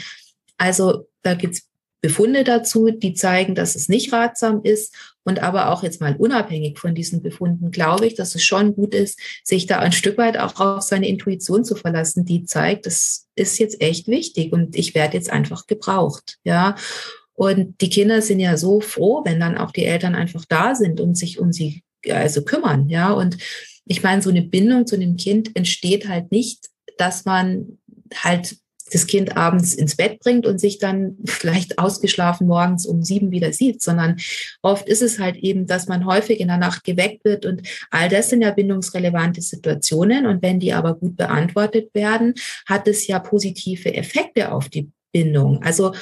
Also 0.57 1.07
da 1.23 1.33
gibt's 1.33 1.67
Befunde 2.01 2.43
dazu, 2.43 2.91
die 2.91 3.15
zeigen, 3.15 3.55
dass 3.55 3.73
es 3.73 3.89
nicht 3.89 4.13
ratsam 4.13 4.61
ist. 4.63 4.93
Und 5.23 5.41
aber 5.41 5.71
auch 5.71 5.81
jetzt 5.81 6.01
mal 6.01 6.15
unabhängig 6.15 6.77
von 6.77 6.93
diesen 6.93 7.23
Befunden 7.23 7.71
glaube 7.71 8.05
ich, 8.05 8.13
dass 8.13 8.35
es 8.35 8.43
schon 8.43 8.75
gut 8.75 8.93
ist, 8.93 9.19
sich 9.43 9.65
da 9.65 9.79
ein 9.79 9.91
Stück 9.91 10.19
weit 10.19 10.37
auch 10.37 10.59
auf 10.59 10.83
seine 10.83 11.07
Intuition 11.07 11.65
zu 11.65 11.75
verlassen, 11.75 12.23
die 12.23 12.45
zeigt, 12.45 12.85
das 12.85 13.25
ist 13.33 13.57
jetzt 13.57 13.81
echt 13.81 14.07
wichtig 14.07 14.53
und 14.53 14.75
ich 14.75 14.93
werde 14.93 15.17
jetzt 15.17 15.31
einfach 15.31 15.65
gebraucht. 15.65 16.37
Ja. 16.43 16.75
Und 17.33 17.81
die 17.81 17.89
Kinder 17.89 18.21
sind 18.21 18.39
ja 18.39 18.55
so 18.55 18.81
froh, 18.81 19.23
wenn 19.25 19.39
dann 19.39 19.57
auch 19.57 19.71
die 19.71 19.85
Eltern 19.85 20.13
einfach 20.13 20.45
da 20.45 20.75
sind 20.75 21.01
und 21.01 21.15
sich 21.15 21.39
um 21.39 21.51
sie 21.51 21.81
also 22.07 22.43
kümmern. 22.43 22.87
Ja. 22.87 23.13
Und 23.13 23.37
ich 23.85 24.03
meine, 24.03 24.21
so 24.21 24.29
eine 24.29 24.41
Bindung 24.41 24.87
zu 24.87 24.95
einem 24.95 25.17
Kind 25.17 25.55
entsteht 25.55 26.07
halt 26.07 26.31
nicht, 26.31 26.69
dass 26.97 27.25
man 27.25 27.77
halt 28.13 28.57
das 28.91 29.07
Kind 29.07 29.35
abends 29.35 29.73
ins 29.73 29.95
Bett 29.95 30.19
bringt 30.19 30.45
und 30.45 30.59
sich 30.59 30.77
dann 30.77 31.17
vielleicht 31.25 31.79
ausgeschlafen 31.79 32.45
morgens 32.45 32.85
um 32.85 33.01
sieben 33.01 33.31
wieder 33.31 33.51
sieht, 33.51 33.81
sondern 33.81 34.17
oft 34.61 34.87
ist 34.87 35.01
es 35.01 35.17
halt 35.17 35.37
eben, 35.37 35.65
dass 35.65 35.87
man 35.87 36.05
häufig 36.05 36.39
in 36.39 36.49
der 36.49 36.57
Nacht 36.57 36.83
geweckt 36.83 37.25
wird 37.25 37.47
und 37.47 37.63
all 37.89 38.09
das 38.09 38.29
sind 38.29 38.41
ja 38.41 38.51
bindungsrelevante 38.51 39.41
Situationen 39.41 40.27
und 40.27 40.43
wenn 40.43 40.59
die 40.59 40.73
aber 40.73 40.95
gut 40.95 41.17
beantwortet 41.17 41.89
werden, 41.93 42.35
hat 42.67 42.87
es 42.87 43.07
ja 43.07 43.17
positive 43.17 43.93
Effekte 43.95 44.51
auf 44.51 44.69
die 44.69 44.91
Bindung. 45.11 45.63
Also 45.63 45.93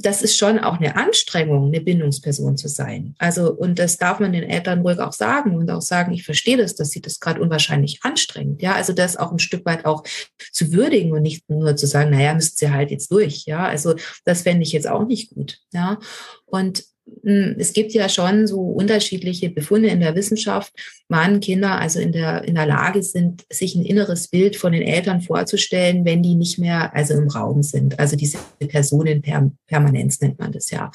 das 0.00 0.22
ist 0.22 0.36
schon 0.36 0.58
auch 0.58 0.78
eine 0.78 0.96
Anstrengung, 0.96 1.66
eine 1.66 1.80
Bindungsperson 1.80 2.56
zu 2.56 2.68
sein. 2.68 3.14
Also, 3.18 3.52
und 3.52 3.78
das 3.78 3.96
darf 3.96 4.20
man 4.20 4.32
den 4.32 4.44
Eltern 4.44 4.80
ruhig 4.80 4.98
auch 4.98 5.12
sagen 5.12 5.56
und 5.56 5.70
auch 5.70 5.82
sagen, 5.82 6.12
ich 6.12 6.24
verstehe 6.24 6.56
das, 6.56 6.74
dass 6.74 6.90
sie 6.90 7.00
das 7.00 7.20
gerade 7.20 7.40
unwahrscheinlich 7.40 8.00
anstrengend. 8.02 8.62
Ja, 8.62 8.74
also 8.74 8.92
das 8.92 9.16
auch 9.16 9.32
ein 9.32 9.38
Stück 9.38 9.64
weit 9.66 9.84
auch 9.84 10.04
zu 10.52 10.72
würdigen 10.72 11.12
und 11.12 11.22
nicht 11.22 11.48
nur 11.48 11.76
zu 11.76 11.86
sagen, 11.86 12.10
naja, 12.10 12.34
müsst 12.34 12.60
ihr 12.62 12.72
halt 12.72 12.90
jetzt 12.90 13.10
durch. 13.10 13.44
Ja, 13.46 13.66
also 13.66 13.94
das 14.24 14.42
fände 14.42 14.62
ich 14.62 14.72
jetzt 14.72 14.88
auch 14.88 15.06
nicht 15.06 15.30
gut. 15.30 15.58
Ja, 15.72 15.98
und 16.46 16.84
es 17.22 17.72
gibt 17.72 17.92
ja 17.92 18.08
schon 18.08 18.46
so 18.46 18.60
unterschiedliche 18.60 19.50
Befunde 19.50 19.88
in 19.88 20.00
der 20.00 20.14
Wissenschaft, 20.14 20.72
wann 21.08 21.40
Kinder 21.40 21.78
also 21.78 22.00
in 22.00 22.12
der, 22.12 22.44
in 22.44 22.54
der 22.54 22.66
Lage 22.66 23.02
sind, 23.02 23.44
sich 23.50 23.74
ein 23.74 23.84
inneres 23.84 24.28
Bild 24.28 24.56
von 24.56 24.72
den 24.72 24.82
Eltern 24.82 25.20
vorzustellen, 25.20 26.04
wenn 26.04 26.22
die 26.22 26.34
nicht 26.34 26.58
mehr 26.58 26.94
also 26.94 27.14
im 27.14 27.28
Raum 27.28 27.62
sind. 27.62 27.98
Also 27.98 28.16
diese 28.16 28.38
Personenpermanenz 28.58 30.20
nennt 30.20 30.38
man 30.38 30.52
das 30.52 30.70
ja. 30.70 30.90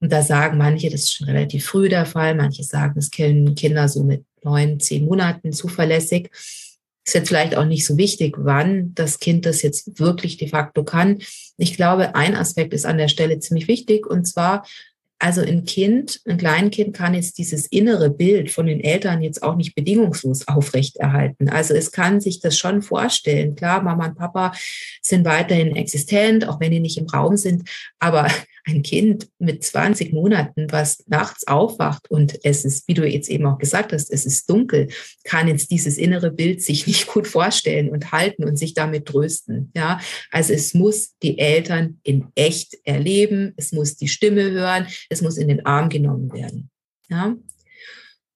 Und 0.00 0.12
da 0.12 0.22
sagen 0.22 0.58
manche, 0.58 0.90
das 0.90 1.04
ist 1.04 1.14
schon 1.14 1.28
relativ 1.28 1.64
früh 1.64 1.88
der 1.88 2.04
Fall. 2.04 2.34
Manche 2.34 2.62
sagen, 2.62 2.92
das 2.96 3.10
kennen 3.10 3.54
Kinder 3.54 3.88
so 3.88 4.02
mit 4.02 4.24
neun, 4.42 4.78
zehn 4.78 5.04
Monaten 5.04 5.52
zuverlässig. 5.52 6.30
Ist 7.06 7.14
jetzt 7.14 7.28
vielleicht 7.28 7.56
auch 7.56 7.64
nicht 7.64 7.86
so 7.86 7.96
wichtig, 7.96 8.36
wann 8.38 8.94
das 8.94 9.18
Kind 9.18 9.46
das 9.46 9.62
jetzt 9.62 9.98
wirklich 9.98 10.36
de 10.36 10.48
facto 10.48 10.84
kann. 10.84 11.18
Ich 11.58 11.76
glaube, 11.76 12.14
ein 12.14 12.34
Aspekt 12.34 12.72
ist 12.72 12.86
an 12.86 12.98
der 12.98 13.08
Stelle 13.08 13.38
ziemlich 13.38 13.68
wichtig 13.68 14.06
und 14.06 14.26
zwar, 14.26 14.66
also 15.24 15.40
ein 15.40 15.64
Kind, 15.64 16.20
ein 16.28 16.36
Kleinkind 16.36 16.94
kann 16.94 17.14
jetzt 17.14 17.38
dieses 17.38 17.64
innere 17.68 18.10
Bild 18.10 18.50
von 18.50 18.66
den 18.66 18.80
Eltern 18.80 19.22
jetzt 19.22 19.42
auch 19.42 19.56
nicht 19.56 19.74
bedingungslos 19.74 20.46
aufrechterhalten. 20.46 21.48
Also 21.48 21.72
es 21.72 21.92
kann 21.92 22.20
sich 22.20 22.40
das 22.40 22.58
schon 22.58 22.82
vorstellen. 22.82 23.54
Klar, 23.54 23.82
Mama 23.82 24.08
und 24.08 24.18
Papa 24.18 24.52
sind 25.00 25.24
weiterhin 25.24 25.76
existent, 25.76 26.46
auch 26.46 26.60
wenn 26.60 26.72
die 26.72 26.80
nicht 26.80 26.98
im 26.98 27.06
Raum 27.06 27.38
sind. 27.38 27.66
Aber 28.00 28.28
ein 28.66 28.82
Kind 28.82 29.28
mit 29.38 29.62
20 29.62 30.12
Monaten, 30.12 30.66
was 30.70 31.04
nachts 31.06 31.46
aufwacht 31.46 32.10
und 32.10 32.38
es 32.44 32.64
ist, 32.64 32.88
wie 32.88 32.94
du 32.94 33.06
jetzt 33.06 33.28
eben 33.28 33.46
auch 33.46 33.58
gesagt 33.58 33.92
hast, 33.92 34.10
es 34.10 34.24
ist 34.24 34.48
dunkel, 34.48 34.88
kann 35.24 35.48
jetzt 35.48 35.70
dieses 35.70 35.98
innere 35.98 36.30
Bild 36.30 36.62
sich 36.62 36.86
nicht 36.86 37.06
gut 37.06 37.26
vorstellen 37.26 37.90
und 37.90 38.12
halten 38.12 38.44
und 38.44 38.56
sich 38.56 38.74
damit 38.74 39.06
trösten. 39.06 39.70
Ja, 39.76 40.00
also 40.30 40.52
es 40.52 40.74
muss 40.74 41.14
die 41.22 41.38
Eltern 41.38 42.00
in 42.02 42.26
echt 42.34 42.78
erleben, 42.84 43.52
es 43.56 43.72
muss 43.72 43.96
die 43.96 44.08
Stimme 44.08 44.50
hören, 44.50 44.86
es 45.08 45.22
muss 45.22 45.36
in 45.36 45.48
den 45.48 45.66
Arm 45.66 45.88
genommen 45.88 46.32
werden. 46.32 46.70
Ja, 47.08 47.36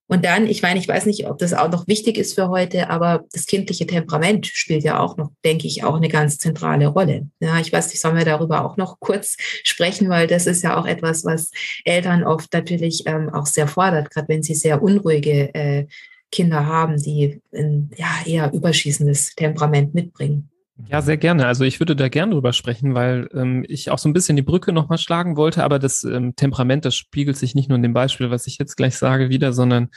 und 0.09 0.25
dann, 0.25 0.47
ich 0.47 0.63
meine, 0.63 0.81
ich 0.81 0.89
weiß 0.89 1.05
nicht, 1.05 1.27
ob 1.29 1.39
das 1.39 1.53
auch 1.53 1.71
noch 1.71 1.87
wichtig 1.87 2.17
ist 2.17 2.35
für 2.35 2.49
heute, 2.49 2.89
aber 2.89 3.25
das 3.33 3.45
kindliche 3.45 3.87
Temperament 3.87 4.47
spielt 4.47 4.83
ja 4.83 4.99
auch 4.99 5.19
noch, 5.19 5.31
denke 5.45 5.67
ich, 5.67 5.85
auch 5.85 5.97
eine 5.97 6.09
ganz 6.09 6.39
zentrale 6.39 6.87
Rolle. 6.87 7.29
Ja, 7.41 7.61
ich 7.61 7.71
weiß 7.71 7.89
nicht, 7.89 8.01
sollen 8.01 8.17
wir 8.17 8.25
darüber 8.25 8.65
auch 8.65 8.79
noch 8.79 8.99
kurz 9.01 9.37
sprechen, 9.65 10.09
weil 10.09 10.27
das 10.27 10.47
ist 10.47 10.63
ja 10.63 10.79
auch 10.79 10.87
etwas, 10.87 11.25
was 11.25 11.51
Eltern 11.85 12.25
oft 12.25 12.53
natürlich 12.55 13.07
ähm, 13.07 13.29
auch 13.29 13.47
sehr 13.47 13.69
fordert, 13.69 14.11
gerade 14.11 14.29
wenn 14.29 14.43
sie 14.43 14.55
sehr 14.55 14.83
unruhige 14.83 15.55
äh, 15.55 15.87
Kinder 16.33 16.65
haben, 16.65 16.97
die 16.97 17.41
ein 17.55 17.91
ja, 17.97 18.09
eher 18.25 18.53
überschießendes 18.53 19.35
Temperament 19.35 19.95
mitbringen. 19.95 20.51
Ja, 20.87 21.03
sehr 21.03 21.17
gerne. 21.17 21.47
Also 21.47 21.65
ich 21.65 21.81
würde 21.81 21.97
da 21.97 22.09
gerne 22.09 22.33
drüber 22.33 22.53
sprechen, 22.53 22.95
weil 22.95 23.29
ähm, 23.35 23.65
ich 23.69 23.91
auch 23.91 23.99
so 23.99 24.09
ein 24.09 24.13
bisschen 24.13 24.37
die 24.37 24.43
Brücke 24.43 24.73
nochmal 24.73 24.99
schlagen 24.99 25.37
wollte, 25.37 25.65
aber 25.65 25.79
das 25.79 26.05
ähm, 26.05 26.37
Temperament, 26.37 26.85
das 26.85 26.95
spiegelt 26.95 27.37
sich 27.37 27.55
nicht 27.57 27.69
nur 27.69 27.77
in 27.77 27.83
dem 27.83 27.95
Beispiel, 27.95 28.31
was 28.31 28.47
ich 28.47 28.59
jetzt 28.59 28.77
gleich 28.77 28.97
sage, 28.97 29.29
wieder, 29.29 29.53
sondern 29.53 29.89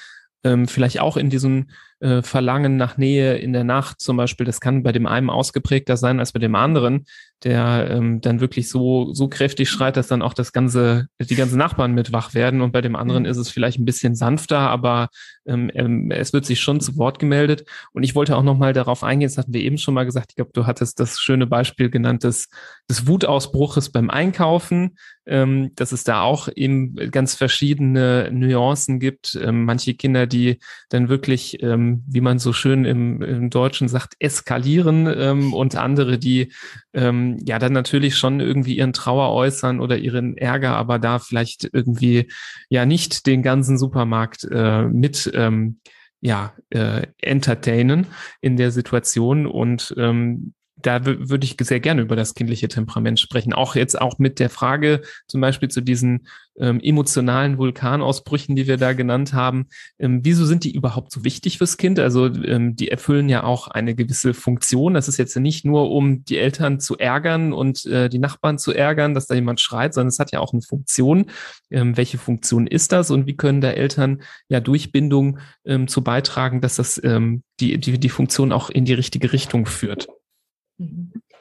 ähm, 0.43 0.67
vielleicht 0.67 0.99
auch 0.99 1.17
in 1.17 1.29
diesem 1.29 1.69
äh, 2.01 2.21
Verlangen 2.21 2.77
nach 2.77 2.97
Nähe 2.97 3.37
in 3.37 3.53
der 3.53 3.63
Nacht 3.63 4.01
zum 4.01 4.17
Beispiel. 4.17 4.45
Das 4.45 4.59
kann 4.59 4.83
bei 4.83 4.91
dem 4.91 5.05
einen 5.05 5.29
ausgeprägter 5.29 5.97
sein 5.97 6.19
als 6.19 6.31
bei 6.31 6.39
dem 6.39 6.55
anderen, 6.55 7.05
der 7.43 7.89
ähm, 7.91 8.21
dann 8.21 8.39
wirklich 8.39 8.69
so, 8.69 9.13
so 9.13 9.27
kräftig 9.27 9.69
schreit, 9.69 9.97
dass 9.97 10.07
dann 10.07 10.21
auch 10.21 10.33
das 10.33 10.51
ganze, 10.51 11.07
die 11.19 11.35
ganzen 11.35 11.57
Nachbarn 11.57 11.93
mit 11.93 12.11
wach 12.11 12.33
werden. 12.33 12.61
Und 12.61 12.71
bei 12.71 12.81
dem 12.81 12.95
anderen 12.95 13.23
mhm. 13.23 13.29
ist 13.29 13.37
es 13.37 13.49
vielleicht 13.49 13.79
ein 13.79 13.85
bisschen 13.85 14.15
sanfter, 14.15 14.59
aber 14.59 15.09
ähm, 15.45 15.71
ähm, 15.73 16.11
es 16.11 16.33
wird 16.33 16.45
sich 16.45 16.59
schon 16.59 16.81
zu 16.81 16.97
Wort 16.97 17.19
gemeldet. 17.19 17.65
Und 17.93 18.03
ich 18.03 18.15
wollte 18.15 18.35
auch 18.37 18.43
nochmal 18.43 18.73
darauf 18.73 19.03
eingehen, 19.03 19.29
das 19.29 19.37
hatten 19.37 19.53
wir 19.53 19.61
eben 19.61 19.77
schon 19.77 19.93
mal 19.93 20.05
gesagt, 20.05 20.31
ich 20.31 20.35
glaube, 20.35 20.51
du 20.53 20.65
hattest 20.65 20.99
das 20.99 21.19
schöne 21.19 21.47
Beispiel 21.47 21.89
genannt 21.89 22.23
des, 22.23 22.49
des 22.89 23.07
Wutausbruches 23.07 23.91
beim 23.91 24.09
Einkaufen, 24.09 24.97
ähm, 25.25 25.71
dass 25.75 25.91
es 25.91 26.03
da 26.03 26.21
auch 26.21 26.47
eben 26.55 26.95
ganz 27.11 27.35
verschiedene 27.35 28.29
Nuancen 28.31 28.99
gibt. 28.99 29.39
Ähm, 29.41 29.65
manche 29.65 29.93
Kinder, 29.93 30.27
die 30.27 30.59
dann 30.89 31.09
wirklich, 31.09 31.61
ähm, 31.63 31.90
wie 32.07 32.21
man 32.21 32.39
so 32.39 32.53
schön 32.53 32.85
im, 32.85 33.21
im 33.21 33.49
Deutschen 33.49 33.87
sagt, 33.87 34.15
eskalieren 34.19 35.07
ähm, 35.13 35.53
und 35.53 35.75
andere, 35.75 36.17
die 36.17 36.51
ähm, 36.93 37.37
ja 37.45 37.59
dann 37.59 37.73
natürlich 37.73 38.17
schon 38.17 38.39
irgendwie 38.39 38.77
ihren 38.77 38.93
Trauer 38.93 39.33
äußern 39.33 39.79
oder 39.79 39.97
ihren 39.97 40.37
Ärger, 40.37 40.75
aber 40.75 40.99
da 40.99 41.19
vielleicht 41.19 41.69
irgendwie 41.71 42.27
ja 42.69 42.85
nicht 42.85 43.25
den 43.25 43.43
ganzen 43.43 43.77
Supermarkt 43.77 44.47
äh, 44.51 44.83
mit 44.83 45.31
ähm, 45.33 45.79
ja, 46.21 46.53
äh, 46.69 47.07
entertainen 47.19 48.07
in 48.39 48.55
der 48.55 48.71
Situation. 48.71 49.47
Und 49.47 49.93
ähm, 49.97 50.53
da 50.81 51.05
würde 51.05 51.45
ich 51.45 51.55
sehr 51.61 51.79
gerne 51.79 52.01
über 52.01 52.15
das 52.15 52.33
kindliche 52.33 52.67
Temperament 52.67 53.19
sprechen. 53.19 53.53
Auch 53.53 53.75
jetzt 53.75 53.99
auch 53.99 54.19
mit 54.19 54.39
der 54.39 54.49
Frage 54.49 55.01
zum 55.27 55.41
Beispiel 55.41 55.69
zu 55.69 55.81
diesen 55.81 56.27
ähm, 56.59 56.79
emotionalen 56.81 57.57
Vulkanausbrüchen, 57.57 58.55
die 58.55 58.67
wir 58.67 58.77
da 58.77 58.93
genannt 58.93 59.33
haben. 59.33 59.67
Ähm, 59.99 60.21
wieso 60.23 60.45
sind 60.45 60.63
die 60.63 60.73
überhaupt 60.73 61.11
so 61.11 61.23
wichtig 61.23 61.57
fürs 61.57 61.77
Kind? 61.77 61.99
Also 61.99 62.27
ähm, 62.27 62.75
die 62.75 62.89
erfüllen 62.89 63.29
ja 63.29 63.43
auch 63.43 63.67
eine 63.67 63.95
gewisse 63.95 64.33
Funktion. 64.33 64.93
Das 64.93 65.07
ist 65.07 65.17
jetzt 65.17 65.35
nicht 65.37 65.65
nur, 65.65 65.91
um 65.91 66.23
die 66.25 66.37
Eltern 66.37 66.79
zu 66.79 66.97
ärgern 66.97 67.53
und 67.53 67.85
äh, 67.85 68.09
die 68.09 68.19
Nachbarn 68.19 68.57
zu 68.57 68.73
ärgern, 68.73 69.13
dass 69.13 69.27
da 69.27 69.35
jemand 69.35 69.59
schreit, 69.59 69.93
sondern 69.93 70.09
es 70.09 70.19
hat 70.19 70.31
ja 70.31 70.39
auch 70.39 70.53
eine 70.53 70.61
Funktion. 70.61 71.27
Ähm, 71.69 71.97
welche 71.97 72.17
Funktion 72.17 72.67
ist 72.67 72.91
das 72.91 73.11
und 73.11 73.27
wie 73.27 73.37
können 73.37 73.61
da 73.61 73.71
Eltern 73.71 74.21
ja 74.49 74.59
durch 74.59 74.91
Bindung 74.91 75.39
ähm, 75.65 75.87
zu 75.87 76.03
beitragen, 76.03 76.61
dass 76.61 76.75
das 76.75 77.01
ähm, 77.03 77.43
die, 77.59 77.77
die, 77.79 77.99
die 77.99 78.09
Funktion 78.09 78.51
auch 78.51 78.69
in 78.69 78.85
die 78.85 78.93
richtige 78.93 79.31
Richtung 79.31 79.65
führt? 79.65 80.07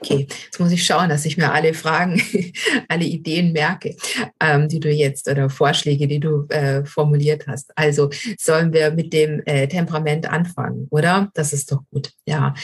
Okay, 0.03 0.27
jetzt 0.29 0.59
muss 0.59 0.73
ich 0.73 0.85
schauen, 0.85 1.11
dass 1.11 1.27
ich 1.27 1.37
mir 1.37 1.53
alle 1.53 1.75
Fragen, 1.75 2.23
alle 2.89 3.05
Ideen 3.05 3.53
merke, 3.53 3.97
ähm, 4.41 4.67
die 4.69 4.81
du 4.81 4.91
jetzt 4.91 5.29
oder 5.29 5.51
Vorschläge, 5.51 6.09
die 6.09 6.21
du 6.21 6.47
äh, 6.49 6.85
formuliert 6.87 7.47
hast. 7.47 7.77
Also 7.77 8.09
sollen 8.39 8.73
wir 8.73 8.93
mit 8.93 9.13
dem 9.13 9.43
äh, 9.45 9.69
Temperament 9.69 10.27
anfangen, 10.31 10.87
oder? 10.91 11.31
Das 11.35 11.53
ist 11.53 11.71
doch 11.71 11.83
gut, 11.91 12.13
ja. 12.27 12.55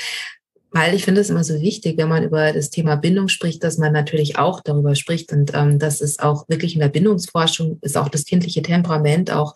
Weil 0.71 0.95
ich 0.95 1.05
finde 1.05 1.21
es 1.21 1.31
immer 1.31 1.45
so 1.45 1.61
wichtig, 1.61 1.97
wenn 1.97 2.09
man 2.09 2.25
über 2.25 2.53
das 2.53 2.71
Thema 2.71 2.97
Bindung 2.97 3.29
spricht, 3.29 3.63
dass 3.63 3.79
man 3.79 3.93
natürlich 3.93 4.39
auch 4.39 4.61
darüber 4.63 4.95
spricht 4.95 5.33
und 5.33 5.55
ähm, 5.55 5.79
das 5.79 6.01
ist 6.01 6.23
auch 6.23 6.49
wirklich 6.49 6.75
in 6.75 6.81
der 6.81 6.89
Bindungsforschung 6.89 7.79
ist 7.83 7.97
auch 7.97 8.09
das 8.09 8.25
kindliche 8.25 8.63
Temperament 8.63 9.31
auch 9.31 9.55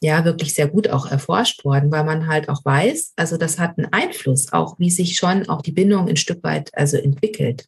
ja 0.00 0.24
wirklich 0.24 0.54
sehr 0.54 0.68
gut 0.68 0.88
auch 0.88 1.10
erforscht 1.10 1.64
worden, 1.64 1.92
weil 1.92 2.04
man 2.04 2.26
halt 2.26 2.48
auch 2.48 2.64
weiß, 2.64 3.12
also 3.16 3.36
das 3.36 3.58
hat 3.58 3.76
einen 3.76 3.92
Einfluss, 3.92 4.52
auch 4.52 4.78
wie 4.78 4.90
sich 4.90 5.16
schon 5.16 5.48
auch 5.48 5.60
die 5.62 5.72
Bindung 5.72 6.08
ein 6.08 6.16
Stück 6.16 6.42
weit 6.42 6.70
also 6.74 6.96
entwickelt. 6.96 7.66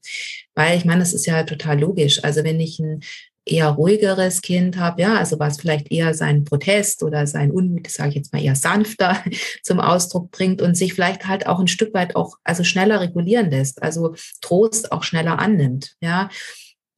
Weil 0.55 0.79
ich 0.79 0.85
meine, 0.85 1.01
das 1.01 1.13
ist 1.13 1.27
ja 1.27 1.43
total 1.45 1.79
logisch. 1.79 2.25
Also 2.25 2.43
wenn 2.43 2.59
ich 2.59 2.79
ein 2.79 3.03
eher 3.45 3.69
ruhigeres 3.69 4.41
Kind 4.41 4.79
habe, 4.79 5.03
ja, 5.03 5.17
also 5.17 5.39
was 5.39 5.61
vielleicht 5.61 5.91
eher 5.91 6.15
seinen 6.15 6.45
Protest 6.45 7.03
oder 7.03 7.27
sein 7.27 7.51
Unmut, 7.51 7.91
sage 7.91 8.11
ich 8.11 8.15
jetzt 8.15 8.33
mal 8.33 8.43
eher 8.43 8.55
sanfter 8.55 9.23
zum 9.63 9.81
Ausdruck 9.81 10.31
bringt 10.31 10.63
und 10.63 10.77
sich 10.77 10.95
vielleicht 10.95 11.27
halt 11.27 11.47
auch 11.47 11.59
ein 11.59 11.69
Stück 11.69 11.93
weit 11.93 12.17
auch 12.17 12.37
also 12.45 12.65
schneller 12.65 13.01
regulieren 13.01 13.51
lässt, 13.51 13.83
also 13.83 14.15
Trost 14.41 14.93
auch 14.93 15.03
schneller 15.03 15.39
annimmt, 15.39 15.97
ja 16.01 16.31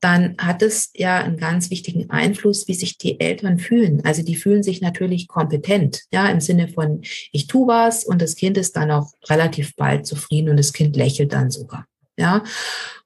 dann 0.04 0.36
hat 0.36 0.60
es 0.60 0.90
ja 0.94 1.18
einen 1.18 1.38
ganz 1.38 1.70
wichtigen 1.70 2.10
Einfluss, 2.10 2.68
wie 2.68 2.74
sich 2.74 2.98
die 2.98 3.18
Eltern 3.20 3.58
fühlen. 3.58 4.04
Also 4.04 4.22
die 4.22 4.36
fühlen 4.36 4.62
sich 4.62 4.82
natürlich 4.82 5.28
kompetent, 5.28 6.02
ja, 6.12 6.28
im 6.28 6.40
Sinne 6.40 6.68
von, 6.68 7.00
ich 7.32 7.46
tu 7.46 7.66
was 7.66 8.04
und 8.04 8.20
das 8.20 8.36
Kind 8.36 8.58
ist 8.58 8.76
dann 8.76 8.90
auch 8.90 9.12
relativ 9.30 9.74
bald 9.76 10.06
zufrieden 10.06 10.50
und 10.50 10.58
das 10.58 10.74
Kind 10.74 10.94
lächelt 10.94 11.32
dann 11.32 11.50
sogar, 11.50 11.86
ja. 12.18 12.44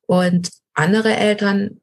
Und 0.06 0.50
andere 0.74 1.16
Eltern 1.16 1.80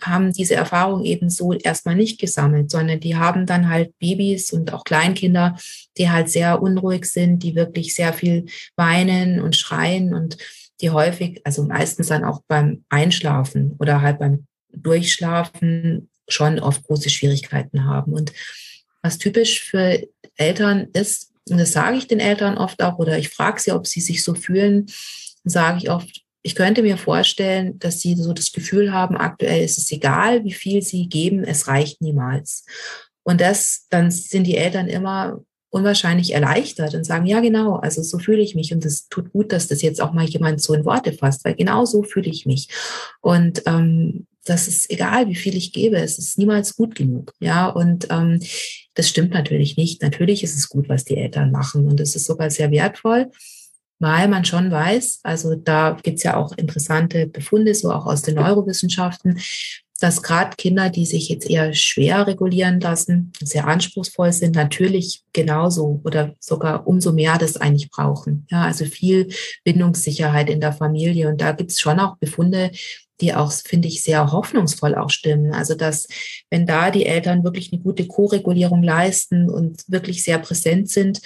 haben 0.00 0.32
diese 0.32 0.54
Erfahrung 0.54 1.04
eben 1.04 1.28
so 1.28 1.52
erstmal 1.52 1.96
nicht 1.96 2.18
gesammelt, 2.18 2.70
sondern 2.70 3.00
die 3.00 3.16
haben 3.16 3.44
dann 3.44 3.68
halt 3.68 3.98
Babys 3.98 4.52
und 4.52 4.72
auch 4.72 4.84
Kleinkinder, 4.84 5.58
die 5.98 6.08
halt 6.08 6.30
sehr 6.30 6.62
unruhig 6.62 7.04
sind, 7.04 7.42
die 7.42 7.56
wirklich 7.56 7.94
sehr 7.94 8.14
viel 8.14 8.46
weinen 8.76 9.40
und 9.40 9.56
schreien 9.56 10.14
und 10.14 10.38
die 10.80 10.90
häufig, 10.90 11.40
also 11.44 11.64
meistens 11.64 12.08
dann 12.08 12.24
auch 12.24 12.42
beim 12.48 12.84
Einschlafen 12.88 13.76
oder 13.78 14.02
halt 14.02 14.18
beim 14.18 14.46
Durchschlafen 14.72 16.08
schon 16.28 16.58
oft 16.58 16.84
große 16.84 17.10
Schwierigkeiten 17.10 17.84
haben. 17.84 18.12
Und 18.12 18.32
was 19.02 19.18
typisch 19.18 19.62
für 19.62 20.00
Eltern 20.36 20.88
ist, 20.92 21.32
und 21.48 21.58
das 21.58 21.72
sage 21.72 21.96
ich 21.96 22.06
den 22.06 22.20
Eltern 22.20 22.58
oft 22.58 22.82
auch, 22.82 22.98
oder 22.98 23.18
ich 23.18 23.28
frage 23.28 23.60
sie, 23.60 23.72
ob 23.72 23.86
sie 23.86 24.00
sich 24.00 24.22
so 24.22 24.34
fühlen, 24.34 24.86
sage 25.44 25.78
ich 25.78 25.90
oft, 25.90 26.22
ich 26.42 26.54
könnte 26.54 26.82
mir 26.82 26.96
vorstellen, 26.96 27.78
dass 27.78 28.00
sie 28.00 28.14
so 28.14 28.32
das 28.32 28.52
Gefühl 28.52 28.92
haben, 28.92 29.16
aktuell 29.16 29.62
ist 29.62 29.78
es 29.78 29.90
egal, 29.92 30.44
wie 30.44 30.52
viel 30.52 30.82
sie 30.82 31.08
geben, 31.08 31.44
es 31.44 31.68
reicht 31.68 32.00
niemals. 32.00 32.64
Und 33.22 33.40
das, 33.40 33.86
dann 33.90 34.10
sind 34.10 34.44
die 34.44 34.56
Eltern 34.56 34.88
immer 34.88 35.40
unwahrscheinlich 35.70 36.34
erleichtert 36.34 36.94
und 36.94 37.04
sagen, 37.04 37.26
ja 37.26 37.40
genau, 37.40 37.76
also 37.76 38.02
so 38.02 38.18
fühle 38.18 38.42
ich 38.42 38.54
mich 38.54 38.72
und 38.72 38.84
es 38.84 39.08
tut 39.08 39.32
gut, 39.32 39.52
dass 39.52 39.68
das 39.68 39.82
jetzt 39.82 40.02
auch 40.02 40.12
mal 40.12 40.26
jemand 40.26 40.60
so 40.60 40.74
in 40.74 40.84
Worte 40.84 41.12
fasst, 41.12 41.44
weil 41.44 41.54
genau 41.54 41.84
so 41.84 42.02
fühle 42.02 42.28
ich 42.28 42.44
mich. 42.44 42.68
Und 43.20 43.62
ähm, 43.66 44.26
das 44.44 44.66
ist 44.68 44.90
egal, 44.90 45.28
wie 45.28 45.34
viel 45.36 45.56
ich 45.56 45.72
gebe, 45.72 45.96
es 45.96 46.18
ist 46.18 46.38
niemals 46.38 46.74
gut 46.74 46.94
genug. 46.94 47.34
Ja, 47.38 47.68
und 47.68 48.08
ähm, 48.10 48.40
das 48.94 49.08
stimmt 49.08 49.32
natürlich 49.32 49.76
nicht. 49.76 50.02
Natürlich 50.02 50.42
ist 50.42 50.56
es 50.56 50.68
gut, 50.68 50.88
was 50.88 51.04
die 51.04 51.16
Eltern 51.16 51.52
machen 51.52 51.86
und 51.86 52.00
es 52.00 52.16
ist 52.16 52.26
sogar 52.26 52.50
sehr 52.50 52.70
wertvoll, 52.72 53.30
weil 54.00 54.28
man 54.28 54.44
schon 54.44 54.70
weiß, 54.70 55.20
also 55.22 55.54
da 55.54 55.96
gibt's 56.02 56.24
ja 56.24 56.36
auch 56.36 56.52
interessante 56.56 57.26
Befunde, 57.26 57.74
so 57.74 57.92
auch 57.92 58.06
aus 58.06 58.22
den 58.22 58.36
Neurowissenschaften, 58.36 59.38
dass 60.00 60.22
gerade 60.22 60.56
Kinder, 60.56 60.88
die 60.88 61.04
sich 61.04 61.28
jetzt 61.28 61.48
eher 61.48 61.74
schwer 61.74 62.26
regulieren 62.26 62.80
lassen, 62.80 63.32
sehr 63.42 63.68
anspruchsvoll 63.68 64.32
sind, 64.32 64.56
natürlich 64.56 65.22
genauso 65.32 66.00
oder 66.04 66.34
sogar 66.40 66.86
umso 66.86 67.12
mehr 67.12 67.36
das 67.38 67.58
eigentlich 67.58 67.90
brauchen. 67.90 68.46
Ja, 68.50 68.62
also 68.62 68.86
viel 68.86 69.28
Bindungssicherheit 69.62 70.48
in 70.48 70.60
der 70.60 70.72
Familie. 70.72 71.28
Und 71.28 71.40
da 71.40 71.52
gibt's 71.52 71.80
schon 71.80 72.00
auch 72.00 72.16
Befunde, 72.16 72.70
die 73.20 73.34
auch, 73.34 73.52
finde 73.52 73.88
ich, 73.88 74.02
sehr 74.02 74.32
hoffnungsvoll 74.32 74.94
auch 74.94 75.10
stimmen. 75.10 75.52
Also, 75.52 75.74
dass 75.74 76.08
wenn 76.48 76.66
da 76.66 76.90
die 76.90 77.04
Eltern 77.04 77.44
wirklich 77.44 77.70
eine 77.70 77.82
gute 77.82 78.06
Co-Regulierung 78.06 78.82
leisten 78.82 79.50
und 79.50 79.84
wirklich 79.88 80.24
sehr 80.24 80.38
präsent 80.38 80.88
sind, 80.88 81.20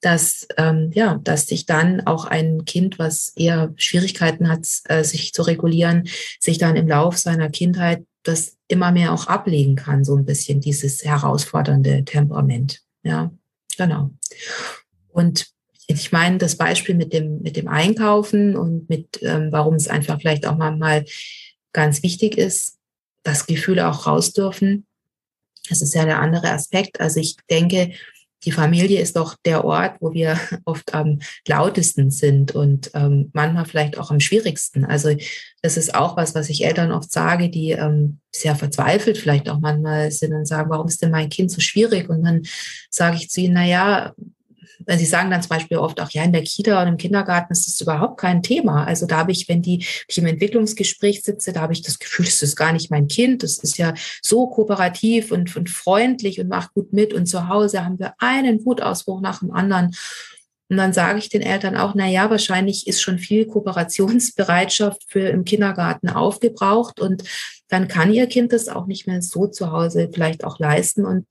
dass 0.00 0.48
ähm, 0.58 0.90
ja, 0.94 1.20
dass 1.22 1.46
sich 1.46 1.64
dann 1.64 2.06
auch 2.06 2.24
ein 2.24 2.64
Kind, 2.64 2.98
was 2.98 3.32
eher 3.36 3.72
Schwierigkeiten 3.76 4.48
hat, 4.48 4.66
äh, 4.84 5.04
sich 5.04 5.32
zu 5.32 5.42
regulieren, 5.42 6.08
sich 6.40 6.58
dann 6.58 6.76
im 6.76 6.88
Lauf 6.88 7.18
seiner 7.18 7.48
Kindheit 7.50 8.04
das 8.22 8.56
immer 8.68 8.92
mehr 8.92 9.12
auch 9.12 9.26
ablegen 9.26 9.76
kann, 9.76 10.04
so 10.04 10.16
ein 10.16 10.24
bisschen 10.24 10.60
dieses 10.60 11.04
herausfordernde 11.04 12.04
Temperament. 12.04 12.80
Ja, 13.02 13.32
genau. 13.76 14.10
Und 15.08 15.52
ich 15.86 16.12
meine, 16.12 16.38
das 16.38 16.56
Beispiel 16.56 16.94
mit 16.94 17.12
dem, 17.12 17.42
mit 17.42 17.56
dem 17.56 17.68
Einkaufen 17.68 18.56
und 18.56 18.88
mit, 18.88 19.20
ähm, 19.22 19.50
warum 19.50 19.74
es 19.74 19.88
einfach 19.88 20.20
vielleicht 20.20 20.46
auch 20.46 20.56
mal 20.56 21.04
ganz 21.72 22.02
wichtig 22.02 22.38
ist, 22.38 22.78
dass 23.22 23.46
Gefühle 23.46 23.88
auch 23.88 24.06
raus 24.06 24.32
dürfen. 24.32 24.86
Das 25.68 25.82
ist 25.82 25.94
ja 25.94 26.04
der 26.04 26.20
andere 26.20 26.50
Aspekt. 26.50 27.00
Also 27.00 27.20
ich 27.20 27.36
denke, 27.50 27.92
die 28.44 28.52
Familie 28.52 29.00
ist 29.00 29.16
doch 29.16 29.36
der 29.44 29.64
Ort, 29.64 29.96
wo 30.00 30.12
wir 30.12 30.38
oft 30.64 30.94
am 30.94 31.20
lautesten 31.46 32.10
sind 32.10 32.52
und 32.52 32.90
ähm, 32.94 33.30
manchmal 33.32 33.64
vielleicht 33.64 33.98
auch 33.98 34.10
am 34.10 34.20
schwierigsten. 34.20 34.84
Also 34.84 35.14
das 35.62 35.76
ist 35.76 35.94
auch 35.94 36.16
was, 36.16 36.34
was 36.34 36.48
ich 36.48 36.64
Eltern 36.64 36.92
oft 36.92 37.12
sage, 37.12 37.48
die 37.48 37.70
ähm, 37.70 38.18
sehr 38.30 38.56
verzweifelt 38.56 39.18
vielleicht 39.18 39.48
auch 39.48 39.60
manchmal 39.60 40.10
sind 40.10 40.32
und 40.32 40.46
sagen, 40.46 40.70
warum 40.70 40.88
ist 40.88 41.02
denn 41.02 41.10
mein 41.10 41.28
Kind 41.28 41.50
so 41.50 41.60
schwierig? 41.60 42.08
Und 42.08 42.24
dann 42.24 42.42
sage 42.90 43.16
ich 43.16 43.30
zu 43.30 43.40
ihnen, 43.40 43.54
na 43.54 43.64
ja, 43.64 44.14
sie 44.88 45.06
sagen 45.06 45.30
dann 45.30 45.42
zum 45.42 45.50
Beispiel 45.50 45.78
oft 45.78 46.00
auch, 46.00 46.10
ja, 46.10 46.22
in 46.24 46.32
der 46.32 46.42
Kita 46.42 46.82
und 46.82 46.88
im 46.88 46.96
Kindergarten 46.96 47.52
ist 47.52 47.66
das 47.66 47.80
überhaupt 47.80 48.18
kein 48.18 48.42
Thema. 48.42 48.84
Also 48.84 49.06
da 49.06 49.18
habe 49.18 49.32
ich, 49.32 49.48
wenn 49.48 49.62
die, 49.62 49.84
ich 50.08 50.18
im 50.18 50.26
Entwicklungsgespräch 50.26 51.22
sitze, 51.22 51.52
da 51.52 51.60
habe 51.60 51.72
ich 51.72 51.82
das 51.82 51.98
Gefühl, 51.98 52.24
das 52.24 52.42
ist 52.42 52.56
gar 52.56 52.72
nicht 52.72 52.90
mein 52.90 53.08
Kind. 53.08 53.42
Das 53.42 53.58
ist 53.58 53.78
ja 53.78 53.94
so 54.22 54.46
kooperativ 54.48 55.32
und, 55.32 55.54
und 55.56 55.70
freundlich 55.70 56.40
und 56.40 56.48
macht 56.48 56.74
gut 56.74 56.92
mit. 56.92 57.12
Und 57.12 57.26
zu 57.26 57.48
Hause 57.48 57.84
haben 57.84 57.98
wir 57.98 58.14
einen 58.18 58.64
Wutausbruch 58.64 59.20
nach 59.20 59.40
dem 59.40 59.52
anderen. 59.52 59.94
Und 60.68 60.78
dann 60.78 60.94
sage 60.94 61.18
ich 61.18 61.28
den 61.28 61.42
Eltern 61.42 61.76
auch, 61.76 61.92
na 61.94 62.08
ja, 62.08 62.30
wahrscheinlich 62.30 62.86
ist 62.86 63.02
schon 63.02 63.18
viel 63.18 63.46
Kooperationsbereitschaft 63.46 65.02
für 65.06 65.28
im 65.28 65.44
Kindergarten 65.44 66.08
aufgebraucht 66.08 66.98
und 66.98 67.24
dann 67.68 67.88
kann 67.88 68.12
ihr 68.12 68.26
Kind 68.26 68.54
das 68.54 68.68
auch 68.68 68.86
nicht 68.86 69.06
mehr 69.06 69.20
so 69.20 69.46
zu 69.46 69.70
Hause 69.70 70.08
vielleicht 70.10 70.44
auch 70.44 70.58
leisten 70.58 71.04
und 71.04 71.26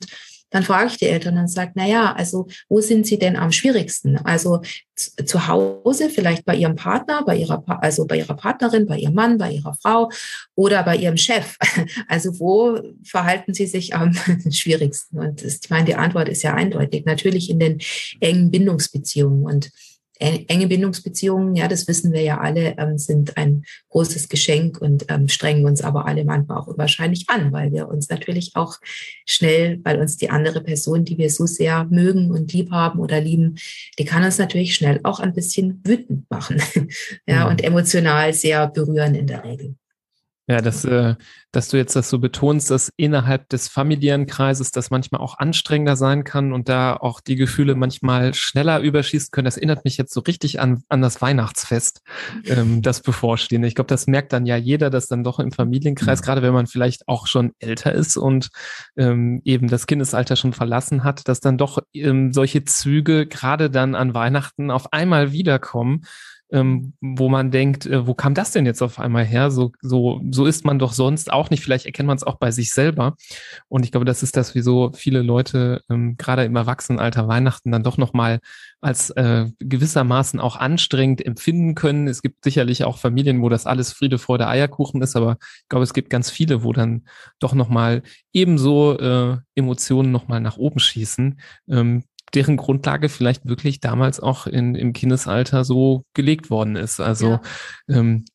dann 0.52 0.64
frage 0.64 0.88
ich 0.88 0.98
die 0.98 1.08
Eltern 1.08 1.38
und 1.38 1.48
sage, 1.48 1.72
na 1.76 1.88
ja, 1.88 2.14
also 2.14 2.48
wo 2.70 2.82
sind 2.82 3.08
sie 3.08 3.18
denn 3.18 3.36
am 3.36 3.52
schwierigsten? 3.52 4.18
Also 4.18 4.62
zu 4.96 5.48
Hause, 5.48 6.10
vielleicht 6.10 6.46
bei 6.46 6.56
ihrem 6.56 6.76
Partner, 6.76 7.24
bei 7.26 7.38
ihrer, 7.38 7.64
also 7.82 8.06
bei 8.06 8.18
ihrer 8.18 8.36
Partnerin, 8.36 8.86
bei 8.86 8.98
ihrem 8.98 9.16
Mann, 9.16 9.38
bei 9.38 9.52
ihrer 9.52 9.74
Frau 9.82 10.12
oder 10.56 10.84
bei 10.84 10.96
ihrem 10.98 11.18
Chef. 11.18 11.58
Also 12.08 12.40
wo 12.40 12.80
verhalten 13.04 13.54
sie 13.54 13.66
sich 13.66 13.96
am 13.96 14.14
schwierigsten? 14.52 15.18
Und 15.18 15.42
ich 15.42 15.70
meine, 15.70 15.86
die 15.86 15.96
Antwort 15.96 16.30
ist 16.30 16.44
ja 16.44 16.54
eindeutig. 16.54 17.06
Natürlich 17.06 17.50
in 17.50 17.60
den 17.60 17.80
engen 18.20 18.52
Bindungsbeziehungen 18.52 19.46
und 19.46 19.72
enge 20.22 20.68
Bindungsbeziehungen, 20.68 21.56
ja, 21.56 21.68
das 21.68 21.88
wissen 21.88 22.14
wir 22.14 22.22
ja 22.22 22.40
alle, 22.40 22.76
ähm, 22.78 22.98
sind 22.98 23.38
ein 23.38 23.64
großes 23.90 24.30
Geschenk 24.30 24.80
und 24.80 25.06
ähm, 25.10 25.28
strengen 25.28 25.66
uns 25.66 25.82
aber 25.82 26.06
alle 26.06 26.24
manchmal 26.24 26.60
auch 26.60 26.78
wahrscheinlich 26.78 27.26
an, 27.30 27.52
weil 27.52 27.72
wir 27.72 27.90
uns 27.90 28.10
natürlich 28.10 28.52
auch 28.56 28.78
schnell, 29.26 29.80
weil 29.84 30.00
uns 30.00 30.18
die 30.18 30.30
andere 30.30 30.62
Person, 30.62 31.06
die 31.06 31.18
wir 31.18 31.30
so 31.30 31.46
sehr 31.46 31.86
mögen 31.90 32.32
und 32.32 32.54
lieb 32.54 32.72
haben 32.72 33.00
oder 33.00 33.20
lieben, 33.20 33.56
die 33.98 34.06
kann 34.06 34.24
uns 34.24 34.38
natürlich 34.38 34.76
schnell 34.76 35.00
auch 35.04 35.20
ein 35.20 35.34
bisschen 35.34 35.82
wütend 35.84 36.30
machen, 36.30 36.62
ja, 37.26 37.46
mhm. 37.46 37.52
und 37.52 37.64
emotional 37.64 38.34
sehr 38.34 38.68
berühren 38.68 39.16
in 39.16 39.28
der 39.28 39.44
Regel. 39.44 39.76
Ja, 40.52 40.60
dass, 40.60 40.84
äh, 40.84 41.16
dass 41.54 41.70
du 41.70 41.78
jetzt 41.78 41.96
das 41.96 42.10
so 42.10 42.20
betonst, 42.20 42.72
dass 42.72 42.92
innerhalb 42.98 43.48
des 43.48 43.70
familiären 43.70 44.26
Kreises 44.26 44.72
das 44.72 44.90
manchmal 44.90 45.22
auch 45.22 45.38
anstrengender 45.38 45.96
sein 45.96 46.26
kann 46.26 46.52
und 46.52 46.68
da 46.68 46.94
auch 46.98 47.22
die 47.22 47.38
Gefühle 47.38 47.76
manchmal 47.76 48.34
schneller 48.34 48.82
überschießen 48.82 49.30
können. 49.32 49.46
Das 49.46 49.56
erinnert 49.56 49.86
mich 49.86 49.96
jetzt 49.96 50.14
so 50.14 50.20
richtig 50.20 50.60
an, 50.60 50.84
an 50.90 51.02
das 51.02 51.22
Weihnachtsfest, 51.22 52.02
ähm, 52.46 52.82
das 52.82 53.02
bevorstehende. 53.02 53.70
Ich 53.70 53.76
glaube, 53.76 53.88
das 53.88 54.08
merkt 54.08 54.34
dann 54.34 54.46
ja 54.46 54.58
jeder, 54.58 54.90
dass 54.90 55.08
dann 55.08 55.24
doch 55.24 55.40
im 55.40 55.54
Familienkreis, 55.54 56.20
mhm. 56.20 56.26
gerade 56.26 56.42
wenn 56.42 56.54
man 56.54 56.68
vielleicht 56.68 57.08
auch 57.08 57.28
schon 57.28 57.54
älter 57.60 57.94
ist 57.94 58.18
und 58.18 58.50
ähm, 58.98 59.42
eben 59.46 59.70
das 59.70 59.88
Kindesalter 59.88 60.36
schon 60.36 60.52
verlassen 60.52 61.06
hat, 61.06 61.30
dass 61.30 61.40
dann 61.40 61.58
doch 61.58 61.80
ähm, 61.94 62.34
solche 62.34 62.66
Züge 62.66 63.26
gerade 63.26 63.70
dann 63.70 63.96
an 63.96 64.14
Weihnachten 64.14 64.70
auf 64.70 64.92
einmal 64.92 65.32
wiederkommen 65.32 66.02
ähm, 66.52 66.94
wo 67.02 67.30
man 67.30 67.52
denkt, 67.52 67.86
äh, 67.86 68.06
wo 68.06 68.14
kam 68.14 68.34
das 68.34 68.52
denn 68.52 68.66
jetzt 68.66 68.82
auf 68.82 69.00
einmal 69.00 69.26
her? 69.26 69.52
So, 69.52 69.72
so, 69.82 70.22
so 70.32 70.46
ist 70.46 70.66
man 70.66 70.80
doch 70.80 70.94
sonst 70.94 71.32
auch 71.32 71.50
nicht. 71.50 71.64
Vielleicht 71.64 71.86
erkennt 71.86 72.08
man 72.08 72.18
es 72.18 72.24
auch 72.24 72.36
bei 72.36 72.52
sich 72.52 72.74
selber. 72.74 73.16
Und 73.70 73.86
ich 73.86 73.92
glaube, 73.92 74.06
das 74.06 74.24
ist 74.24 74.38
das, 74.38 74.54
wieso 74.56 74.92
viele 74.94 75.22
Leute 75.22 75.82
ähm, 75.90 76.18
gerade 76.18 76.44
im 76.44 76.56
Erwachsenenalter 76.56 77.28
Weihnachten 77.28 77.72
dann 77.72 77.84
doch 77.84 77.98
nochmal 77.98 78.40
als 78.82 79.12
äh, 79.12 79.46
gewissermaßen 79.60 80.40
auch 80.40 80.56
anstrengend 80.56 81.26
empfinden 81.26 81.76
können. 81.76 82.08
Es 82.08 82.22
gibt 82.22 82.44
sicherlich 82.44 82.84
auch 82.84 82.98
Familien, 82.98 83.42
wo 83.42 83.50
das 83.50 83.68
alles 83.68 83.94
Friede, 83.94 84.18
Freude, 84.18 84.48
Eierkuchen 84.48 85.02
ist, 85.02 85.16
aber 85.16 85.38
ich 85.62 85.70
glaube, 85.70 85.84
es 85.84 85.94
gibt 85.94 86.10
ganz 86.10 86.30
viele, 86.32 86.64
wo 86.64 86.74
dann 86.74 87.04
doch 87.40 87.54
nochmal 87.54 88.02
ebenso 88.34 88.98
äh, 88.98 89.38
Emotionen 89.56 90.12
nochmal 90.12 90.42
nach 90.42 90.58
oben 90.58 90.80
schießen. 90.80 91.40
Ähm, 91.70 92.04
deren 92.34 92.58
Grundlage 92.58 93.10
vielleicht 93.10 93.46
wirklich 93.46 93.80
damals 93.80 94.20
auch 94.20 94.48
in, 94.48 94.76
im 94.76 94.94
Kindesalter 94.94 95.64
so 95.64 96.06
gelegt 96.14 96.50
worden 96.50 96.76
ist. 96.76 97.00
Also 97.00 97.28
ja. 97.28 97.42
ähm, 97.90 98.26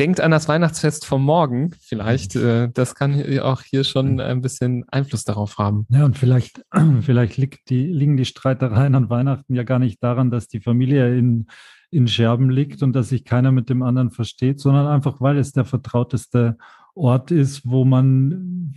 denkt 0.00 0.20
an 0.20 0.30
das 0.30 0.48
Weihnachtsfest 0.48 1.04
vom 1.04 1.22
Morgen 1.22 1.72
vielleicht. 1.80 2.34
Mhm. 2.34 2.46
Äh, 2.46 2.68
das 2.72 2.94
kann 2.94 3.22
auch 3.40 3.62
hier 3.62 3.84
schon 3.84 4.14
mhm. 4.14 4.20
ein 4.20 4.40
bisschen 4.40 4.84
Einfluss 4.88 5.24
darauf 5.24 5.58
haben. 5.58 5.86
Ja, 5.90 6.04
und 6.04 6.18
vielleicht, 6.18 6.62
vielleicht 7.02 7.36
liegt 7.36 7.68
die, 7.68 7.86
liegen 7.86 8.16
die 8.16 8.24
Streitereien 8.24 8.94
an 8.94 9.10
Weihnachten 9.10 9.54
ja 9.54 9.62
gar 9.62 9.78
nicht 9.78 10.02
daran, 10.02 10.30
dass 10.30 10.48
die 10.48 10.60
Familie 10.60 11.16
in, 11.16 11.46
in 11.90 12.08
Scherben 12.08 12.50
liegt 12.50 12.82
und 12.82 12.94
dass 12.94 13.10
sich 13.10 13.24
keiner 13.24 13.52
mit 13.52 13.68
dem 13.68 13.82
anderen 13.82 14.10
versteht, 14.10 14.58
sondern 14.58 14.86
einfach, 14.86 15.20
weil 15.20 15.38
es 15.38 15.52
der 15.52 15.66
vertrauteste 15.66 16.56
Ort 16.94 17.30
ist, 17.30 17.62
wo 17.64 17.84
man, 17.84 18.74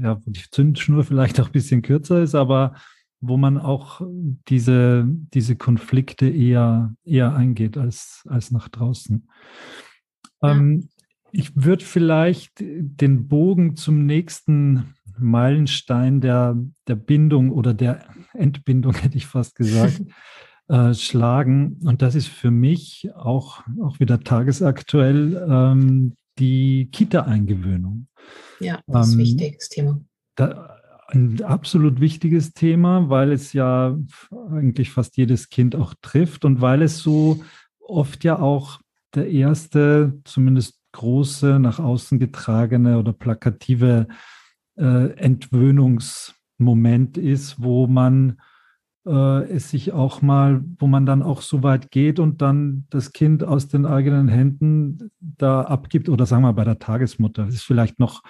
ja, 0.00 0.18
wo 0.24 0.30
die 0.30 0.44
Zündschnur 0.50 1.04
vielleicht 1.04 1.40
auch 1.40 1.46
ein 1.46 1.52
bisschen 1.52 1.82
kürzer 1.82 2.22
ist, 2.22 2.34
aber 2.34 2.74
wo 3.20 3.36
man 3.36 3.58
auch 3.58 4.00
diese, 4.48 5.04
diese 5.06 5.56
Konflikte 5.56 6.28
eher, 6.28 6.94
eher 7.04 7.34
eingeht 7.34 7.76
als, 7.76 8.24
als 8.28 8.50
nach 8.50 8.68
draußen. 8.68 9.28
Ja. 10.42 10.52
Ähm, 10.52 10.88
ich 11.32 11.52
würde 11.54 11.84
vielleicht 11.84 12.52
den 12.58 13.28
Bogen 13.28 13.76
zum 13.76 14.04
nächsten 14.06 14.94
Meilenstein 15.18 16.20
der, 16.20 16.56
der 16.88 16.96
Bindung 16.96 17.52
oder 17.52 17.74
der 17.74 18.04
Entbindung, 18.32 18.94
hätte 19.02 19.16
ich 19.16 19.26
fast 19.26 19.54
gesagt, 19.54 20.02
äh, 20.68 20.94
schlagen. 20.94 21.80
Und 21.84 22.02
das 22.02 22.14
ist 22.14 22.28
für 22.28 22.50
mich 22.50 23.10
auch, 23.14 23.62
auch 23.82 24.00
wieder 24.00 24.20
tagesaktuell 24.20 25.46
ähm, 25.48 26.16
die 26.38 26.88
Kita-Eingewöhnung. 26.90 28.08
Ja, 28.60 28.80
das 28.86 29.08
ist 29.08 29.14
ein 29.14 29.20
ähm, 29.20 29.26
wichtiges 29.26 29.68
Thema. 29.68 30.00
Da, 30.36 30.79
ein 31.12 31.42
absolut 31.42 32.00
wichtiges 32.00 32.54
Thema, 32.54 33.08
weil 33.08 33.32
es 33.32 33.52
ja 33.52 33.96
eigentlich 34.50 34.90
fast 34.90 35.16
jedes 35.16 35.48
Kind 35.48 35.76
auch 35.76 35.94
trifft 36.02 36.44
und 36.44 36.60
weil 36.60 36.82
es 36.82 36.98
so 36.98 37.42
oft 37.80 38.24
ja 38.24 38.38
auch 38.38 38.80
der 39.14 39.30
erste, 39.30 40.20
zumindest 40.24 40.80
große, 40.92 41.58
nach 41.58 41.78
außen 41.78 42.18
getragene 42.18 42.98
oder 42.98 43.12
plakative 43.12 44.08
äh, 44.76 45.10
Entwöhnungsmoment 45.12 47.18
ist, 47.18 47.62
wo 47.62 47.86
man 47.86 48.40
äh, 49.06 49.50
es 49.50 49.70
sich 49.70 49.92
auch 49.92 50.22
mal, 50.22 50.62
wo 50.78 50.86
man 50.86 51.06
dann 51.06 51.22
auch 51.22 51.42
so 51.42 51.62
weit 51.62 51.90
geht 51.90 52.18
und 52.18 52.42
dann 52.42 52.86
das 52.90 53.12
Kind 53.12 53.44
aus 53.44 53.68
den 53.68 53.86
eigenen 53.86 54.28
Händen 54.28 55.10
da 55.20 55.62
abgibt 55.62 56.08
oder 56.08 56.26
sagen 56.26 56.42
wir 56.42 56.52
bei 56.52 56.64
der 56.64 56.78
Tagesmutter. 56.78 57.46
Das 57.46 57.54
ist 57.54 57.62
vielleicht 57.62 57.98
noch 57.98 58.22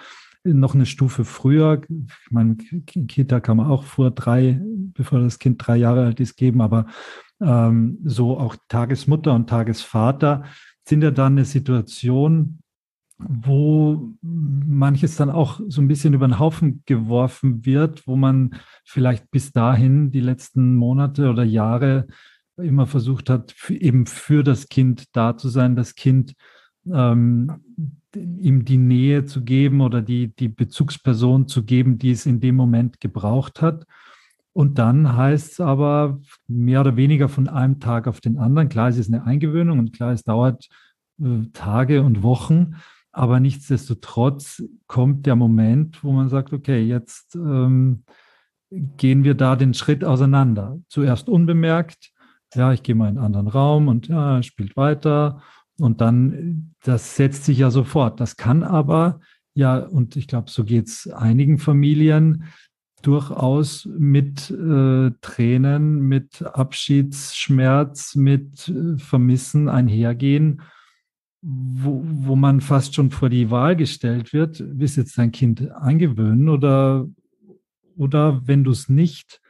noch 0.43 0.73
eine 0.73 0.85
Stufe 0.85 1.25
früher. 1.25 1.81
Ich 1.89 2.31
meine, 2.31 2.55
Kita 2.55 3.39
kann 3.39 3.57
man 3.57 3.67
auch 3.67 3.83
vor 3.83 4.11
drei, 4.11 4.59
bevor 4.63 5.19
das 5.19 5.39
Kind 5.39 5.65
drei 5.65 5.77
Jahre 5.77 6.05
alt 6.05 6.19
ist, 6.19 6.35
geben, 6.35 6.61
aber 6.61 6.87
ähm, 7.41 7.99
so 8.03 8.37
auch 8.37 8.55
Tagesmutter 8.67 9.33
und 9.33 9.49
Tagesvater 9.49 10.43
sind 10.87 11.03
ja 11.03 11.11
dann 11.11 11.33
eine 11.33 11.45
Situation, 11.45 12.59
wo 13.17 14.13
manches 14.21 15.15
dann 15.15 15.29
auch 15.29 15.61
so 15.67 15.81
ein 15.81 15.87
bisschen 15.87 16.13
über 16.13 16.27
den 16.27 16.39
Haufen 16.39 16.81
geworfen 16.85 17.65
wird, 17.65 18.07
wo 18.07 18.15
man 18.15 18.55
vielleicht 18.83 19.29
bis 19.29 19.51
dahin 19.51 20.11
die 20.11 20.21
letzten 20.21 20.75
Monate 20.75 21.29
oder 21.29 21.43
Jahre 21.43 22.07
immer 22.57 22.87
versucht 22.87 23.29
hat, 23.29 23.55
eben 23.69 24.05
für 24.05 24.43
das 24.43 24.69
Kind 24.69 25.15
da 25.15 25.37
zu 25.37 25.49
sein, 25.49 25.75
das 25.75 25.95
Kind 25.95 26.33
ähm, 26.91 27.61
ihm 28.15 28.65
die 28.65 28.77
Nähe 28.77 29.25
zu 29.25 29.43
geben 29.43 29.81
oder 29.81 30.01
die, 30.01 30.35
die 30.35 30.49
Bezugsperson 30.49 31.47
zu 31.47 31.63
geben, 31.63 31.97
die 31.97 32.11
es 32.11 32.25
in 32.25 32.39
dem 32.39 32.55
Moment 32.55 32.99
gebraucht 32.99 33.61
hat. 33.61 33.85
Und 34.53 34.79
dann 34.79 35.15
heißt 35.15 35.53
es 35.53 35.59
aber 35.61 36.19
mehr 36.47 36.81
oder 36.81 36.97
weniger 36.97 37.29
von 37.29 37.47
einem 37.47 37.79
Tag 37.79 38.07
auf 38.07 38.19
den 38.19 38.37
anderen. 38.37 38.69
Klar, 38.69 38.89
es 38.89 38.97
ist 38.97 39.07
eine 39.07 39.23
Eingewöhnung 39.23 39.79
und 39.79 39.93
klar, 39.93 40.11
es 40.11 40.23
dauert 40.23 40.67
äh, 41.21 41.45
Tage 41.53 42.03
und 42.03 42.21
Wochen. 42.21 42.75
Aber 43.13 43.39
nichtsdestotrotz 43.39 44.63
kommt 44.87 45.25
der 45.25 45.35
Moment, 45.35 46.03
wo 46.03 46.11
man 46.11 46.29
sagt, 46.29 46.53
okay, 46.53 46.81
jetzt 46.81 47.35
ähm, 47.35 48.03
gehen 48.69 49.23
wir 49.23 49.35
da 49.35 49.55
den 49.55 49.73
Schritt 49.73 50.03
auseinander. 50.03 50.79
Zuerst 50.87 51.27
unbemerkt, 51.27 52.11
ja, 52.55 52.73
ich 52.73 52.83
gehe 52.83 52.95
mal 52.95 53.09
in 53.09 53.17
einen 53.17 53.25
anderen 53.25 53.47
Raum 53.47 53.87
und 53.87 54.07
ja, 54.07 54.41
spielt 54.43 54.75
weiter. 54.75 55.41
Und 55.81 56.01
dann, 56.01 56.73
das 56.83 57.15
setzt 57.15 57.45
sich 57.45 57.57
ja 57.57 57.71
sofort. 57.71 58.19
Das 58.19 58.37
kann 58.37 58.63
aber, 58.63 59.19
ja, 59.53 59.79
und 59.79 60.15
ich 60.15 60.27
glaube, 60.27 60.49
so 60.49 60.63
geht 60.63 60.87
es 60.87 61.07
einigen 61.07 61.57
Familien, 61.57 62.45
durchaus 63.01 63.89
mit 63.97 64.51
äh, 64.51 65.11
Tränen, 65.21 66.01
mit 66.01 66.43
Abschiedsschmerz, 66.43 68.15
mit 68.15 68.69
äh, 68.69 68.97
Vermissen 68.99 69.69
einhergehen 69.69 70.61
wo, 71.41 72.03
wo 72.05 72.35
man 72.35 72.61
fast 72.61 72.95
schon 72.95 73.09
vor 73.09 73.29
die 73.29 73.49
Wahl 73.49 73.75
gestellt 73.75 74.31
wird, 74.33 74.63
willst 74.65 74.97
jetzt 74.97 75.17
dein 75.17 75.31
Kind 75.31 75.71
eingewöhnen 75.71 76.49
oder, 76.49 77.07
oder 77.97 78.47
wenn 78.47 78.63
du 78.63 78.71
es 78.71 78.89
nicht, 78.89 79.41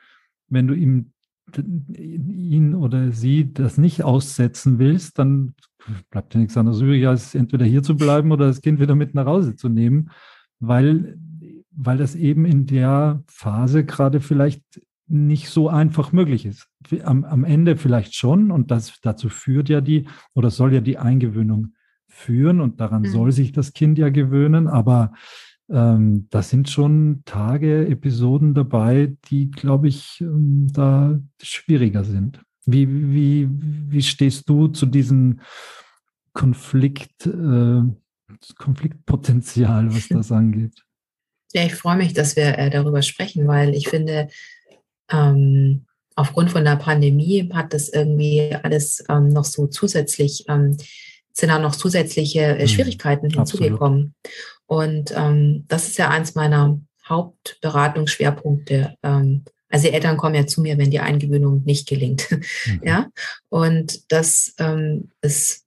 wenn 0.48 0.68
du 0.68 0.74
ihm 0.74 1.12
ihn 1.58 2.76
oder 2.76 3.12
sie 3.12 3.52
das 3.54 3.78
nicht 3.78 4.04
aussetzen 4.04 4.80
willst, 4.80 5.20
dann 5.20 5.54
bleibt 6.10 6.34
dir 6.34 6.40
nichts 6.40 6.58
anderes 6.58 6.82
übrig, 6.82 7.08
als 7.08 7.36
entweder 7.36 7.66
hier 7.66 7.84
zu 7.84 7.96
bleiben 7.96 8.32
oder 8.32 8.48
das 8.48 8.62
Kind 8.62 8.80
wieder 8.80 8.96
mit 8.96 9.14
nach 9.16 9.26
Hause 9.26 9.56
zu 9.56 9.70
nehmen, 9.70 10.12
weil, 10.60 11.18
weil 11.72 11.98
das 11.98 12.16
eben 12.16 12.46
in 12.46 12.66
der 12.66 13.24
Phase 13.28 13.86
gerade 13.86 14.20
vielleicht 14.20 14.64
nicht 15.08 15.50
so 15.50 15.68
einfach 15.68 16.14
möglich 16.14 16.46
ist. 16.46 16.70
Am, 17.04 17.26
am 17.26 17.44
Ende 17.44 17.76
vielleicht 17.76 18.16
schon 18.16 18.50
und 18.50 18.72
das 18.72 19.00
dazu 19.02 19.30
führt 19.30 19.68
ja 19.68 19.82
die 19.82 20.06
oder 20.34 20.50
soll 20.50 20.74
ja 20.74 20.80
die 20.80 20.98
Eingewöhnung 20.98 21.74
führen 22.08 22.62
und 22.62 22.80
daran 22.80 23.04
mhm. 23.04 23.08
soll 23.08 23.32
sich 23.32 23.52
das 23.52 23.74
Kind 23.74 23.98
ja 23.98 24.10
gewöhnen, 24.10 24.68
aber 24.68 25.14
ähm, 25.70 26.28
da 26.30 26.42
sind 26.42 26.70
schon 26.70 27.24
Tage, 27.26 27.88
Episoden 27.88 28.54
dabei, 28.54 29.16
die, 29.30 29.50
glaube 29.50 29.88
ich, 29.88 30.20
ähm, 30.22 30.68
da 30.74 31.20
schwieriger 31.42 32.04
sind. 32.04 32.42
Wie, 32.66 32.88
wie, 32.88 33.48
wie 33.50 34.02
stehst 34.02 34.48
du 34.48 34.68
zu 34.68 34.86
diesem 34.86 35.42
Konflikt, 36.34 37.26
äh, 37.26 37.82
Konfliktpotenzial, 38.58 39.94
was 39.94 40.08
das 40.08 40.32
angeht? 40.32 40.84
Ja, 41.54 41.66
ich 41.66 41.76
freue 41.76 41.98
mich, 41.98 42.14
dass 42.14 42.36
wir 42.36 42.58
äh, 42.58 42.70
darüber 42.70 43.02
sprechen, 43.02 43.48
weil 43.48 43.76
ich 43.76 43.90
finde, 43.90 44.30
ähm, 45.12 45.86
aufgrund 46.16 46.52
von 46.52 46.64
der 46.64 46.78
Pandemie 46.78 47.50
hat 47.54 47.74
das 47.74 47.90
irgendwie 47.90 48.56
alles 48.64 49.04
ähm, 49.10 49.30
noch 49.30 49.46
so 49.46 49.68
zusätzlich 49.68 50.46
ähm, 50.48 50.78
sind 51.34 51.50
da 51.50 51.60
noch 51.60 51.76
zusätzliche 51.76 52.42
äh, 52.42 52.64
mhm. 52.64 52.68
Schwierigkeiten 52.68 53.28
mhm, 53.28 53.32
hinzugekommen. 53.32 54.16
Und 54.66 55.14
ähm, 55.16 55.66
das 55.68 55.88
ist 55.88 55.98
ja 55.98 56.10
eins 56.10 56.36
meiner 56.36 56.80
Hauptberatungsschwerpunkte. 57.08 58.96
Ähm, 59.04 59.44
also 59.72 59.88
die 59.88 59.94
Eltern 59.94 60.18
kommen 60.18 60.36
ja 60.36 60.46
zu 60.46 60.62
mir, 60.62 60.78
wenn 60.78 60.92
die 60.92 61.00
Eingewöhnung 61.00 61.64
nicht 61.66 61.88
gelingt. 61.88 62.28
Mhm. 62.66 62.82
Ja, 62.84 63.08
und 63.50 64.12
das 64.12 64.54
ähm, 64.60 65.10
ist 65.22 65.64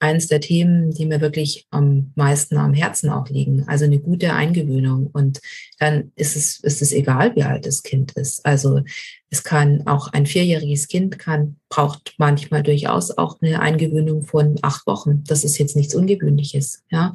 eines 0.00 0.28
der 0.28 0.40
Themen, 0.40 0.92
die 0.92 1.06
mir 1.06 1.20
wirklich 1.20 1.66
am 1.70 2.12
meisten 2.14 2.56
am 2.56 2.74
Herzen 2.74 3.10
auch 3.10 3.28
liegen. 3.28 3.64
Also 3.66 3.84
eine 3.84 3.98
gute 3.98 4.32
Eingewöhnung. 4.32 5.10
Und 5.12 5.40
dann 5.78 6.12
ist 6.14 6.36
es, 6.36 6.60
ist 6.60 6.82
es 6.82 6.92
egal, 6.92 7.34
wie 7.34 7.42
alt 7.42 7.66
das 7.66 7.82
Kind 7.82 8.12
ist. 8.12 8.44
Also 8.46 8.82
es 9.30 9.42
kann 9.44 9.86
auch 9.86 10.08
ein 10.12 10.26
vierjähriges 10.26 10.88
Kind 10.88 11.18
kann, 11.18 11.56
braucht 11.68 12.14
manchmal 12.16 12.62
durchaus 12.62 13.10
auch 13.10 13.40
eine 13.42 13.60
Eingewöhnung 13.60 14.22
von 14.22 14.58
acht 14.62 14.86
Wochen. 14.86 15.24
Das 15.26 15.44
ist 15.44 15.58
jetzt 15.58 15.76
nichts 15.76 15.94
Ungewöhnliches, 15.94 16.84
ja. 16.90 17.12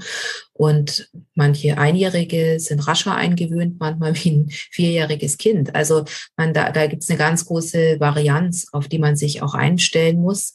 Und 0.53 1.09
manche 1.33 1.77
Einjährige 1.77 2.59
sind 2.59 2.87
rascher 2.87 3.15
eingewöhnt, 3.15 3.79
manchmal 3.79 4.13
wie 4.23 4.31
ein 4.31 4.49
vierjähriges 4.49 5.37
Kind. 5.37 5.73
Also 5.73 6.05
man, 6.37 6.53
da, 6.53 6.71
da 6.71 6.85
gibt 6.87 7.03
es 7.03 7.09
eine 7.09 7.17
ganz 7.17 7.45
große 7.45 7.99
Varianz, 7.99 8.67
auf 8.71 8.87
die 8.87 8.99
man 8.99 9.15
sich 9.15 9.41
auch 9.41 9.55
einstellen 9.55 10.21
muss. 10.21 10.53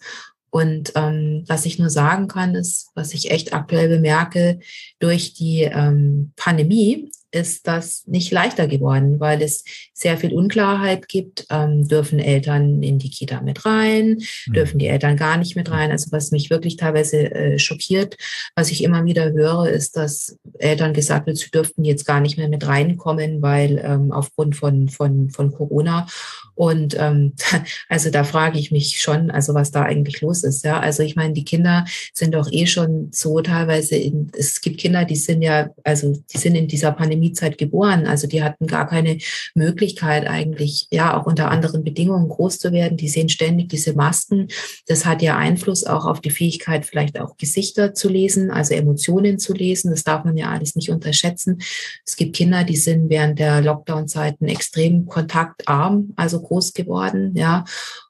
Und 0.50 0.92
ähm, 0.94 1.44
was 1.46 1.66
ich 1.66 1.78
nur 1.78 1.90
sagen 1.90 2.28
kann, 2.28 2.54
ist, 2.54 2.90
was 2.94 3.12
ich 3.14 3.30
echt 3.30 3.52
aktuell 3.52 3.88
bemerke, 3.88 4.60
durch 4.98 5.34
die 5.34 5.62
ähm, 5.62 6.32
Pandemie 6.36 7.10
ist 7.30 7.66
das 7.66 8.06
nicht 8.06 8.32
leichter 8.32 8.66
geworden, 8.66 9.20
weil 9.20 9.42
es 9.42 9.64
sehr 9.92 10.16
viel 10.16 10.32
Unklarheit 10.32 11.08
gibt. 11.08 11.46
Ähm, 11.50 11.86
dürfen 11.86 12.18
Eltern 12.18 12.82
in 12.82 12.98
die 12.98 13.10
Kita 13.10 13.40
mit 13.42 13.66
rein? 13.66 14.22
Mhm. 14.46 14.52
Dürfen 14.52 14.78
die 14.78 14.86
Eltern 14.86 15.16
gar 15.16 15.36
nicht 15.36 15.54
mit 15.54 15.70
rein? 15.70 15.90
Also 15.90 16.10
was 16.10 16.30
mich 16.30 16.50
wirklich 16.50 16.76
teilweise 16.76 17.30
äh, 17.30 17.58
schockiert, 17.58 18.16
was 18.54 18.70
ich 18.70 18.82
immer 18.82 19.04
wieder 19.04 19.32
höre, 19.32 19.68
ist, 19.68 19.96
dass 19.96 20.38
Eltern 20.58 20.94
gesagt 20.94 21.26
wird, 21.26 21.36
sie 21.36 21.50
dürften 21.50 21.84
jetzt 21.84 22.06
gar 22.06 22.20
nicht 22.20 22.38
mehr 22.38 22.48
mit 22.48 22.66
reinkommen, 22.66 23.42
weil 23.42 23.78
ähm, 23.84 24.10
aufgrund 24.12 24.56
von, 24.56 24.88
von, 24.88 25.30
von 25.30 25.52
Corona. 25.52 26.06
Und 26.54 26.96
ähm, 26.98 27.34
also 27.88 28.10
da 28.10 28.24
frage 28.24 28.58
ich 28.58 28.72
mich 28.72 29.00
schon, 29.00 29.30
also 29.30 29.54
was 29.54 29.70
da 29.70 29.82
eigentlich 29.82 30.20
los 30.22 30.42
ist. 30.44 30.64
Ja, 30.64 30.80
also 30.80 31.02
ich 31.02 31.14
meine, 31.14 31.34
die 31.34 31.44
Kinder 31.44 31.84
sind 32.12 32.34
doch 32.34 32.50
eh 32.50 32.66
schon 32.66 33.10
so 33.12 33.40
teilweise. 33.40 33.96
In, 33.96 34.32
es 34.36 34.60
gibt 34.60 34.80
Kinder, 34.80 35.04
die 35.04 35.16
sind 35.16 35.42
ja, 35.42 35.70
also 35.84 36.20
die 36.32 36.38
sind 36.38 36.54
in 36.54 36.66
dieser 36.66 36.92
Pandemie 36.92 37.17
Pandemiezeit 37.18 37.58
geboren. 37.58 38.06
Also 38.06 38.26
die 38.26 38.42
hatten 38.42 38.66
gar 38.66 38.86
keine 38.86 39.18
Möglichkeit 39.54 40.26
eigentlich, 40.26 40.86
ja, 40.90 41.18
auch 41.18 41.26
unter 41.26 41.50
anderen 41.50 41.84
Bedingungen 41.84 42.28
groß 42.28 42.58
zu 42.58 42.72
werden. 42.72 42.96
Die 42.96 43.08
sehen 43.08 43.28
ständig 43.28 43.68
diese 43.68 43.94
Masken. 43.94 44.48
Das 44.86 45.04
hat 45.04 45.22
ja 45.22 45.36
Einfluss 45.36 45.84
auch 45.84 46.06
auf 46.06 46.20
die 46.20 46.30
Fähigkeit, 46.30 46.86
vielleicht 46.86 47.20
auch 47.20 47.36
Gesichter 47.36 47.94
zu 47.94 48.08
lesen, 48.08 48.50
also 48.50 48.74
Emotionen 48.74 49.38
zu 49.38 49.52
lesen. 49.52 49.90
Das 49.90 50.04
darf 50.04 50.24
man 50.24 50.36
ja 50.36 50.50
alles 50.50 50.76
nicht 50.76 50.90
unterschätzen. 50.90 51.58
Es 52.06 52.16
gibt 52.16 52.36
Kinder, 52.36 52.64
die 52.64 52.76
sind 52.76 53.10
während 53.10 53.38
der 53.38 53.60
Lockdown-Zeiten 53.60 54.46
extrem 54.46 55.06
kontaktarm, 55.06 56.12
also 56.16 56.40
groß 56.40 56.72
geworden, 56.72 57.34
ja 57.36 57.64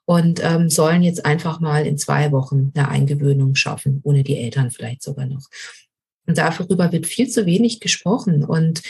und 0.05 0.43
ähm, 0.43 0.71
sollen 0.71 1.03
jetzt 1.03 1.23
einfach 1.23 1.59
mal 1.59 1.85
in 1.85 1.99
zwei 1.99 2.31
Wochen 2.31 2.71
eine 2.73 2.89
Eingewöhnung 2.89 3.53
schaffen, 3.53 3.99
ohne 4.03 4.23
die 4.23 4.37
Eltern 4.37 4.71
vielleicht 4.71 5.03
sogar 5.03 5.27
noch. 5.27 5.45
Und 6.29 6.37
darüber 6.37 6.91
wird 6.91 7.07
viel 7.07 7.27
zu 7.27 7.47
wenig 7.47 7.79
gesprochen. 7.79 8.43
Und 8.43 8.83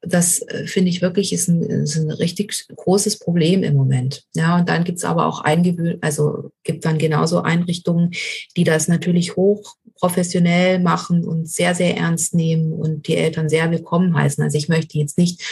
das 0.00 0.42
äh, 0.42 0.66
finde 0.66 0.90
ich 0.90 1.02
wirklich 1.02 1.32
ist 1.32 1.46
ein, 1.46 1.62
ist 1.62 1.96
ein 1.96 2.10
richtig 2.10 2.66
großes 2.74 3.20
Problem 3.20 3.62
im 3.62 3.76
Moment. 3.76 4.24
Ja, 4.34 4.58
und 4.58 4.68
dann 4.68 4.82
gibt 4.82 4.98
es 4.98 5.04
aber 5.04 5.26
auch 5.26 5.40
Eingewöhn, 5.40 5.98
also 6.00 6.50
gibt 6.64 6.84
dann 6.84 6.98
genauso 6.98 7.42
Einrichtungen, 7.42 8.10
die 8.56 8.64
das 8.64 8.88
natürlich 8.88 9.36
hoch 9.36 9.76
professionell 9.94 10.80
machen 10.80 11.24
und 11.24 11.48
sehr, 11.48 11.76
sehr 11.76 11.96
ernst 11.96 12.34
nehmen 12.34 12.72
und 12.72 13.06
die 13.06 13.16
Eltern 13.16 13.48
sehr 13.48 13.70
willkommen 13.70 14.16
heißen. 14.16 14.42
Also 14.42 14.58
ich 14.58 14.68
möchte 14.68 14.98
jetzt 14.98 15.16
nicht, 15.16 15.42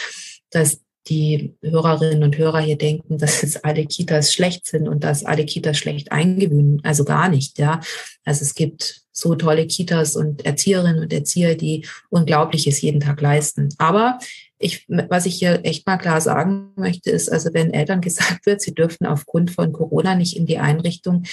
dass 0.49 0.81
die 1.09 1.55
Hörerinnen 1.61 2.23
und 2.23 2.37
Hörer 2.37 2.59
hier 2.59 2.77
denken, 2.77 3.17
dass 3.17 3.41
jetzt 3.41 3.65
alle 3.65 3.85
Kitas 3.85 4.33
schlecht 4.33 4.67
sind 4.67 4.87
und 4.87 5.03
dass 5.03 5.25
alle 5.25 5.45
Kitas 5.45 5.77
schlecht 5.77 6.11
eingewöhnen. 6.11 6.81
Also 6.83 7.03
gar 7.03 7.29
nicht, 7.29 7.57
ja. 7.57 7.79
Also 8.23 8.43
es 8.43 8.53
gibt 8.53 9.01
so 9.11 9.35
tolle 9.35 9.67
Kitas 9.67 10.15
und 10.15 10.45
Erzieherinnen 10.45 11.01
und 11.01 11.11
Erzieher, 11.11 11.55
die 11.55 11.85
Unglaubliches 12.09 12.81
jeden 12.81 13.01
Tag 13.01 13.19
leisten. 13.21 13.69
Aber 13.77 14.19
ich, 14.59 14.85
was 14.87 15.25
ich 15.25 15.35
hier 15.35 15.61
echt 15.63 15.85
mal 15.87 15.97
klar 15.97 16.21
sagen 16.21 16.71
möchte, 16.75 17.09
ist, 17.09 17.29
also 17.29 17.53
wenn 17.53 17.73
Eltern 17.73 18.01
gesagt 18.01 18.45
wird, 18.45 18.61
sie 18.61 18.73
dürfen 18.73 19.07
aufgrund 19.07 19.51
von 19.51 19.73
Corona 19.73 20.15
nicht 20.15 20.37
in 20.37 20.45
die 20.45 20.59
Einrichtung, 20.59 21.23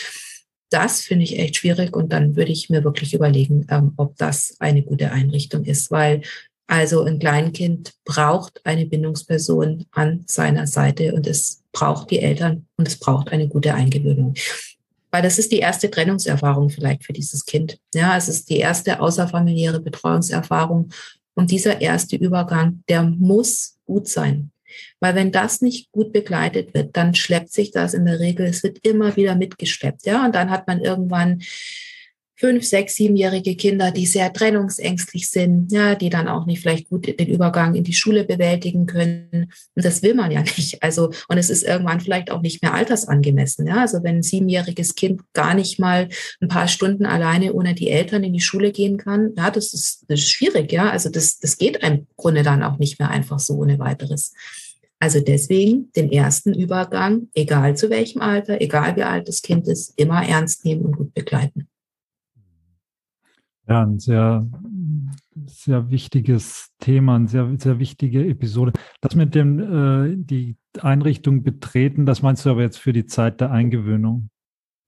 das 0.70 1.02
finde 1.02 1.24
ich 1.24 1.38
echt 1.38 1.56
schwierig 1.56 1.94
und 1.94 2.12
dann 2.12 2.34
würde 2.34 2.50
ich 2.50 2.70
mir 2.70 2.82
wirklich 2.82 3.14
überlegen, 3.14 3.66
ähm, 3.70 3.92
ob 3.96 4.16
das 4.16 4.56
eine 4.58 4.82
gute 4.82 5.12
Einrichtung 5.12 5.64
ist, 5.64 5.90
weil 5.90 6.22
also 6.66 7.02
ein 7.04 7.18
Kleinkind 7.18 7.94
braucht 8.04 8.60
eine 8.64 8.86
Bindungsperson 8.86 9.86
an 9.92 10.24
seiner 10.26 10.66
Seite 10.66 11.14
und 11.14 11.26
es 11.26 11.62
braucht 11.72 12.10
die 12.10 12.20
Eltern 12.20 12.66
und 12.76 12.88
es 12.88 12.98
braucht 12.98 13.30
eine 13.30 13.48
gute 13.48 13.74
Eingewöhnung. 13.74 14.34
Weil 15.12 15.22
das 15.22 15.38
ist 15.38 15.52
die 15.52 15.60
erste 15.60 15.90
Trennungserfahrung 15.90 16.68
vielleicht 16.68 17.04
für 17.04 17.12
dieses 17.12 17.46
Kind. 17.46 17.78
Ja, 17.94 18.16
es 18.16 18.28
ist 18.28 18.50
die 18.50 18.58
erste 18.58 19.00
außerfamiliäre 19.00 19.80
Betreuungserfahrung. 19.80 20.90
Und 21.34 21.50
dieser 21.50 21.80
erste 21.80 22.16
Übergang, 22.16 22.82
der 22.88 23.02
muss 23.02 23.78
gut 23.86 24.08
sein. 24.08 24.50
Weil 25.00 25.14
wenn 25.14 25.32
das 25.32 25.60
nicht 25.60 25.92
gut 25.92 26.12
begleitet 26.12 26.74
wird, 26.74 26.96
dann 26.96 27.14
schleppt 27.14 27.52
sich 27.52 27.70
das 27.70 27.94
in 27.94 28.04
der 28.04 28.18
Regel, 28.18 28.46
es 28.46 28.62
wird 28.62 28.78
immer 28.86 29.16
wieder 29.16 29.36
mitgeschleppt. 29.36 30.04
Ja, 30.06 30.24
und 30.24 30.34
dann 30.34 30.50
hat 30.50 30.66
man 30.66 30.80
irgendwann 30.80 31.42
fünf, 32.36 32.64
sechs, 32.64 32.96
siebenjährige 32.96 33.56
Kinder, 33.56 33.90
die 33.90 34.06
sehr 34.06 34.32
trennungsängstlich 34.32 35.30
sind, 35.30 35.72
ja, 35.72 35.94
die 35.94 36.10
dann 36.10 36.28
auch 36.28 36.44
nicht 36.44 36.60
vielleicht 36.60 36.90
gut 36.90 37.06
den 37.06 37.26
Übergang 37.28 37.74
in 37.74 37.84
die 37.84 37.94
Schule 37.94 38.24
bewältigen 38.24 38.86
können. 38.86 39.50
Und 39.74 39.84
das 39.84 40.02
will 40.02 40.14
man 40.14 40.30
ja 40.30 40.40
nicht. 40.56 40.82
Also, 40.82 41.10
und 41.28 41.38
es 41.38 41.48
ist 41.48 41.62
irgendwann 41.62 42.00
vielleicht 42.00 42.30
auch 42.30 42.42
nicht 42.42 42.62
mehr 42.62 42.74
altersangemessen. 42.74 43.66
Ja, 43.66 43.80
also 43.80 44.02
wenn 44.02 44.16
ein 44.16 44.22
siebenjähriges 44.22 44.94
Kind 44.94 45.22
gar 45.32 45.54
nicht 45.54 45.78
mal 45.78 46.08
ein 46.40 46.48
paar 46.48 46.68
Stunden 46.68 47.06
alleine 47.06 47.54
ohne 47.54 47.74
die 47.74 47.90
Eltern 47.90 48.22
in 48.22 48.34
die 48.34 48.40
Schule 48.40 48.70
gehen 48.70 48.98
kann, 48.98 49.32
ja, 49.36 49.50
das 49.50 49.72
ist, 49.72 50.04
das 50.08 50.20
ist 50.20 50.30
schwierig. 50.30 50.70
Ja, 50.72 50.90
also 50.90 51.08
das, 51.08 51.38
das 51.38 51.56
geht 51.56 51.78
im 51.78 52.06
Grunde 52.16 52.42
dann 52.42 52.62
auch 52.62 52.78
nicht 52.78 52.98
mehr 52.98 53.10
einfach 53.10 53.38
so 53.38 53.54
ohne 53.54 53.78
weiteres. 53.78 54.34
Also 54.98 55.20
deswegen 55.20 55.90
den 55.92 56.10
ersten 56.10 56.54
Übergang, 56.54 57.28
egal 57.34 57.76
zu 57.76 57.90
welchem 57.90 58.22
Alter, 58.22 58.60
egal 58.60 58.96
wie 58.96 59.02
alt 59.02 59.28
das 59.28 59.42
Kind 59.42 59.68
ist, 59.68 59.92
immer 59.96 60.26
ernst 60.26 60.64
nehmen 60.64 60.86
und 60.86 60.96
gut 60.96 61.14
begleiten. 61.14 61.68
Ja, 63.68 63.82
ein 63.82 63.98
sehr, 63.98 64.48
sehr 65.46 65.90
wichtiges 65.90 66.70
Thema, 66.78 67.16
eine 67.16 67.28
sehr, 67.28 67.52
sehr 67.58 67.78
wichtige 67.80 68.26
Episode. 68.26 68.72
Das 69.00 69.16
mit 69.16 69.34
dem, 69.34 69.58
äh, 69.58 70.16
die 70.16 70.56
Einrichtung 70.80 71.42
betreten, 71.42 72.06
das 72.06 72.22
meinst 72.22 72.44
du 72.44 72.50
aber 72.50 72.62
jetzt 72.62 72.78
für 72.78 72.92
die 72.92 73.06
Zeit 73.06 73.40
der 73.40 73.50
Eingewöhnung? 73.50 74.30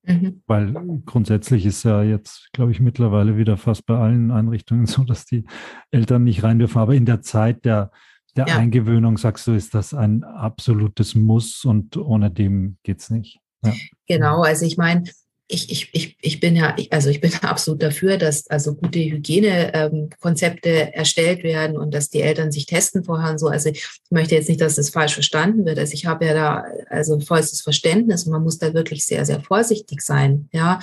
Mhm. 0.05 0.43
Weil 0.47 0.73
grundsätzlich 1.05 1.67
ist 1.67 1.83
ja 1.83 2.03
jetzt, 2.03 2.51
glaube 2.53 2.71
ich, 2.71 2.81
mittlerweile 2.81 3.37
wieder 3.37 3.57
fast 3.57 3.85
bei 3.85 3.99
allen 3.99 4.31
Einrichtungen 4.31 4.87
so, 4.87 5.03
dass 5.03 5.27
die 5.27 5.45
Eltern 5.91 6.25
nicht 6.25 6.45
rein 6.45 6.59
dürfen. 6.59 6.79
Aber 6.79 6.95
in 6.95 7.05
der 7.05 7.21
Zeit 7.21 7.65
der, 7.65 7.91
der 8.37 8.47
ja. 8.47 8.57
Eingewöhnung, 8.57 9.19
sagst 9.19 9.47
du, 9.47 9.53
ist 9.53 9.75
das 9.75 9.93
ein 9.93 10.23
absolutes 10.23 11.15
Muss 11.15 11.65
und 11.65 11.97
ohne 11.97 12.31
dem 12.31 12.79
geht 12.85 13.01
es 13.01 13.11
nicht. 13.11 13.41
Ja. 13.65 13.73
Genau, 14.07 14.43
also 14.43 14.65
ich 14.65 14.77
meine, 14.77 15.03
ich, 15.51 15.71
ich, 15.71 15.89
ich, 15.95 16.17
ich 16.21 16.41
bin 16.41 16.55
ja, 16.55 16.77
also 16.91 17.09
ich 17.09 17.21
bin 17.21 17.33
absolut 17.43 17.83
dafür, 17.83 18.19
dass 18.19 18.47
also 18.49 18.75
gute 18.75 18.99
Hygienekonzepte 18.99 20.69
ähm, 20.69 20.93
erstellt 20.93 21.43
werden 21.43 21.79
und 21.79 21.93
dass 21.95 22.11
die 22.11 22.21
Eltern 22.21 22.53
sich 22.53 22.67
testen 22.67 23.03
vorher 23.03 23.31
und 23.31 23.39
so. 23.39 23.49
Also 23.49 23.71
ich 23.71 23.87
möchte 24.11 24.35
jetzt 24.35 24.49
nicht, 24.49 24.61
dass 24.61 24.77
das 24.77 24.91
falsch 24.91 25.15
verstanden 25.15 25.65
wird. 25.65 25.79
Also 25.79 25.95
ich 25.95 26.07
habe 26.07 26.27
ja 26.27 26.35
da 26.35 26.65
also 26.91 27.19
vollstes 27.21 27.63
Verständnis 27.63 28.25
und 28.25 28.33
man 28.33 28.43
muss 28.43 28.59
da 28.59 28.75
wirklich 28.75 29.07
sehr, 29.07 29.25
sehr 29.25 29.41
vorsichtig 29.41 30.03
sein. 30.03 30.49
Ja, 30.53 30.81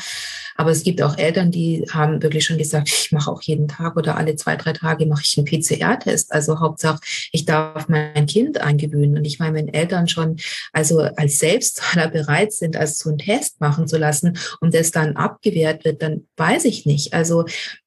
aber 0.55 0.71
es 0.71 0.83
gibt 0.83 1.01
auch 1.01 1.17
Eltern, 1.17 1.51
die 1.51 1.85
haben 1.91 2.23
wirklich 2.23 2.45
schon 2.45 2.57
gesagt, 2.57 2.89
ich 2.89 3.11
mache 3.11 3.29
auch 3.29 3.41
jeden 3.43 3.67
Tag 3.67 3.95
oder 3.97 4.17
alle 4.17 4.35
zwei, 4.35 4.55
drei 4.55 4.73
Tage 4.73 5.05
mache 5.05 5.21
ich 5.23 5.37
einen 5.37 5.45
PCR-Test. 5.45 6.31
Also 6.31 6.59
Hauptsache, 6.59 6.99
ich 7.31 7.45
darf 7.45 7.87
mein 7.87 8.25
Kind 8.25 8.59
eingewöhnen. 8.59 9.17
Und 9.17 9.25
ich 9.25 9.37
meine, 9.37 9.55
wenn 9.55 9.73
Eltern 9.73 10.07
schon 10.07 10.37
also 10.73 11.01
als 11.01 11.37
Selbstzahler 11.37 12.07
bereit 12.07 12.51
sind, 12.53 12.77
also 12.77 12.93
so 12.95 13.09
einen 13.09 13.19
Test 13.19 13.61
machen 13.61 13.87
zu 13.87 13.97
lassen 13.97 14.37
und 14.61 14.73
das 14.73 14.91
dann 14.91 15.15
abgewehrt 15.15 15.85
wird, 15.85 16.01
dann 16.01 16.27
weiß 16.37 16.65
ich 16.65 16.85
nicht. 16.85 17.13
Also 17.13 17.45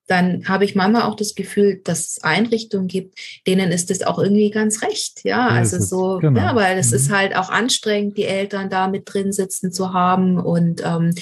dann 0.09 0.49
habe 0.49 0.65
ich 0.65 0.75
manchmal 0.75 1.03
auch 1.03 1.15
das 1.15 1.35
Gefühl, 1.35 1.81
dass 1.85 2.01
es 2.01 2.25
Einrichtungen 2.25 2.89
gibt, 2.89 3.19
denen 3.47 3.71
ist 3.71 3.91
es 3.91 4.03
auch 4.03 4.19
irgendwie 4.19 4.51
ganz 4.51 4.83
recht. 4.83 5.21
Ja, 5.23 5.49
also 5.49 5.79
so, 5.79 6.19
genau. 6.19 6.41
ja, 6.41 6.57
weil 6.57 6.79
es 6.79 6.91
mhm. 6.91 6.97
ist 6.97 7.13
halt 7.13 7.37
auch 7.37 7.51
anstrengend, 7.51 8.17
die 8.17 8.25
Eltern 8.25 8.71
da 8.71 8.89
mit 8.89 9.03
drin 9.05 9.33
sitzen 9.33 9.71
zu 9.71 9.93
haben. 9.93 10.39
Und 10.39 10.83
ähm, 10.85 11.15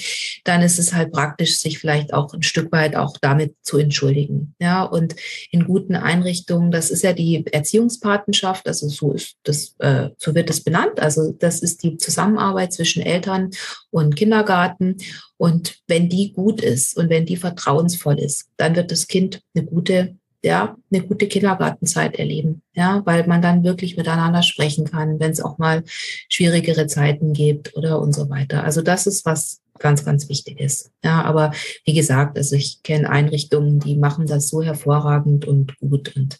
dann 0.45 0.61
ist 0.61 0.79
es 0.79 0.93
halt 0.93 1.11
praktisch, 1.11 1.59
sich 1.59 1.79
vielleicht 1.79 2.13
auch 2.13 2.33
ein 2.33 2.43
Stück 2.43 2.71
weit 2.71 2.95
auch 2.95 3.17
damit 3.21 3.55
zu 3.61 3.77
entschuldigen. 3.77 4.55
Ja, 4.59 4.83
und 4.83 5.17
in 5.51 5.65
guten 5.65 5.95
Einrichtungen, 5.95 6.71
das 6.71 6.89
ist 6.89 7.03
ja 7.03 7.11
die 7.11 7.45
Erziehungspatenschaft, 7.45 8.67
also 8.67 8.87
so 8.87 9.11
ist 9.11 9.35
das, 9.43 9.75
äh, 9.79 10.09
so 10.17 10.33
wird 10.33 10.49
es 10.49 10.63
benannt. 10.63 11.01
Also 11.01 11.33
das 11.37 11.59
ist 11.59 11.83
die 11.83 11.97
Zusammenarbeit 11.97 12.71
zwischen 12.71 13.03
Eltern 13.03 13.51
und 13.97 14.15
Kindergarten. 14.15 14.97
Und 15.37 15.79
wenn 15.87 16.09
die 16.09 16.33
gut 16.33 16.61
ist 16.61 16.97
und 16.97 17.09
wenn 17.09 17.25
die 17.25 17.37
vertrauensvoll 17.37 18.19
ist, 18.19 18.49
dann 18.57 18.75
wird 18.75 18.91
das 18.91 19.07
Kind 19.07 19.41
eine 19.55 19.65
gute, 19.65 20.15
ja, 20.43 20.77
eine 20.91 21.03
gute 21.03 21.27
Kindergartenzeit 21.27 22.17
erleben. 22.17 22.61
Ja, 22.73 23.01
weil 23.05 23.27
man 23.27 23.41
dann 23.41 23.63
wirklich 23.63 23.97
miteinander 23.97 24.43
sprechen 24.43 24.85
kann, 24.85 25.19
wenn 25.19 25.31
es 25.31 25.41
auch 25.41 25.57
mal 25.57 25.83
schwierigere 26.29 26.87
Zeiten 26.87 27.33
gibt 27.33 27.75
oder 27.75 27.99
und 27.99 28.13
so 28.13 28.29
weiter. 28.29 28.63
Also 28.63 28.81
das 28.81 29.07
ist 29.07 29.25
was 29.25 29.61
ganz, 29.79 30.03
ganz 30.03 30.29
wichtig 30.29 30.59
ist. 30.59 30.91
Ja, 31.03 31.23
aber 31.23 31.51
wie 31.85 31.93
gesagt, 31.93 32.37
also 32.37 32.55
ich 32.55 32.81
kenne 32.83 33.09
Einrichtungen, 33.09 33.79
die 33.79 33.95
machen 33.95 34.25
das 34.25 34.49
so 34.49 34.63
hervorragend 34.63 35.45
und 35.45 35.77
gut 35.79 36.15
und 36.15 36.39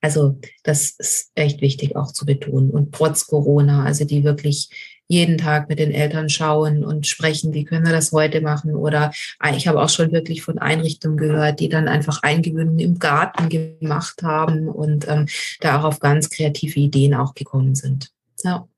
also 0.00 0.38
das 0.62 0.90
ist 0.92 1.30
echt 1.34 1.60
wichtig 1.60 1.96
auch 1.96 2.12
zu 2.12 2.24
betonen. 2.24 2.70
Und 2.70 2.94
trotz 2.94 3.26
Corona, 3.26 3.84
also 3.84 4.04
die 4.04 4.24
wirklich 4.24 4.70
jeden 5.10 5.38
Tag 5.38 5.68
mit 5.68 5.80
den 5.80 5.90
Eltern 5.90 6.28
schauen 6.28 6.84
und 6.84 7.04
sprechen, 7.04 7.52
wie 7.52 7.64
können 7.64 7.84
wir 7.84 7.92
das 7.92 8.12
heute 8.12 8.40
machen? 8.40 8.76
Oder 8.76 9.12
ah, 9.40 9.52
ich 9.52 9.66
habe 9.66 9.82
auch 9.82 9.88
schon 9.88 10.12
wirklich 10.12 10.42
von 10.42 10.58
Einrichtungen 10.58 11.16
gehört, 11.16 11.58
die 11.58 11.68
dann 11.68 11.88
einfach 11.88 12.22
Eingewöhnungen 12.22 12.78
im 12.78 13.00
Garten 13.00 13.48
gemacht 13.48 14.22
haben 14.22 14.68
und 14.68 15.08
ähm, 15.08 15.26
da 15.58 15.80
auch 15.80 15.84
auf 15.84 15.98
ganz 15.98 16.30
kreative 16.30 16.78
Ideen 16.78 17.14
auch 17.14 17.34
gekommen 17.34 17.74
sind. 17.74 18.12
Ja. 18.44 18.68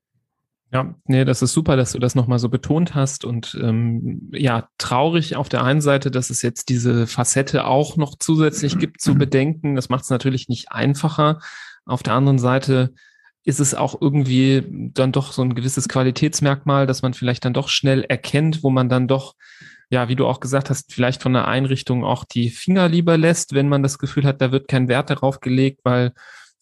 Ja, 0.71 0.95
nee, 1.05 1.23
das 1.23 1.43
ist 1.43 1.53
super, 1.53 1.75
dass 1.75 1.91
du 1.91 1.99
das 1.99 2.15
nochmal 2.15 2.39
so 2.39 2.49
betont 2.49 2.95
hast 2.95 3.25
und 3.25 3.55
ähm, 3.61 4.31
ja, 4.33 4.69
traurig 4.79 5.35
auf 5.35 5.49
der 5.49 5.63
einen 5.63 5.81
Seite, 5.81 6.09
dass 6.09 6.31
es 6.31 6.41
jetzt 6.41 6.67
diese 6.69 7.05
Facette 7.05 7.67
auch 7.67 7.95
noch 7.95 8.15
zusätzlich 8.17 8.79
gibt 8.79 9.01
zu 9.01 9.13
bedenken. 9.19 9.75
Das 9.75 9.89
macht 9.89 10.05
es 10.05 10.09
natürlich 10.09 10.49
nicht 10.49 10.71
einfacher. 10.71 11.41
Auf 11.85 12.01
der 12.01 12.15
anderen 12.15 12.39
Seite 12.39 12.95
ist 13.43 13.59
es 13.59 13.75
auch 13.75 13.99
irgendwie 13.99 14.63
dann 14.93 15.11
doch 15.11 15.33
so 15.33 15.41
ein 15.41 15.55
gewisses 15.55 15.89
Qualitätsmerkmal, 15.89 16.87
dass 16.87 17.01
man 17.01 17.13
vielleicht 17.13 17.43
dann 17.45 17.53
doch 17.53 17.67
schnell 17.67 18.03
erkennt, 18.03 18.63
wo 18.63 18.69
man 18.69 18.89
dann 18.89 19.07
doch, 19.07 19.35
ja, 19.89 20.07
wie 20.07 20.15
du 20.15 20.25
auch 20.25 20.39
gesagt 20.39 20.69
hast, 20.69 20.93
vielleicht 20.93 21.21
von 21.21 21.33
der 21.33 21.47
Einrichtung 21.47 22.05
auch 22.05 22.23
die 22.23 22.49
Finger 22.49 22.87
lieber 22.87 23.17
lässt, 23.17 23.53
wenn 23.53 23.67
man 23.67 23.83
das 23.83 23.99
Gefühl 23.99 24.23
hat, 24.23 24.41
da 24.41 24.51
wird 24.51 24.67
kein 24.67 24.87
Wert 24.87 25.09
darauf 25.09 25.41
gelegt, 25.41 25.81
weil 25.83 26.13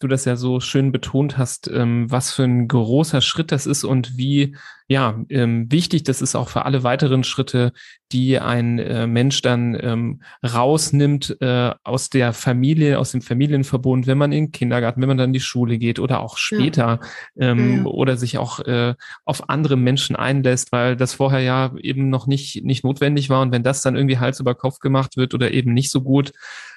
du 0.02 0.08
das 0.08 0.26
ja 0.26 0.36
so 0.36 0.60
schön 0.60 0.92
betont 0.92 1.38
hast, 1.38 1.70
ähm, 1.70 2.12
was 2.12 2.34
für 2.34 2.44
ein 2.44 2.68
großer 2.68 3.22
Schritt 3.22 3.52
das 3.52 3.66
ist 3.66 3.84
und 3.84 4.18
wie 4.18 4.56
ja, 4.92 5.24
ähm, 5.30 5.72
wichtig, 5.72 6.04
das 6.04 6.22
ist 6.22 6.36
auch 6.36 6.50
für 6.50 6.66
alle 6.66 6.84
weiteren 6.84 7.24
Schritte, 7.24 7.72
die 8.12 8.40
ein 8.40 8.78
äh, 8.78 9.08
Mensch 9.08 9.42
dann 9.42 9.74
ähm, 9.80 10.22
rausnimmt 10.46 11.38
äh, 11.40 11.72
aus 11.86 12.10
der 12.10 12.34
Familie, 12.34 13.00
aus 13.00 13.12
dem 13.12 13.22
Familienverbund, 13.22 14.06
wenn 14.06 14.18
man 14.18 14.34
in 14.34 14.48
den 14.48 14.52
Kindergarten, 14.52 15.00
wenn 15.00 15.08
man 15.08 15.18
dann 15.18 15.30
in 15.30 15.34
die 15.34 15.40
Schule 15.40 15.78
geht 15.78 15.98
oder 15.98 16.20
auch 16.20 16.38
später 16.38 17.00
ja. 17.36 17.52
Ähm, 17.52 17.78
ja. 17.78 17.86
oder 17.86 18.18
sich 18.18 18.38
auch 18.38 18.60
äh, 18.60 18.96
auf 19.24 19.50
andere 19.50 19.78
Menschen 19.78 20.18
einlässt, 20.18 20.74
weil 20.74 20.98
das 20.98 21.14
vorher 21.14 21.40
ja 21.40 21.74
eben 21.78 22.10
noch 22.10 22.28
nicht, 22.28 22.66
nicht 22.66 22.84
notwendig 22.84 23.30
war. 23.30 23.42
Und 23.42 23.54
wenn 23.54 23.64
das 23.64 23.82
dann 23.82 23.96
irgendwie 23.96 24.18
Hals 24.18 24.42
über 24.42 24.56
Kopf 24.56 24.80
gemacht 24.80 25.16
wird 25.16 25.34
oder 25.34 25.52
eben 25.52 25.74
nicht 25.74 25.90
so 25.90 26.02
gut, 26.02 26.34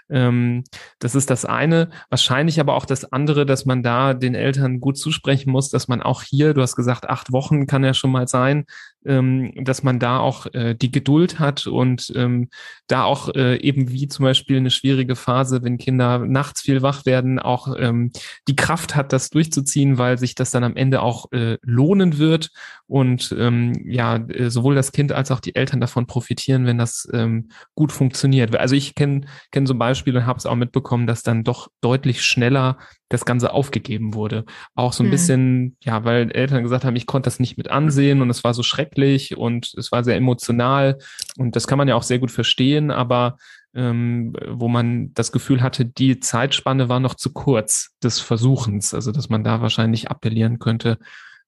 ähm, 0.08 0.62
das 1.00 1.16
ist 1.16 1.30
das 1.30 1.44
eine. 1.44 1.90
Wahrscheinlich 2.10 2.60
aber 2.60 2.74
auch 2.74 2.86
das 2.86 3.12
andere, 3.12 3.44
dass 3.44 3.64
man 3.66 3.82
da 3.82 4.14
den 4.14 4.36
Eltern 4.36 4.78
gut 4.78 4.98
zusprechen 4.98 5.50
muss, 5.50 5.70
dass 5.70 5.88
man 5.88 6.00
auch 6.00 6.22
hier, 6.22 6.54
du 6.54 6.62
hast 6.62 6.76
gesagt, 6.76 7.08
acht 7.08 7.32
Wochen 7.32 7.66
kann 7.66 7.82
ja 7.82 7.92
schon 7.92 8.04
schon 8.04 8.12
mal 8.12 8.28
sein, 8.28 8.66
ähm, 9.06 9.52
dass 9.64 9.82
man 9.82 9.98
da 9.98 10.18
auch 10.18 10.46
äh, 10.54 10.74
die 10.74 10.90
Geduld 10.90 11.38
hat 11.38 11.66
und 11.66 12.12
ähm, 12.16 12.48
da 12.86 13.04
auch 13.04 13.34
äh, 13.34 13.56
eben 13.56 13.90
wie 13.90 14.08
zum 14.08 14.24
Beispiel 14.24 14.56
eine 14.56 14.70
schwierige 14.70 15.16
Phase, 15.16 15.62
wenn 15.62 15.78
Kinder 15.78 16.18
nachts 16.18 16.62
viel 16.62 16.82
wach 16.82 17.06
werden, 17.06 17.38
auch 17.38 17.74
ähm, 17.78 18.12
die 18.48 18.56
Kraft 18.56 18.94
hat, 18.94 19.12
das 19.12 19.30
durchzuziehen, 19.30 19.98
weil 19.98 20.18
sich 20.18 20.34
das 20.34 20.50
dann 20.50 20.64
am 20.64 20.76
Ende 20.76 21.02
auch 21.02 21.32
äh, 21.32 21.58
lohnen 21.62 22.18
wird 22.18 22.50
und 22.86 23.34
ähm, 23.38 23.72
ja, 23.86 24.16
äh, 24.16 24.50
sowohl 24.50 24.74
das 24.74 24.92
Kind 24.92 25.12
als 25.12 25.30
auch 25.30 25.40
die 25.40 25.54
Eltern 25.54 25.80
davon 25.80 26.06
profitieren, 26.06 26.66
wenn 26.66 26.78
das 26.78 27.08
ähm, 27.12 27.48
gut 27.74 27.92
funktioniert. 27.92 28.54
Also 28.56 28.74
ich 28.74 28.94
kenne 28.94 29.22
kenn 29.50 29.66
so 29.66 29.74
Beispiele 29.74 30.20
und 30.20 30.26
habe 30.26 30.38
es 30.38 30.46
auch 30.46 30.56
mitbekommen, 30.56 31.06
dass 31.06 31.22
dann 31.22 31.44
doch 31.44 31.68
deutlich 31.80 32.22
schneller 32.22 32.78
das 33.08 33.24
Ganze 33.24 33.52
aufgegeben 33.52 34.14
wurde. 34.14 34.44
Auch 34.74 34.92
so 34.92 35.02
ein 35.02 35.06
hm. 35.06 35.10
bisschen, 35.10 35.76
ja, 35.80 36.04
weil 36.04 36.30
Eltern 36.32 36.62
gesagt 36.62 36.84
haben, 36.84 36.96
ich 36.96 37.06
konnte 37.06 37.26
das 37.26 37.40
nicht 37.40 37.56
mit 37.56 37.70
ansehen 37.70 38.22
und 38.22 38.30
es 38.30 38.44
war 38.44 38.54
so 38.54 38.62
schrecklich 38.62 39.36
und 39.36 39.74
es 39.74 39.92
war 39.92 40.04
sehr 40.04 40.16
emotional 40.16 40.98
und 41.36 41.56
das 41.56 41.66
kann 41.66 41.78
man 41.78 41.88
ja 41.88 41.94
auch 41.94 42.02
sehr 42.02 42.18
gut 42.18 42.30
verstehen, 42.30 42.90
aber 42.90 43.36
ähm, 43.74 44.34
wo 44.48 44.68
man 44.68 45.12
das 45.14 45.32
Gefühl 45.32 45.60
hatte, 45.62 45.84
die 45.84 46.20
Zeitspanne 46.20 46.88
war 46.88 47.00
noch 47.00 47.14
zu 47.14 47.32
kurz 47.32 47.90
des 48.02 48.20
Versuchens, 48.20 48.94
also 48.94 49.10
dass 49.10 49.28
man 49.28 49.44
da 49.44 49.60
wahrscheinlich 49.60 50.10
appellieren 50.10 50.58
könnte, 50.58 50.98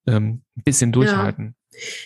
ähm, 0.07 0.43
ein 0.57 0.63
bisschen 0.65 0.93
durchhalten. 0.93 1.45
Ja. 1.45 1.53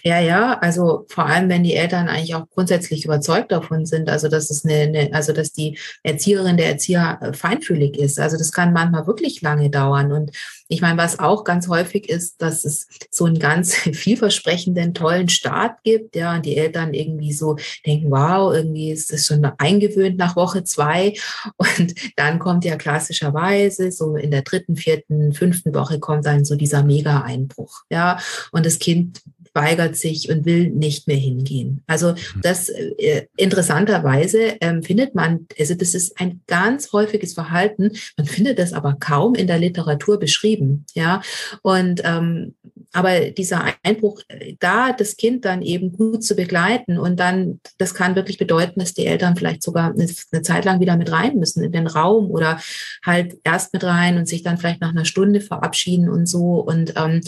Ja, 0.02 0.20
ja, 0.20 0.58
also 0.58 1.04
vor 1.08 1.26
allem, 1.26 1.48
wenn 1.48 1.62
die 1.62 1.74
Eltern 1.74 2.08
eigentlich 2.08 2.34
auch 2.34 2.48
grundsätzlich 2.50 3.04
überzeugt 3.04 3.52
davon 3.52 3.86
sind, 3.86 4.08
also 4.08 4.28
dass 4.28 4.50
es 4.50 4.64
eine, 4.64 4.74
eine, 4.74 5.12
also 5.12 5.32
dass 5.32 5.52
die 5.52 5.78
Erzieherin 6.02 6.56
der 6.56 6.68
Erzieher 6.68 7.18
äh, 7.20 7.32
feinfühlig 7.32 7.98
ist. 7.98 8.18
Also 8.18 8.36
das 8.36 8.52
kann 8.52 8.72
manchmal 8.72 9.06
wirklich 9.06 9.40
lange 9.42 9.70
dauern. 9.70 10.12
Und 10.12 10.32
ich 10.68 10.80
meine, 10.80 10.98
was 10.98 11.18
auch 11.18 11.44
ganz 11.44 11.68
häufig 11.68 12.08
ist, 12.08 12.40
dass 12.42 12.64
es 12.64 12.88
so 13.10 13.26
einen 13.26 13.38
ganz 13.38 13.74
vielversprechenden, 13.92 14.94
tollen 14.94 15.28
Start 15.28 15.82
gibt, 15.84 16.16
ja, 16.16 16.34
und 16.34 16.46
die 16.46 16.56
Eltern 16.56 16.94
irgendwie 16.94 17.32
so 17.32 17.56
denken, 17.86 18.10
wow, 18.10 18.52
irgendwie 18.54 18.90
ist 18.90 19.12
das 19.12 19.26
schon 19.26 19.44
eingewöhnt 19.58 20.16
nach 20.18 20.36
Woche 20.36 20.64
zwei. 20.64 21.14
Und 21.56 21.94
dann 22.16 22.38
kommt 22.38 22.64
ja 22.64 22.76
klassischerweise 22.76 23.92
so 23.92 24.16
in 24.16 24.30
der 24.30 24.42
dritten, 24.42 24.76
vierten, 24.76 25.32
fünften 25.32 25.74
Woche 25.74 25.98
kommt 25.98 26.26
dann 26.26 26.44
so 26.44 26.56
dieser 26.56 26.82
Mega-Einbruch, 26.82 27.82
ja. 27.90 28.18
Und 28.52 28.66
das 28.66 28.78
Kind 28.78 29.22
weigert 29.54 29.96
sich 29.96 30.30
und 30.30 30.44
will 30.44 30.70
nicht 30.70 31.08
mehr 31.08 31.16
hingehen. 31.16 31.82
Also 31.86 32.12
mhm. 32.12 32.16
das 32.42 32.68
äh, 32.68 33.26
interessanterweise 33.36 34.56
ähm, 34.60 34.82
findet 34.82 35.14
man, 35.14 35.46
also 35.58 35.74
das 35.74 35.94
ist 35.94 36.20
ein 36.20 36.40
ganz 36.46 36.92
häufiges 36.92 37.34
Verhalten. 37.34 37.92
Man 38.16 38.26
findet 38.26 38.58
das 38.58 38.72
aber 38.72 38.96
kaum 38.98 39.34
in 39.34 39.46
der 39.46 39.58
Literatur 39.58 40.18
beschrieben, 40.18 40.84
ja. 40.94 41.22
Und 41.62 42.02
ähm, 42.04 42.54
aber 42.92 43.30
dieser 43.30 43.64
Einbruch, 43.82 44.20
äh, 44.28 44.54
da 44.58 44.92
das 44.92 45.16
Kind 45.16 45.44
dann 45.44 45.62
eben 45.62 45.92
gut 45.92 46.24
zu 46.24 46.34
begleiten 46.34 46.98
und 46.98 47.20
dann, 47.20 47.60
das 47.78 47.94
kann 47.94 48.16
wirklich 48.16 48.38
bedeuten, 48.38 48.80
dass 48.80 48.94
die 48.94 49.06
Eltern 49.06 49.36
vielleicht 49.36 49.62
sogar 49.62 49.92
eine, 49.92 50.06
Zeit 50.42 50.64
lang 50.64 50.80
wieder 50.80 50.96
mit 50.96 51.12
rein 51.12 51.36
müssen 51.36 51.62
in 51.62 51.72
den 51.72 51.86
Raum 51.86 52.30
oder 52.30 52.60
halt 53.04 53.36
erst 53.44 53.72
mit 53.72 53.84
rein 53.84 54.18
und 54.18 54.26
sich 54.26 54.42
dann 54.42 54.58
vielleicht 54.58 54.80
nach 54.80 54.90
einer 54.90 55.04
Stunde 55.04 55.40
verabschieden 55.40 56.08
und 56.08 56.26
so. 56.26 56.60
Und 56.60 56.94
ähm, 56.96 57.20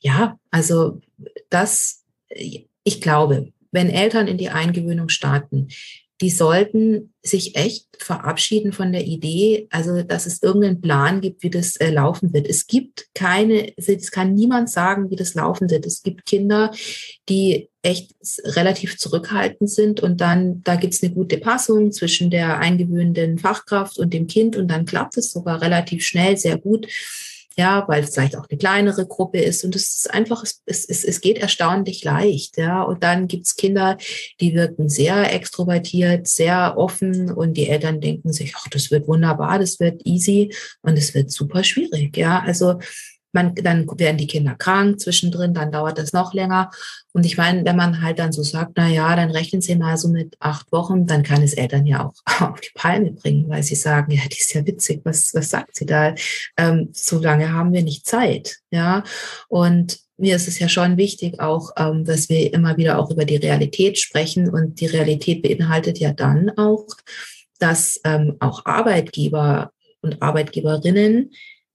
ja, 0.00 0.38
also 0.50 1.00
das, 1.50 2.04
ich 2.28 3.00
glaube, 3.00 3.52
wenn 3.70 3.90
Eltern 3.90 4.28
in 4.28 4.38
die 4.38 4.50
Eingewöhnung 4.50 5.08
starten, 5.08 5.68
die 6.22 6.30
sollten 6.30 7.12
sich 7.20 7.56
echt 7.56 7.88
verabschieden 7.98 8.72
von 8.72 8.92
der 8.92 9.04
Idee, 9.04 9.66
also 9.70 10.02
dass 10.02 10.26
es 10.26 10.42
irgendeinen 10.42 10.80
Plan 10.80 11.20
gibt, 11.20 11.42
wie 11.42 11.50
das 11.50 11.76
äh, 11.76 11.90
laufen 11.90 12.32
wird. 12.32 12.48
Es 12.48 12.68
gibt 12.68 13.08
keine, 13.14 13.72
es 13.76 14.10
kann 14.12 14.32
niemand 14.32 14.70
sagen, 14.70 15.10
wie 15.10 15.16
das 15.16 15.34
laufen 15.34 15.68
wird. 15.68 15.84
Es 15.84 16.02
gibt 16.02 16.24
Kinder, 16.24 16.70
die 17.28 17.68
echt 17.82 18.14
relativ 18.44 18.98
zurückhaltend 18.98 19.68
sind 19.68 20.00
und 20.00 20.20
dann, 20.20 20.62
da 20.62 20.76
gibt 20.76 20.94
es 20.94 21.02
eine 21.02 21.12
gute 21.12 21.38
Passung 21.38 21.90
zwischen 21.90 22.30
der 22.30 22.58
eingewöhnenden 22.58 23.38
Fachkraft 23.38 23.98
und 23.98 24.14
dem 24.14 24.28
Kind 24.28 24.56
und 24.56 24.68
dann 24.68 24.86
klappt 24.86 25.16
es 25.16 25.32
sogar 25.32 25.60
relativ 25.60 26.04
schnell, 26.04 26.36
sehr 26.36 26.56
gut 26.56 26.86
ja, 27.56 27.84
weil 27.88 28.04
es 28.04 28.14
vielleicht 28.14 28.36
auch 28.36 28.46
eine 28.48 28.58
kleinere 28.58 29.06
Gruppe 29.06 29.40
ist 29.40 29.64
und 29.64 29.76
es 29.76 29.94
ist 29.94 30.10
einfach, 30.12 30.42
es, 30.42 30.62
es, 30.66 31.04
es 31.04 31.20
geht 31.20 31.38
erstaunlich 31.38 32.04
leicht, 32.04 32.56
ja. 32.56 32.82
Und 32.82 33.02
dann 33.02 33.28
gibt's 33.28 33.56
Kinder, 33.56 33.98
die 34.40 34.54
wirken 34.54 34.88
sehr 34.88 35.32
extrovertiert, 35.34 36.28
sehr 36.28 36.76
offen 36.76 37.30
und 37.30 37.54
die 37.56 37.68
Eltern 37.68 38.00
denken 38.00 38.32
sich, 38.32 38.54
ach, 38.56 38.68
das 38.68 38.90
wird 38.90 39.08
wunderbar, 39.08 39.58
das 39.58 39.80
wird 39.80 40.02
easy 40.04 40.54
und 40.82 40.96
es 40.96 41.14
wird 41.14 41.30
super 41.30 41.64
schwierig, 41.64 42.16
ja. 42.16 42.42
Also 42.44 42.78
man, 43.32 43.54
dann 43.54 43.86
werden 43.98 44.18
die 44.18 44.26
Kinder 44.26 44.54
krank 44.54 45.00
zwischendrin, 45.00 45.54
dann 45.54 45.72
dauert 45.72 45.98
das 45.98 46.12
noch 46.12 46.34
länger. 46.34 46.70
Und 47.12 47.26
ich 47.26 47.36
meine, 47.36 47.64
wenn 47.64 47.76
man 47.76 48.02
halt 48.02 48.18
dann 48.18 48.32
so 48.32 48.42
sagt, 48.42 48.72
na 48.76 48.88
ja, 48.88 49.14
dann 49.16 49.30
rechnen 49.30 49.60
Sie 49.60 49.74
mal 49.76 49.96
so 49.96 50.08
mit 50.08 50.36
acht 50.40 50.70
Wochen, 50.72 51.06
dann 51.06 51.22
kann 51.22 51.42
es 51.42 51.54
Eltern 51.54 51.86
ja 51.86 52.06
auch 52.06 52.14
auf 52.40 52.60
die 52.60 52.72
Palme 52.74 53.12
bringen, 53.12 53.48
weil 53.48 53.62
sie 53.62 53.74
sagen, 53.74 54.12
ja, 54.12 54.22
die 54.30 54.38
ist 54.38 54.52
ja 54.54 54.66
witzig, 54.66 55.00
was, 55.04 55.34
was 55.34 55.50
sagt 55.50 55.76
sie 55.76 55.86
da? 55.86 56.14
Ähm, 56.56 56.90
so 56.92 57.18
lange 57.18 57.52
haben 57.52 57.72
wir 57.72 57.82
nicht 57.82 58.06
Zeit, 58.06 58.58
ja. 58.70 59.02
Und 59.48 59.98
mir 60.16 60.36
ist 60.36 60.48
es 60.48 60.58
ja 60.58 60.68
schon 60.68 60.96
wichtig 60.96 61.40
auch, 61.40 61.70
ähm, 61.76 62.04
dass 62.04 62.28
wir 62.28 62.52
immer 62.52 62.76
wieder 62.76 62.98
auch 62.98 63.10
über 63.10 63.24
die 63.24 63.36
Realität 63.36 63.98
sprechen. 63.98 64.48
Und 64.48 64.80
die 64.80 64.86
Realität 64.86 65.42
beinhaltet 65.42 65.98
ja 65.98 66.12
dann 66.12 66.50
auch, 66.56 66.86
dass 67.58 68.00
ähm, 68.04 68.36
auch 68.40 68.64
Arbeitgeber 68.64 69.72
und 70.00 70.20
Arbeitgeberinnen 70.20 71.30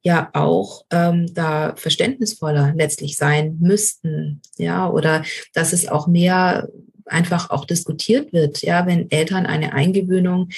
ja 0.08 0.30
auch 0.34 0.86
ähm, 0.90 1.34
da 1.34 1.76
verständnisvoller 1.76 2.74
letztlich 2.76 3.18
sein 3.18 3.58
müssten, 3.60 4.42
ja, 4.58 4.90
oder 4.90 5.24
dass 5.54 5.74
es 5.74 5.88
auch 5.90 6.08
mehr 6.08 6.70
einfach 7.06 7.50
auch 7.50 7.66
diskutiert 7.66 8.32
wird, 8.32 8.62
ja, 8.62 8.86
wenn 8.86 9.12
Eltern 9.12 9.46
eine 9.46 9.74
Eingewöhnung 9.74 10.50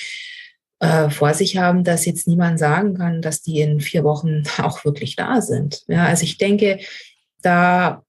äh, 0.79 1.09
vor 1.09 1.33
sich 1.33 1.57
haben, 1.57 1.83
dass 1.83 2.05
jetzt 2.05 2.27
niemand 2.27 2.59
sagen 2.59 2.93
kann, 2.93 3.23
dass 3.23 3.41
die 3.41 3.59
in 3.59 3.79
vier 3.79 4.03
Wochen 4.03 4.43
auch 4.59 4.85
wirklich 4.85 5.15
da 5.15 5.41
sind. 5.41 5.83
Ja, 5.87 6.05
also 6.05 6.23
ich 6.23 6.37
denke, 6.37 6.79
da 7.41 8.03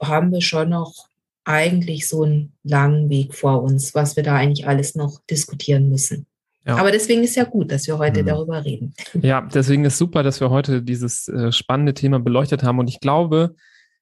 haben 0.00 0.30
wir 0.30 0.42
schon 0.42 0.68
noch 0.68 1.08
eigentlich 1.44 2.06
so 2.06 2.24
einen 2.24 2.52
langen 2.64 3.08
Weg 3.08 3.34
vor 3.34 3.62
uns, 3.62 3.94
was 3.94 4.16
wir 4.16 4.22
da 4.22 4.34
eigentlich 4.34 4.66
alles 4.66 4.94
noch 4.94 5.20
diskutieren 5.30 5.88
müssen. 5.88 6.26
Ja. 6.66 6.76
Aber 6.76 6.90
deswegen 6.90 7.22
ist 7.22 7.36
ja 7.36 7.44
gut, 7.44 7.70
dass 7.70 7.86
wir 7.86 7.98
heute 7.98 8.22
mhm. 8.22 8.26
darüber 8.26 8.64
reden. 8.64 8.94
Ja, 9.22 9.40
deswegen 9.40 9.84
ist 9.84 9.98
super, 9.98 10.22
dass 10.22 10.40
wir 10.40 10.50
heute 10.50 10.82
dieses 10.82 11.28
äh, 11.28 11.52
spannende 11.52 11.94
Thema 11.94 12.18
beleuchtet 12.18 12.64
haben. 12.64 12.80
Und 12.80 12.88
ich 12.88 13.00
glaube, 13.00 13.54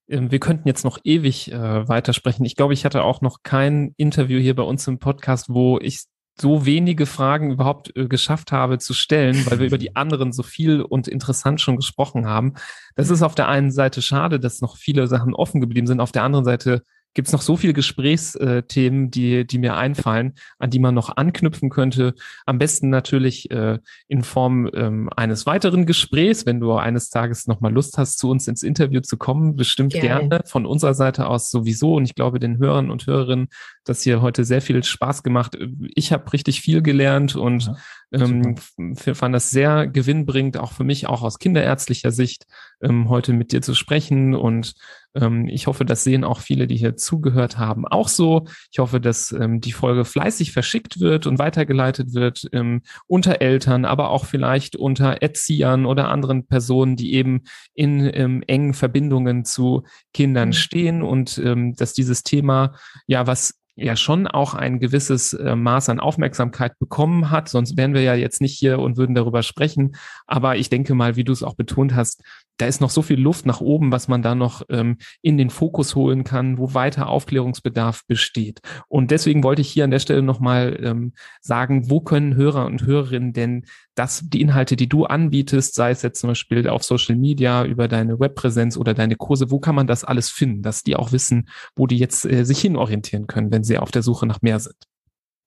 äh, 0.07 0.21
wir 0.29 0.39
könnten 0.39 0.67
jetzt 0.67 0.83
noch 0.83 0.99
ewig 1.03 1.51
äh, 1.51 1.87
weitersprechen. 1.87 2.43
Ich 2.43 2.55
glaube, 2.55 2.73
ich 2.73 2.83
hatte 2.83 3.03
auch 3.03 3.21
noch 3.21 3.43
kein 3.43 3.93
Interview 3.97 4.39
hier 4.39 4.55
bei 4.55 4.63
uns 4.63 4.87
im 4.87 4.97
Podcast, 4.97 5.49
wo 5.49 5.79
ich 5.79 6.05
so 6.37 6.65
wenige 6.65 7.05
Fragen 7.05 7.51
überhaupt 7.51 7.95
äh, 7.95 8.07
geschafft 8.07 8.51
habe 8.51 8.77
zu 8.79 8.93
stellen, 8.93 9.45
weil 9.45 9.59
wir 9.59 9.67
über 9.67 9.77
die 9.77 9.95
anderen 9.95 10.33
so 10.33 10.43
viel 10.43 10.81
und 10.81 11.07
interessant 11.07 11.61
schon 11.61 11.77
gesprochen 11.77 12.25
haben. 12.25 12.55
Das 12.95 13.09
ist 13.09 13.21
auf 13.21 13.35
der 13.35 13.47
einen 13.47 13.71
Seite 13.71 14.01
schade, 14.01 14.39
dass 14.39 14.61
noch 14.61 14.75
viele 14.75 15.07
Sachen 15.07 15.33
offen 15.33 15.61
geblieben 15.61 15.87
sind. 15.87 15.99
Auf 15.99 16.11
der 16.11 16.23
anderen 16.23 16.45
Seite 16.45 16.81
gibt 17.15 17.29
es 17.29 17.31
noch 17.31 17.41
so 17.41 17.57
viele 17.57 17.73
Gesprächsthemen, 17.73 19.09
die, 19.09 19.47
die 19.47 19.57
mir 19.57 19.75
einfallen, 19.75 20.33
an 20.59 20.69
die 20.69 20.79
man 20.79 20.93
noch 20.93 21.15
anknüpfen 21.15 21.69
könnte. 21.69 22.13
Am 22.45 22.59
besten 22.59 22.89
natürlich 22.89 23.49
äh, 23.49 23.79
in 24.07 24.21
Form 24.21 24.69
ähm, 24.73 25.09
eines 25.15 25.45
weiteren 25.45 25.85
Gesprächs, 25.85 26.45
wenn 26.45 26.59
du 26.59 26.73
eines 26.73 27.09
Tages 27.09 27.47
nochmal 27.47 27.73
Lust 27.73 27.97
hast, 27.97 28.19
zu 28.19 28.29
uns 28.29 28.47
ins 28.47 28.61
Interview 28.61 28.99
zu 28.99 29.17
kommen. 29.17 29.55
Bestimmt 29.55 29.93
gerne. 29.93 30.29
gerne. 30.29 30.43
Von 30.45 30.65
unserer 30.65 30.93
Seite 30.93 31.27
aus 31.27 31.49
sowieso. 31.49 31.95
Und 31.95 32.03
ich 32.03 32.15
glaube, 32.15 32.39
den 32.39 32.57
Hörern 32.59 32.91
und 32.91 33.07
Hörerinnen, 33.07 33.47
dass 33.85 34.01
hier 34.01 34.21
heute 34.21 34.43
sehr 34.43 34.61
viel 34.61 34.83
Spaß 34.83 35.23
gemacht. 35.23 35.57
Ich 35.95 36.11
habe 36.11 36.33
richtig 36.33 36.61
viel 36.61 36.81
gelernt 36.81 37.35
und 37.35 37.65
ja. 37.65 37.75
Ähm, 38.11 38.55
fand 38.95 39.35
das 39.35 39.49
sehr 39.49 39.87
gewinnbringend, 39.87 40.57
auch 40.57 40.71
für 40.71 40.83
mich, 40.83 41.07
auch 41.07 41.21
aus 41.23 41.39
kinderärztlicher 41.39 42.11
Sicht, 42.11 42.45
ähm, 42.81 43.09
heute 43.09 43.33
mit 43.33 43.51
dir 43.51 43.61
zu 43.61 43.73
sprechen. 43.73 44.35
Und 44.35 44.73
ähm, 45.15 45.47
ich 45.47 45.67
hoffe, 45.67 45.85
das 45.85 46.03
sehen 46.03 46.23
auch 46.23 46.39
viele, 46.39 46.67
die 46.67 46.77
hier 46.77 46.95
zugehört 46.95 47.57
haben, 47.57 47.87
auch 47.87 48.07
so. 48.07 48.45
Ich 48.71 48.79
hoffe, 48.79 49.01
dass 49.01 49.31
ähm, 49.31 49.59
die 49.59 49.71
Folge 49.71 50.05
fleißig 50.05 50.51
verschickt 50.51 50.99
wird 50.99 51.25
und 51.27 51.39
weitergeleitet 51.39 52.13
wird 52.13 52.47
ähm, 52.53 52.83
unter 53.07 53.41
Eltern, 53.41 53.85
aber 53.85 54.09
auch 54.09 54.25
vielleicht 54.25 54.75
unter 54.75 55.21
Erziehern 55.21 55.85
oder 55.85 56.09
anderen 56.09 56.45
Personen, 56.45 56.95
die 56.95 57.13
eben 57.13 57.43
in 57.73 58.09
ähm, 58.13 58.43
engen 58.47 58.73
Verbindungen 58.73 59.45
zu 59.45 59.83
Kindern 60.13 60.49
mhm. 60.49 60.53
stehen 60.53 61.01
und 61.01 61.25
dass 61.35 61.93
dieses 61.93 62.23
Thema, 62.23 62.75
ja, 63.07 63.27
was 63.27 63.55
ja 63.75 63.95
schon 63.95 64.27
auch 64.27 64.53
ein 64.53 64.79
gewisses 64.79 65.33
äh, 65.33 65.55
Maß 65.55 65.89
an 65.89 65.99
Aufmerksamkeit 65.99 66.79
bekommen 66.79 67.29
hat. 67.29 67.49
Sonst 67.49 67.77
wären 67.77 67.93
wir 67.93 68.01
ja 68.01 68.15
jetzt 68.15 68.41
nicht 68.41 68.57
hier 68.57 68.79
und 68.79 68.97
würden 68.97 69.15
darüber 69.15 69.43
sprechen. 69.43 69.95
Aber 70.25 70.55
ich 70.55 70.69
denke 70.69 70.95
mal, 70.95 71.15
wie 71.15 71.23
du 71.23 71.33
es 71.33 71.43
auch 71.43 71.55
betont 71.55 71.93
hast, 71.93 72.23
da 72.57 72.67
ist 72.67 72.79
noch 72.79 72.89
so 72.89 73.01
viel 73.01 73.19
Luft 73.19 73.45
nach 73.45 73.59
oben, 73.59 73.91
was 73.91 74.07
man 74.07 74.21
da 74.21 74.33
noch 74.33 74.61
ähm, 74.69 74.97
in 75.21 75.37
den 75.37 75.49
Fokus 75.49 75.95
holen 75.95 76.23
kann, 76.23 76.57
wo 76.57 76.73
weiter 76.73 77.07
Aufklärungsbedarf 77.07 78.05
besteht. 78.07 78.61
Und 78.87 79.11
deswegen 79.11 79.43
wollte 79.43 79.61
ich 79.61 79.69
hier 79.69 79.83
an 79.83 79.91
der 79.91 79.99
Stelle 79.99 80.21
nochmal 80.21 80.79
ähm, 80.81 81.13
sagen, 81.41 81.89
wo 81.89 81.99
können 81.99 82.35
Hörer 82.35 82.65
und 82.65 82.85
Hörerinnen 82.85 83.33
denn 83.33 83.65
das, 83.95 84.21
die 84.23 84.41
Inhalte, 84.41 84.75
die 84.75 84.87
du 84.87 85.05
anbietest, 85.05 85.73
sei 85.73 85.91
es 85.91 86.01
jetzt 86.01 86.19
zum 86.19 86.29
Beispiel 86.29 86.67
auf 86.67 86.83
Social 86.83 87.15
Media, 87.15 87.65
über 87.65 87.87
deine 87.87 88.19
Webpräsenz 88.19 88.77
oder 88.77 88.93
deine 88.93 89.15
Kurse, 89.15 89.51
wo 89.51 89.59
kann 89.59 89.75
man 89.75 89.87
das 89.87 90.03
alles 90.03 90.29
finden, 90.29 90.61
dass 90.61 90.83
die 90.83 90.95
auch 90.95 91.11
wissen, 91.11 91.49
wo 91.75 91.87
die 91.87 91.97
jetzt 91.97 92.25
äh, 92.25 92.43
sich 92.43 92.59
hinorientieren 92.59 93.27
können, 93.27 93.51
wenn 93.51 93.63
sie 93.63 93.77
auf 93.77 93.91
der 93.91 94.03
Suche 94.03 94.27
nach 94.27 94.41
mehr 94.41 94.59
sind? 94.59 94.77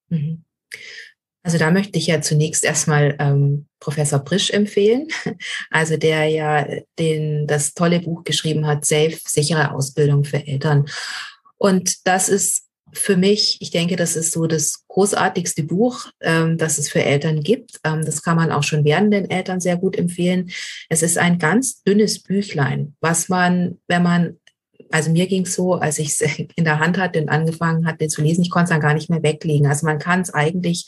Mhm. 0.09 0.45
Also 1.43 1.57
da 1.57 1.71
möchte 1.71 1.99
ich 1.99 2.07
ja 2.09 2.21
zunächst 2.21 2.65
erstmal 2.65 3.17
ähm, 3.19 3.67
Professor 3.81 4.19
Brisch 4.19 4.51
empfehlen, 4.51 5.09
also 5.71 5.97
der 5.97 6.27
ja 6.27 6.67
den, 6.99 7.47
das 7.47 7.75
tolle 7.75 8.01
Buch 8.01 8.25
geschrieben 8.25 8.67
hat, 8.67 8.85
Safe, 8.85 9.17
sichere 9.25 9.73
Ausbildung 9.73 10.25
für 10.25 10.47
Eltern. 10.47 10.87
Und 11.57 12.07
das 12.07 12.29
ist 12.29 12.68
für 12.93 13.17
mich, 13.17 13.59
ich 13.61 13.71
denke, 13.71 13.97
das 13.97 14.17
ist 14.17 14.33
so 14.33 14.47
das 14.47 14.85
großartigste 14.89 15.63
Buch, 15.63 16.07
ähm, 16.21 16.59
das 16.59 16.79
es 16.79 16.89
für 16.89 17.03
Eltern 17.03 17.43
gibt. 17.43 17.81
Ähm, 17.85 18.05
das 18.05 18.23
kann 18.23 18.37
man 18.37 18.53
auch 18.53 18.63
schon 18.63 18.85
während 18.85 19.13
den 19.13 19.31
Eltern 19.31 19.61
sehr 19.61 19.77
gut 19.77 19.97
empfehlen. 19.97 20.51
Es 20.89 21.03
ist 21.03 21.19
ein 21.19 21.39
ganz 21.39 21.83
dünnes 21.83 22.23
Büchlein, 22.23 22.95
was 23.01 23.29
man, 23.29 23.79
wenn 23.87 24.03
man 24.03 24.37
also 24.91 25.11
mir 25.11 25.27
ging 25.27 25.43
es 25.43 25.55
so, 25.55 25.75
als 25.75 25.99
ich 25.99 26.09
es 26.09 26.21
in 26.57 26.65
der 26.65 26.79
Hand 26.79 26.99
hatte 26.99 27.21
und 27.21 27.29
angefangen 27.29 27.87
hatte 27.87 28.09
zu 28.09 28.23
lesen, 28.23 28.43
ich 28.43 28.51
konnte 28.51 28.65
es 28.65 28.71
dann 28.71 28.81
gar 28.81 28.95
nicht 28.95 29.11
mehr 29.11 29.23
weglegen. 29.23 29.67
Also 29.67 29.87
man 29.87 29.99
kann 29.99 30.21
es 30.21 30.33
eigentlich, 30.33 30.87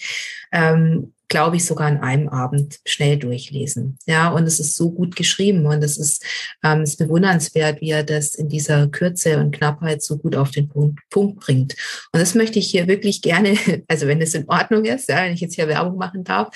ähm, 0.52 1.12
glaube 1.30 1.56
ich, 1.56 1.64
sogar 1.64 1.86
an 1.86 2.02
einem 2.02 2.28
Abend 2.28 2.80
schnell 2.84 3.16
durchlesen. 3.16 3.96
Ja, 4.06 4.30
und 4.30 4.42
es 4.44 4.58
ist 4.58 4.76
so 4.76 4.90
gut 4.90 5.14
geschrieben 5.14 5.64
und 5.64 5.82
es 5.82 5.96
ist, 5.96 6.24
ähm, 6.64 6.82
ist 6.82 6.98
bewundernswert, 6.98 7.80
wie 7.80 7.90
er 7.90 8.02
das 8.02 8.34
in 8.34 8.48
dieser 8.48 8.88
Kürze 8.88 9.38
und 9.38 9.52
Knappheit 9.52 10.02
so 10.02 10.18
gut 10.18 10.34
auf 10.34 10.50
den 10.50 10.68
Punkt, 10.68 10.98
Punkt 11.08 11.40
bringt. 11.40 11.76
Und 12.12 12.20
das 12.20 12.34
möchte 12.34 12.58
ich 12.58 12.68
hier 12.68 12.88
wirklich 12.88 13.22
gerne, 13.22 13.56
also 13.88 14.08
wenn 14.08 14.20
es 14.20 14.34
in 14.34 14.48
Ordnung 14.48 14.84
ist, 14.84 15.08
ja, 15.08 15.22
wenn 15.22 15.32
ich 15.32 15.40
jetzt 15.40 15.54
hier 15.54 15.68
Werbung 15.68 15.96
machen 15.96 16.24
darf, 16.24 16.48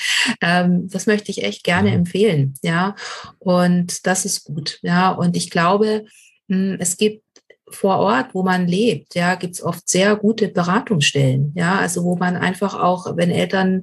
ähm, 0.43 0.89
das 0.91 1.07
möchte 1.07 1.31
ich 1.31 1.45
echt 1.45 1.63
gerne 1.63 1.91
mhm. 1.91 1.97
empfehlen. 1.99 2.55
Ja, 2.63 2.97
und 3.39 4.07
das 4.07 4.25
ist 4.25 4.45
gut. 4.45 4.81
Ja, 4.83 5.13
und 5.13 5.37
ich 5.37 5.51
glaube, 5.51 6.05
hm, 6.49 6.79
es 6.81 6.97
gibt 6.97 7.23
vor 7.69 7.99
Ort, 7.99 8.35
wo 8.35 8.43
man 8.43 8.67
lebt, 8.67 9.15
ja, 9.15 9.37
gibt 9.37 9.55
es 9.55 9.63
oft 9.63 9.89
sehr 9.89 10.17
gute 10.17 10.49
Beratungsstellen, 10.49 11.53
ja, 11.57 11.79
also 11.79 12.05
wo 12.05 12.17
man 12.17 12.37
einfach 12.37 12.75
auch, 12.75 13.17
wenn 13.17 13.31
Eltern 13.31 13.83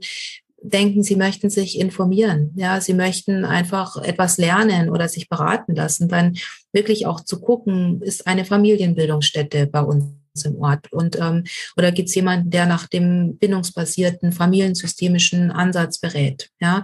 denken, 0.61 1.03
sie 1.03 1.15
möchten 1.15 1.49
sich 1.49 1.79
informieren, 1.79 2.51
ja, 2.55 2.79
sie 2.79 2.93
möchten 2.93 3.45
einfach 3.45 3.97
etwas 3.97 4.37
lernen 4.37 4.89
oder 4.89 5.07
sich 5.09 5.27
beraten 5.27 5.75
lassen, 5.75 6.07
dann 6.07 6.37
wirklich 6.71 7.05
auch 7.07 7.21
zu 7.21 7.41
gucken, 7.41 8.01
ist 8.01 8.27
eine 8.27 8.45
Familienbildungsstätte 8.45 9.67
bei 9.67 9.81
uns 9.81 10.05
im 10.45 10.55
Ort 10.61 10.91
und 10.93 11.19
ähm, 11.19 11.43
oder 11.75 11.91
gibt 11.91 12.07
es 12.07 12.15
jemanden, 12.15 12.51
der 12.51 12.65
nach 12.65 12.87
dem 12.87 13.37
bindungsbasierten 13.37 14.31
familiensystemischen 14.31 15.51
Ansatz 15.51 15.99
berät? 15.99 16.49
Ja, 16.61 16.83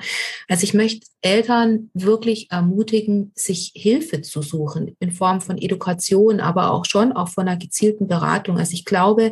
also 0.49 0.63
ich 0.63 0.73
möchte 0.73 1.07
Eltern 1.21 1.89
wirklich 1.93 2.51
ermutigen, 2.51 3.31
sich 3.35 3.71
Hilfe 3.73 4.21
zu 4.21 4.41
suchen 4.41 4.97
in 4.99 5.11
Form 5.11 5.39
von 5.39 5.57
Education, 5.57 6.41
aber 6.41 6.71
auch 6.71 6.83
schon 6.83 7.13
auch 7.13 7.29
von 7.29 7.47
einer 7.47 7.57
gezielten 7.57 8.07
Beratung. 8.07 8.57
Also 8.57 8.73
ich 8.73 8.83
glaube, 8.83 9.31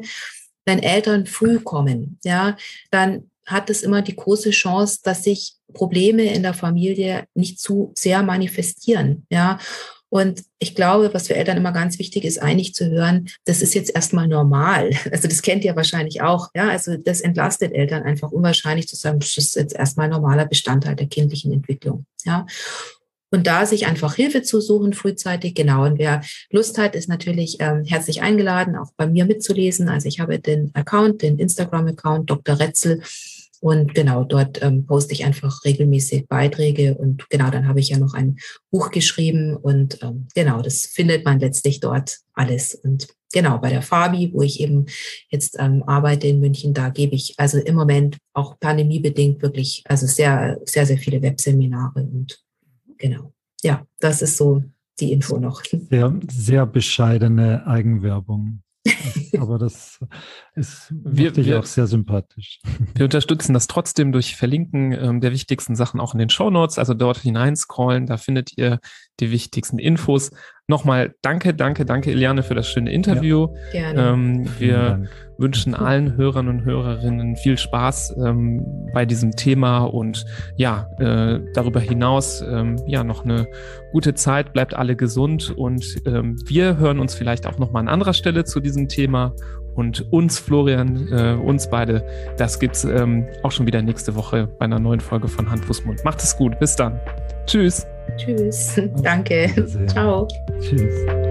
wenn 0.65 0.79
Eltern 0.79 1.25
früh 1.25 1.59
kommen, 1.59 2.17
ja, 2.23 2.55
dann 2.91 3.29
hat 3.45 3.69
es 3.69 3.83
immer 3.83 4.01
die 4.01 4.15
große 4.15 4.51
Chance, 4.51 4.99
dass 5.03 5.23
sich 5.23 5.55
Probleme 5.73 6.33
in 6.33 6.43
der 6.43 6.53
Familie 6.53 7.25
nicht 7.33 7.59
zu 7.59 7.91
sehr 7.95 8.23
manifestieren, 8.23 9.25
ja. 9.29 9.59
Und 10.09 10.43
ich 10.59 10.75
glaube, 10.75 11.13
was 11.13 11.27
für 11.27 11.35
Eltern 11.35 11.57
immer 11.57 11.73
ganz 11.73 11.99
wichtig 11.99 12.23
ist, 12.23 12.41
eigentlich 12.41 12.73
zu 12.73 12.89
hören, 12.89 13.27
das 13.43 13.61
ist 13.61 13.73
jetzt 13.73 13.93
erstmal 13.93 14.29
normal. 14.29 14.91
Also 15.11 15.27
das 15.27 15.41
kennt 15.41 15.65
ihr 15.65 15.75
wahrscheinlich 15.75 16.21
auch. 16.21 16.49
Ja, 16.55 16.69
also 16.69 16.95
das 16.95 17.19
entlastet 17.19 17.73
Eltern 17.73 18.03
einfach 18.03 18.31
unwahrscheinlich 18.31 18.87
zu 18.87 18.95
sagen, 18.95 19.19
das 19.19 19.37
ist 19.37 19.55
jetzt 19.55 19.75
erstmal 19.75 20.07
normaler 20.07 20.45
Bestandteil 20.45 20.95
der 20.95 21.07
kindlichen 21.07 21.51
Entwicklung. 21.51 22.05
Ja. 22.23 22.45
Und 23.31 23.47
da 23.47 23.65
sich 23.65 23.87
einfach 23.87 24.15
Hilfe 24.15 24.43
zu 24.43 24.61
suchen 24.61 24.93
frühzeitig, 24.93 25.55
genau. 25.55 25.83
Und 25.83 25.99
wer 25.99 26.21
Lust 26.49 26.77
hat, 26.77 26.95
ist 26.95 27.09
natürlich 27.09 27.57
ähm, 27.59 27.83
herzlich 27.83 28.21
eingeladen, 28.21 28.77
auch 28.77 28.91
bei 28.95 29.07
mir 29.07 29.25
mitzulesen. 29.25 29.89
Also 29.89 30.07
ich 30.07 30.21
habe 30.21 30.39
den 30.39 30.71
Account, 30.75 31.23
den 31.23 31.39
Instagram-Account 31.39 32.29
Dr. 32.29 32.57
Retzel 32.57 33.01
und 33.65 33.95
genau, 33.95 34.23
dort 34.23 34.61
ähm, 34.61 34.85
poste 34.85 35.13
ich 35.13 35.25
einfach 35.25 35.65
regelmäßig 35.65 36.27
Beiträge 36.27 36.93
und 36.93 37.27
genau, 37.31 37.49
dann 37.49 37.67
habe 37.67 37.79
ich 37.79 37.89
ja 37.89 37.97
noch 37.97 38.13
ein 38.13 38.37
Buch 38.69 38.91
geschrieben 38.91 39.55
und 39.55 39.97
ähm, 40.03 40.27
genau, 40.35 40.61
das 40.61 40.85
findet 40.85 41.25
man 41.25 41.39
letztlich 41.39 41.79
dort 41.79 42.19
alles. 42.35 42.75
Und 42.75 43.07
genau, 43.33 43.57
bei 43.57 43.71
der 43.71 43.81
Fabi, 43.81 44.29
wo 44.31 44.43
ich 44.43 44.59
eben 44.59 44.85
jetzt 45.31 45.57
ähm, 45.57 45.81
arbeite 45.87 46.27
in 46.27 46.41
München, 46.41 46.75
da 46.75 46.89
gebe 46.89 47.15
ich 47.15 47.33
also 47.37 47.57
im 47.57 47.73
Moment 47.73 48.19
auch 48.33 48.59
pandemiebedingt 48.59 49.41
wirklich, 49.41 49.81
also 49.85 50.05
sehr, 50.05 50.59
sehr, 50.65 50.85
sehr 50.85 50.99
viele 50.99 51.23
Webseminare 51.23 52.03
und 52.03 52.39
genau. 52.99 53.33
Ja, 53.63 53.83
das 53.99 54.21
ist 54.21 54.37
so 54.37 54.63
die 54.99 55.11
Info 55.11 55.39
noch. 55.39 55.63
Sehr, 55.89 56.13
sehr 56.29 56.67
bescheidene 56.67 57.65
Eigenwerbung. 57.65 58.61
Aber 59.39 59.57
das 59.57 59.99
ist 60.55 60.93
wir, 61.03 61.35
wir, 61.35 61.59
auch 61.59 61.65
sehr 61.65 61.87
sympathisch. 61.87 62.59
Wir 62.93 63.05
unterstützen 63.05 63.53
das 63.53 63.67
trotzdem 63.67 64.11
durch 64.11 64.35
Verlinken 64.35 64.91
ähm, 64.91 65.21
der 65.21 65.31
wichtigsten 65.31 65.75
Sachen 65.75 65.99
auch 65.99 66.13
in 66.13 66.19
den 66.19 66.29
Show 66.29 66.49
Notes. 66.49 66.77
Also 66.77 66.93
dort 66.93 67.17
hineinscrollen, 67.17 68.05
da 68.05 68.17
findet 68.17 68.57
ihr 68.57 68.79
die 69.19 69.31
wichtigsten 69.31 69.79
Infos. 69.79 70.31
Nochmal 70.67 71.13
danke, 71.21 71.53
danke, 71.53 71.85
danke, 71.85 72.11
Eliane, 72.11 72.41
für 72.41 72.55
das 72.55 72.67
schöne 72.67 72.91
Interview. 72.91 73.49
Ja, 73.71 73.91
gerne. 73.93 74.09
Ähm, 74.09 74.49
wir 74.57 75.07
wünschen 75.37 75.75
allen 75.75 76.15
Hörern 76.15 76.47
und 76.47 76.65
Hörerinnen 76.65 77.35
viel 77.35 77.57
Spaß 77.57 78.15
ähm, 78.25 78.65
bei 78.93 79.05
diesem 79.05 79.31
Thema 79.31 79.83
und 79.83 80.25
ja, 80.55 80.87
äh, 80.99 81.39
darüber 81.53 81.79
hinaus 81.79 82.41
ähm, 82.41 82.77
ja 82.87 83.03
noch 83.03 83.25
eine 83.25 83.47
gute 83.91 84.13
Zeit, 84.13 84.53
bleibt 84.53 84.73
alle 84.73 84.95
gesund 84.95 85.51
und 85.55 85.85
ähm, 86.05 86.37
wir 86.45 86.77
hören 86.77 86.99
uns 86.99 87.15
vielleicht 87.15 87.45
auch 87.47 87.57
nochmal 87.57 87.81
an 87.81 87.89
anderer 87.89 88.13
Stelle 88.13 88.43
zu 88.43 88.59
diesem 88.59 88.87
Thema 88.95 89.33
und 89.75 90.11
uns, 90.11 90.39
Florian, 90.39 91.07
äh, 91.11 91.33
uns 91.33 91.69
beide, 91.69 92.03
das 92.37 92.59
gibt's 92.59 92.85
ähm, 92.85 93.25
auch 93.43 93.51
schon 93.51 93.67
wieder 93.67 93.81
nächste 93.81 94.15
Woche 94.15 94.47
bei 94.57 94.65
einer 94.65 94.79
neuen 94.79 95.01
Folge 95.01 95.27
von 95.27 95.49
Hand, 95.49 95.65
Fuß, 95.65 95.85
Mund. 95.85 96.03
Macht 96.05 96.23
es 96.23 96.35
gut. 96.35 96.57
Bis 96.59 96.75
dann. 96.75 96.99
Tschüss. 97.45 97.85
Tschüss. 98.17 98.79
Danke. 99.03 99.49
Ciao. 99.87 100.27
Tschüss. 100.61 101.24